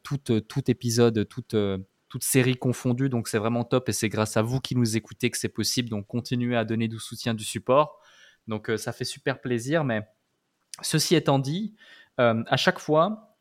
[0.02, 1.54] tout, tout épisode, toute,
[2.08, 3.10] toute série confondue.
[3.10, 5.90] Donc c'est vraiment top et c'est grâce à vous qui nous écoutez que c'est possible.
[5.90, 8.00] Donc continuez à donner du soutien, du support.
[8.46, 9.84] Donc ça fait super plaisir.
[9.84, 10.08] Mais
[10.82, 11.74] ceci étant dit,
[12.18, 13.36] à chaque fois,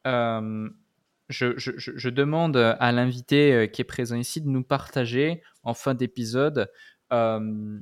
[1.30, 6.72] je, demande à l'invité euh, qui est présent ici de nous partager en fin d'épisode
[7.11, 7.80] euh,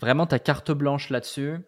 [0.00, 1.58] vraiment ta carte blanche là-dessus,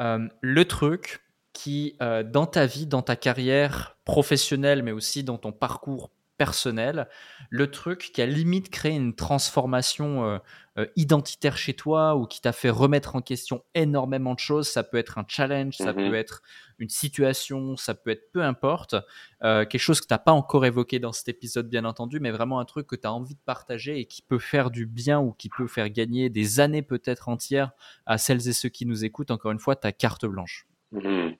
[0.00, 1.20] euh, le truc
[1.52, 7.06] qui, dans ta vie, dans ta carrière professionnelle, mais aussi dans ton parcours personnel,
[7.50, 10.38] le truc qui a limite créé une transformation euh,
[10.78, 14.66] euh, identitaire chez toi ou qui t'a fait remettre en question énormément de choses.
[14.66, 16.08] Ça peut être un challenge, ça Mhm.
[16.08, 16.40] peut être
[16.80, 18.96] une situation, ça peut être peu importe.
[19.44, 22.30] Euh, quelque chose que tu n'as pas encore évoqué dans cet épisode, bien entendu, mais
[22.30, 25.20] vraiment un truc que tu as envie de partager et qui peut faire du bien
[25.20, 27.70] ou qui peut faire gagner des années peut-être entières
[28.06, 29.30] à celles et ceux qui nous écoutent.
[29.30, 30.66] Encore une fois, ta carte blanche.
[30.92, 31.36] Mhm.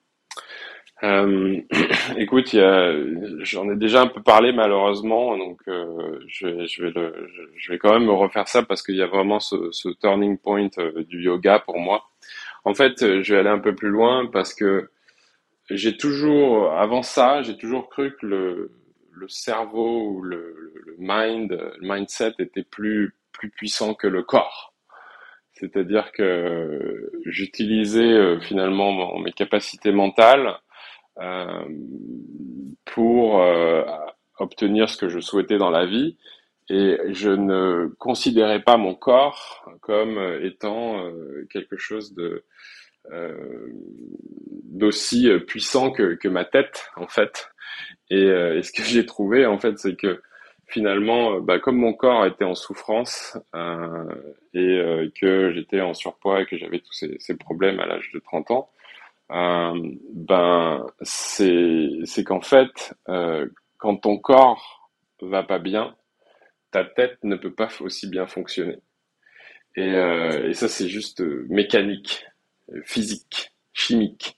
[1.03, 1.59] Euh,
[2.17, 2.55] écoute,
[3.41, 8.47] j'en ai déjà un peu parlé malheureusement, donc euh, je, vais, quand même me refaire
[8.47, 10.69] ça parce qu'il y a vraiment ce, turning point
[11.07, 12.03] du yoga pour moi.
[12.65, 14.91] En fait, je vais aller un peu plus loin parce que
[15.75, 18.71] j'ai toujours, avant ça, j'ai toujours cru que le,
[19.27, 24.73] cerveau ou le, mind, le mindset était plus plus puissant que le corps.
[25.53, 30.57] C'est-à-dire que j'utilisais euh, finalement mes capacités mentales
[31.19, 31.65] euh,
[32.85, 33.83] pour euh,
[34.39, 36.17] obtenir ce que je souhaitais dans la vie.
[36.69, 41.03] Et je ne considérais pas mon corps comme étant
[41.49, 42.45] quelque chose de
[44.65, 47.49] d'aussi puissant que, que ma tête en fait.
[48.09, 50.21] Et, et ce que j'ai trouvé en fait, c'est que
[50.67, 54.05] finalement, bah, comme mon corps était en souffrance euh,
[54.53, 58.09] et euh, que j'étais en surpoids et que j'avais tous ces, ces, problèmes à l'âge
[58.13, 58.69] de 30 ans,
[59.31, 59.79] euh,
[60.13, 63.47] ben c'est qu'en fait euh,
[63.77, 64.91] quand ton corps
[65.21, 65.95] va pas bien
[66.71, 68.79] ta tête ne peut pas aussi bien fonctionner
[69.77, 72.25] et, euh, et ça c'est juste mécanique
[72.83, 74.37] physique chimique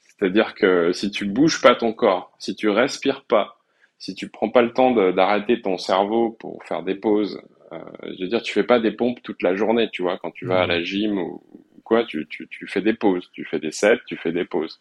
[0.00, 3.58] c'est-à-dire que si tu bouges pas ton corps si tu respires pas
[3.98, 7.40] si tu prends pas le temps d'arrêter ton cerveau pour faire des pauses
[7.72, 10.30] euh, je veux dire tu fais pas des pompes toute la journée tu vois quand
[10.30, 11.42] tu vas à la gym ou,
[11.86, 14.80] quoi, tu, tu, tu, fais des pauses, tu fais des sets, tu fais des pauses.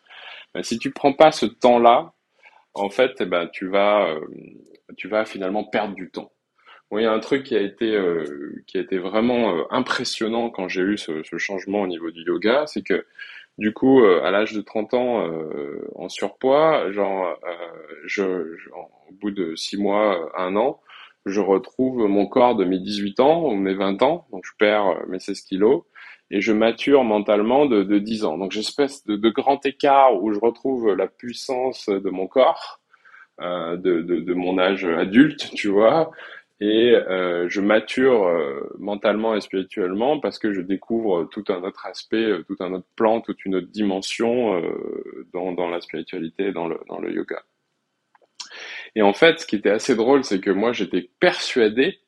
[0.53, 2.13] Ben, si tu prends pas ce temps-là,
[2.73, 4.19] en fait, eh ben, tu vas, euh,
[4.97, 6.31] tu vas finalement perdre du temps.
[6.91, 9.63] Bon, il y a un truc qui a été, euh, qui a été vraiment euh,
[9.71, 13.05] impressionnant quand j'ai eu ce, ce, changement au niveau du yoga, c'est que
[13.57, 17.39] du coup, euh, à l'âge de 30 ans, euh, en surpoids, genre,
[18.05, 20.81] je, je, au bout de 6 mois, un an,
[21.25, 25.07] je retrouve mon corps de mes 18 ans ou mes 20 ans, donc je perds
[25.07, 25.83] mes 16 kilos
[26.31, 28.37] et je mature mentalement de, de 10 ans.
[28.37, 32.81] Donc j'espèce de, de grand écart où je retrouve la puissance de mon corps,
[33.41, 36.11] euh, de, de, de, mon âge adulte, tu vois,
[36.61, 41.85] et euh, je mature euh, mentalement et spirituellement parce que je découvre tout un autre
[41.85, 46.79] aspect, tout un autre plan, toute une autre dimension euh, dans, la spiritualité dans le,
[46.87, 47.43] dans le yoga.
[48.95, 51.99] Et en fait, ce qui était assez drôle, c'est que moi, j'étais persuadé,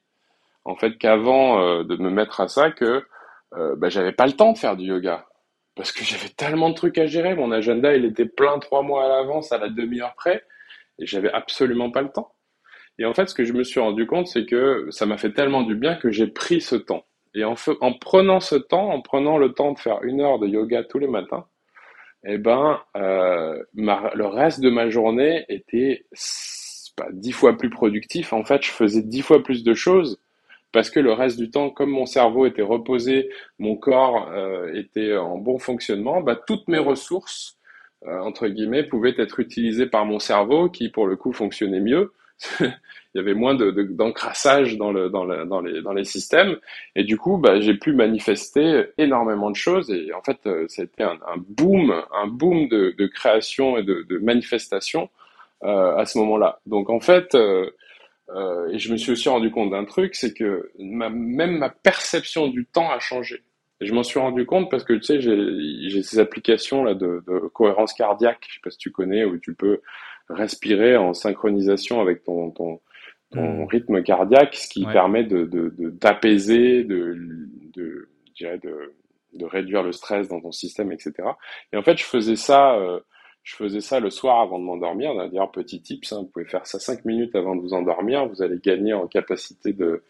[0.63, 3.05] en fait, qu'avant euh, de me mettre à ça, que
[3.53, 5.25] euh, bah, j'avais pas le temps de faire du yoga
[5.75, 7.35] parce que j'avais tellement de trucs à gérer.
[7.35, 10.43] Mon agenda, il était plein trois mois à l'avance, à la demi-heure près,
[10.97, 12.33] et j'avais absolument pas le temps.
[12.99, 15.33] Et en fait, ce que je me suis rendu compte, c'est que ça m'a fait
[15.33, 17.05] tellement du bien que j'ai pris ce temps.
[17.35, 20.47] Et en, en, prenant ce temps, en prenant le temps de faire une heure de
[20.47, 21.45] yoga tous les matins,
[22.25, 26.05] eh ben, euh, ma, le reste de ma journée était
[27.13, 28.33] dix fois plus productif.
[28.33, 30.19] En fait, je faisais dix fois plus de choses
[30.71, 33.29] parce que le reste du temps, comme mon cerveau était reposé,
[33.59, 37.57] mon corps euh, était en bon fonctionnement, bah, toutes mes ressources,
[38.05, 42.13] euh, entre guillemets, pouvaient être utilisées par mon cerveau qui, pour le coup, fonctionnait mieux.
[42.59, 46.57] Il y avait moins d'encrassage de, dans, le, dans, le, dans, les, dans les systèmes.
[46.95, 49.89] Et du coup, bah, j'ai pu manifester énormément de choses.
[49.89, 54.05] Et en fait, euh, c'était un, un, boom, un boom de, de création et de,
[54.07, 55.09] de manifestation
[55.63, 56.59] euh, à ce moment-là.
[56.67, 57.71] Donc en fait, euh,
[58.29, 62.67] euh, je me suis aussi rendu compte d'un truc, c'est que même ma perception du
[62.67, 63.43] temps a changé.
[63.81, 67.23] Et je m'en suis rendu compte parce que tu sais, j'ai ces applications là de,
[67.27, 69.81] de, cohérence cardiaque, je sais pas si tu connais, où tu peux
[70.29, 72.79] respirer en synchronisation avec ton, ton,
[73.31, 73.67] ton mmh.
[73.67, 74.93] rythme cardiaque, ce qui ouais.
[74.93, 75.45] permet de
[75.99, 77.17] d'apaiser, de,
[77.75, 78.09] de,
[78.41, 78.93] de, de,
[79.33, 81.13] de réduire le stress dans ton système, etc.
[81.73, 82.75] Et en fait, je faisais ça.
[82.75, 82.99] Euh,
[83.43, 85.15] je faisais ça le soir avant de m'endormir.
[85.15, 88.27] D'ailleurs, petit tips, hein, vous pouvez faire ça cinq minutes avant de vous endormir.
[88.27, 90.03] Vous allez gagner en capacité de,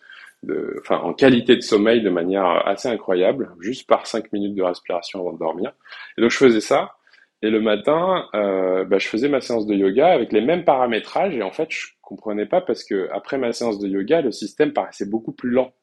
[0.80, 5.19] enfin, en qualité de sommeil de manière assez incroyable, juste par cinq minutes de respiration
[5.19, 5.73] avant de dormir.
[6.18, 6.97] Et donc je faisais ça.
[7.43, 11.35] Et le matin, euh, bah, je faisais ma séance de yoga avec les mêmes paramétrages.
[11.35, 14.73] Et en fait, je comprenais pas parce que après ma séance de yoga, le système
[14.73, 15.73] paraissait beaucoup plus lent.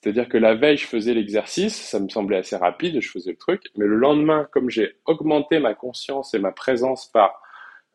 [0.00, 3.38] C'est-à-dire que la veille, je faisais l'exercice, ça me semblait assez rapide, je faisais le
[3.38, 3.62] truc.
[3.76, 7.40] Mais le lendemain, comme j'ai augmenté ma conscience et ma présence par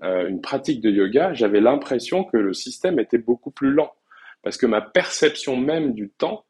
[0.02, 3.94] euh, une pratique de yoga, j'avais l'impression que le système était beaucoup plus lent
[4.41, 6.45] parce que ma perception même du temps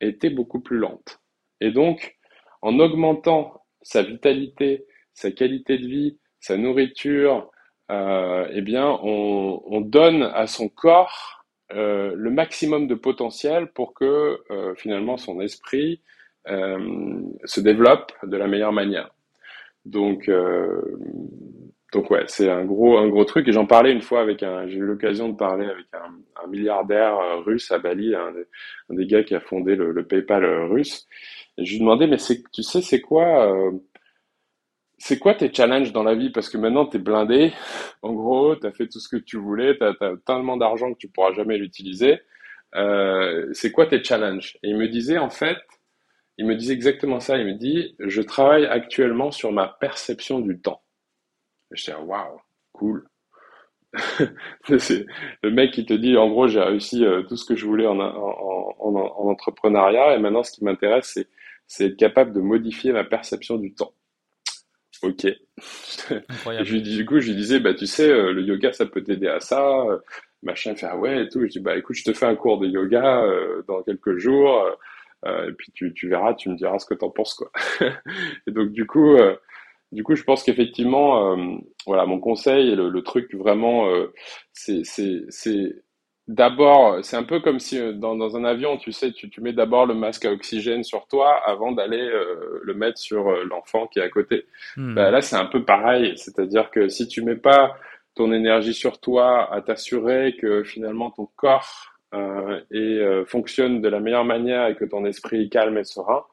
[0.00, 1.20] était beaucoup plus lente.
[1.60, 2.16] Et donc,
[2.62, 7.50] en augmentant sa vitalité, sa qualité de vie, sa nourriture,
[7.90, 14.40] euh, eh bien, on, donne à son corps euh, le maximum de potentiel pour que
[14.50, 16.02] euh, finalement son esprit
[16.46, 19.14] se développe de la meilleure manière.
[19.86, 20.28] Donc,
[21.94, 23.46] donc ouais, c'est un gros, un gros truc.
[23.48, 27.16] Et j'en parlais une fois avec un, j'ai eu l'occasion de parler avec un, milliardaire
[27.18, 28.32] euh, russe à Bali, un
[28.90, 31.06] des, gars qui a fondé le, PayPal euh, russe.
[31.56, 33.70] Et je lui demandais, mais c'est, tu sais, c'est quoi, euh,
[34.98, 36.30] c'est quoi tes challenges dans la vie?
[36.30, 37.52] Parce que maintenant, tu es blindé.
[38.02, 39.94] En gros, tu as fait tout ce que tu voulais, tu as,
[40.26, 42.20] tellement d'argent que tu pourras jamais l'utiliser.
[43.52, 44.58] c'est quoi tes challenges?
[44.62, 45.58] Et il me disait, en fait,
[46.38, 47.38] il me disait exactement ça.
[47.38, 50.82] Il me dit, je travaille actuellement sur ma perception du temps.
[51.70, 52.40] Je dis, waouh,
[52.72, 53.08] cool.
[54.68, 57.86] le mec qui te dit, en gros, j'ai réussi euh, tout ce que je voulais
[57.86, 58.00] en,
[58.80, 61.18] entrepreneuriat et maintenant, ce qui m'intéresse,
[61.66, 63.92] c'est, être capable de modifier ma perception du temps.
[65.04, 65.26] Ok.
[65.58, 69.28] je du coup, je lui disais, bah, tu sais, euh, le yoga, ça peut t'aider
[69.28, 69.62] à ça.
[69.62, 69.98] Euh,
[70.42, 71.42] machin, fait, ah ouais, et tout.
[71.42, 73.24] Je dis, bah, écoute, je te fais un cours de yoga
[73.68, 74.66] dans quelques jours.
[75.26, 77.50] et puis, tu, tu verras, tu me diras ce que t'en penses, quoi.
[78.46, 79.16] et donc, du coup,
[79.94, 81.56] du coup, je pense qu'effectivement, euh,
[81.86, 84.12] voilà, mon conseil, le, le truc vraiment, euh,
[84.52, 84.82] c'est
[86.28, 89.40] d'abord, c'est un peu comme si euh, dans, dans, un avion, tu sais, tu, tu
[89.40, 92.10] mets d'abord le masque à oxygène sur toi avant d'aller
[92.62, 94.46] le mettre sur l'enfant qui est à côté.
[94.76, 97.76] Bah, là, c'est un peu pareil, c'est-à-dire que si tu mets pas
[98.14, 101.92] ton énergie sur toi à t'assurer que finalement ton corps
[102.70, 106.24] et, fonctionne de la meilleure manière et que ton esprit est calme et serein,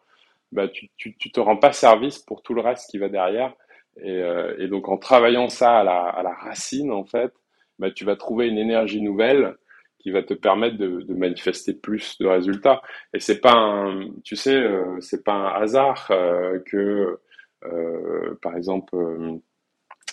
[0.52, 3.54] bah, tu, tu, tu, te rends pas service pour tout le reste qui va derrière.
[3.98, 7.34] Et, euh, et donc en travaillant ça à la, à la racine, en fait,
[7.80, 9.56] bah, tu vas trouver une énergie nouvelle
[10.02, 12.82] qui va te permettre de, manifester plus de résultats.
[13.14, 17.20] Et c'est pas un, tu sais, euh, c'est pas un hasard euh, que,
[17.66, 18.96] euh, par exemple,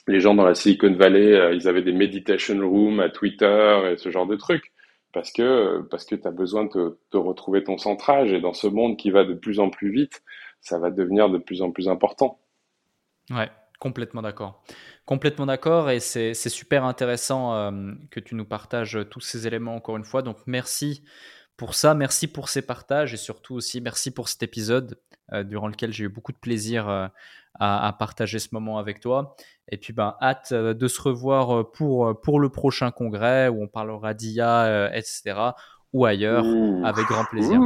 [0.07, 4.11] les gens dans la Silicon Valley, ils avaient des meditation rooms à Twitter et ce
[4.11, 4.73] genre de trucs
[5.13, 8.67] parce que parce que tu as besoin de, de, retrouver ton centrage et dans ce
[8.67, 10.23] monde qui va de plus en plus vite,
[10.61, 12.39] ça va devenir de plus en plus important.
[13.31, 13.49] Ouais,
[13.79, 14.63] complètement d'accord.
[15.05, 19.97] Complètement d'accord et c'est super intéressant euh, que tu nous partages tous ces éléments encore
[19.97, 20.23] une fois.
[20.23, 21.03] Donc merci
[21.57, 24.99] pour ça, merci pour ces partages et surtout aussi merci pour cet épisode
[25.33, 27.07] euh, durant lequel j'ai eu beaucoup de plaisir euh,
[27.61, 29.37] à, partager ce moment avec toi.
[29.71, 33.67] Et puis, ben, hâte euh, de se revoir pour, pour le prochain congrès où on
[33.67, 35.35] parlera d'IA, etc.
[35.93, 36.47] ou ailleurs,
[36.85, 37.61] avec grand plaisir.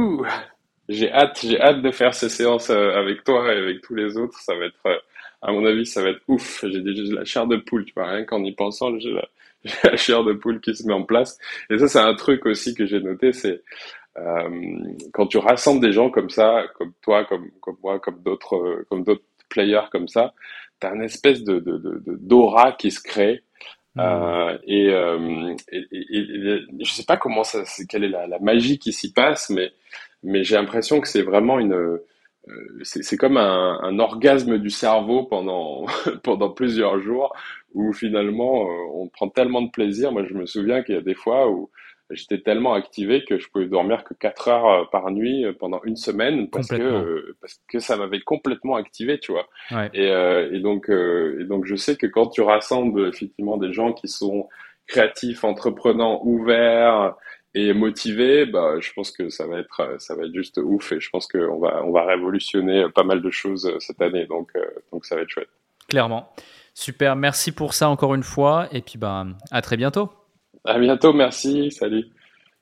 [0.89, 4.37] J'ai hâte, j'ai hâte de faire ces séances avec toi et avec tous les autres.
[4.39, 5.01] Ça va être,
[5.43, 6.63] à mon avis, ça va être ouf.
[6.65, 9.27] J'ai déjà la chair de poule, tu vois, rien qu'en y pensant, j'ai la,
[9.83, 11.37] la chair de poule qui se met en place.
[11.69, 13.61] Et ça, c'est un truc aussi que j'ai noté, c'est
[14.17, 14.49] euh,
[15.11, 19.03] quand tu rassembles des gens comme ça, comme toi, comme, comme moi, comme d'autres, comme
[19.03, 20.33] d'autres players comme ça,
[20.79, 23.43] tu as une espèce de, de, de, d'aura qui se crée.
[23.95, 23.99] Mmh.
[23.99, 28.79] Euh, et, euh, et, et, je sais pas comment ça, quelle est la, la magie
[28.79, 29.71] qui s'y passe, mais,
[30.23, 31.99] mais j'ai l'impression que c'est vraiment une,
[32.81, 35.85] c'est comme un, un, orgasme du cerveau pendant,
[36.23, 37.33] pendant plusieurs jours
[37.73, 40.11] où finalement on prend tellement de plaisir.
[40.11, 41.69] Moi, je me souviens qu'il y a des fois où
[42.13, 45.81] j'étais tellement activé que je pouvais dormir que 4 heures euh, par nuit euh, pendant
[45.83, 49.47] une semaine parce que euh, parce que ça m'avait complètement activé, tu vois.
[49.93, 54.07] Et, et donc et donc je sais que quand tu rassembles effectivement des gens qui
[54.07, 54.47] sont
[54.87, 57.15] créatifs, entreprenants, ouverts
[57.55, 60.99] et motivés, bah je pense que ça va être ça va être juste ouf et
[60.99, 64.51] je pense qu'on va on va révolutionner pas mal de choses cette année donc
[64.91, 65.49] donc ça va être chouette.
[65.87, 66.29] Clairement.
[66.73, 70.09] Super, merci pour ça encore une fois et puis bah à très bientôt.
[70.65, 72.05] À bientôt, merci, salut.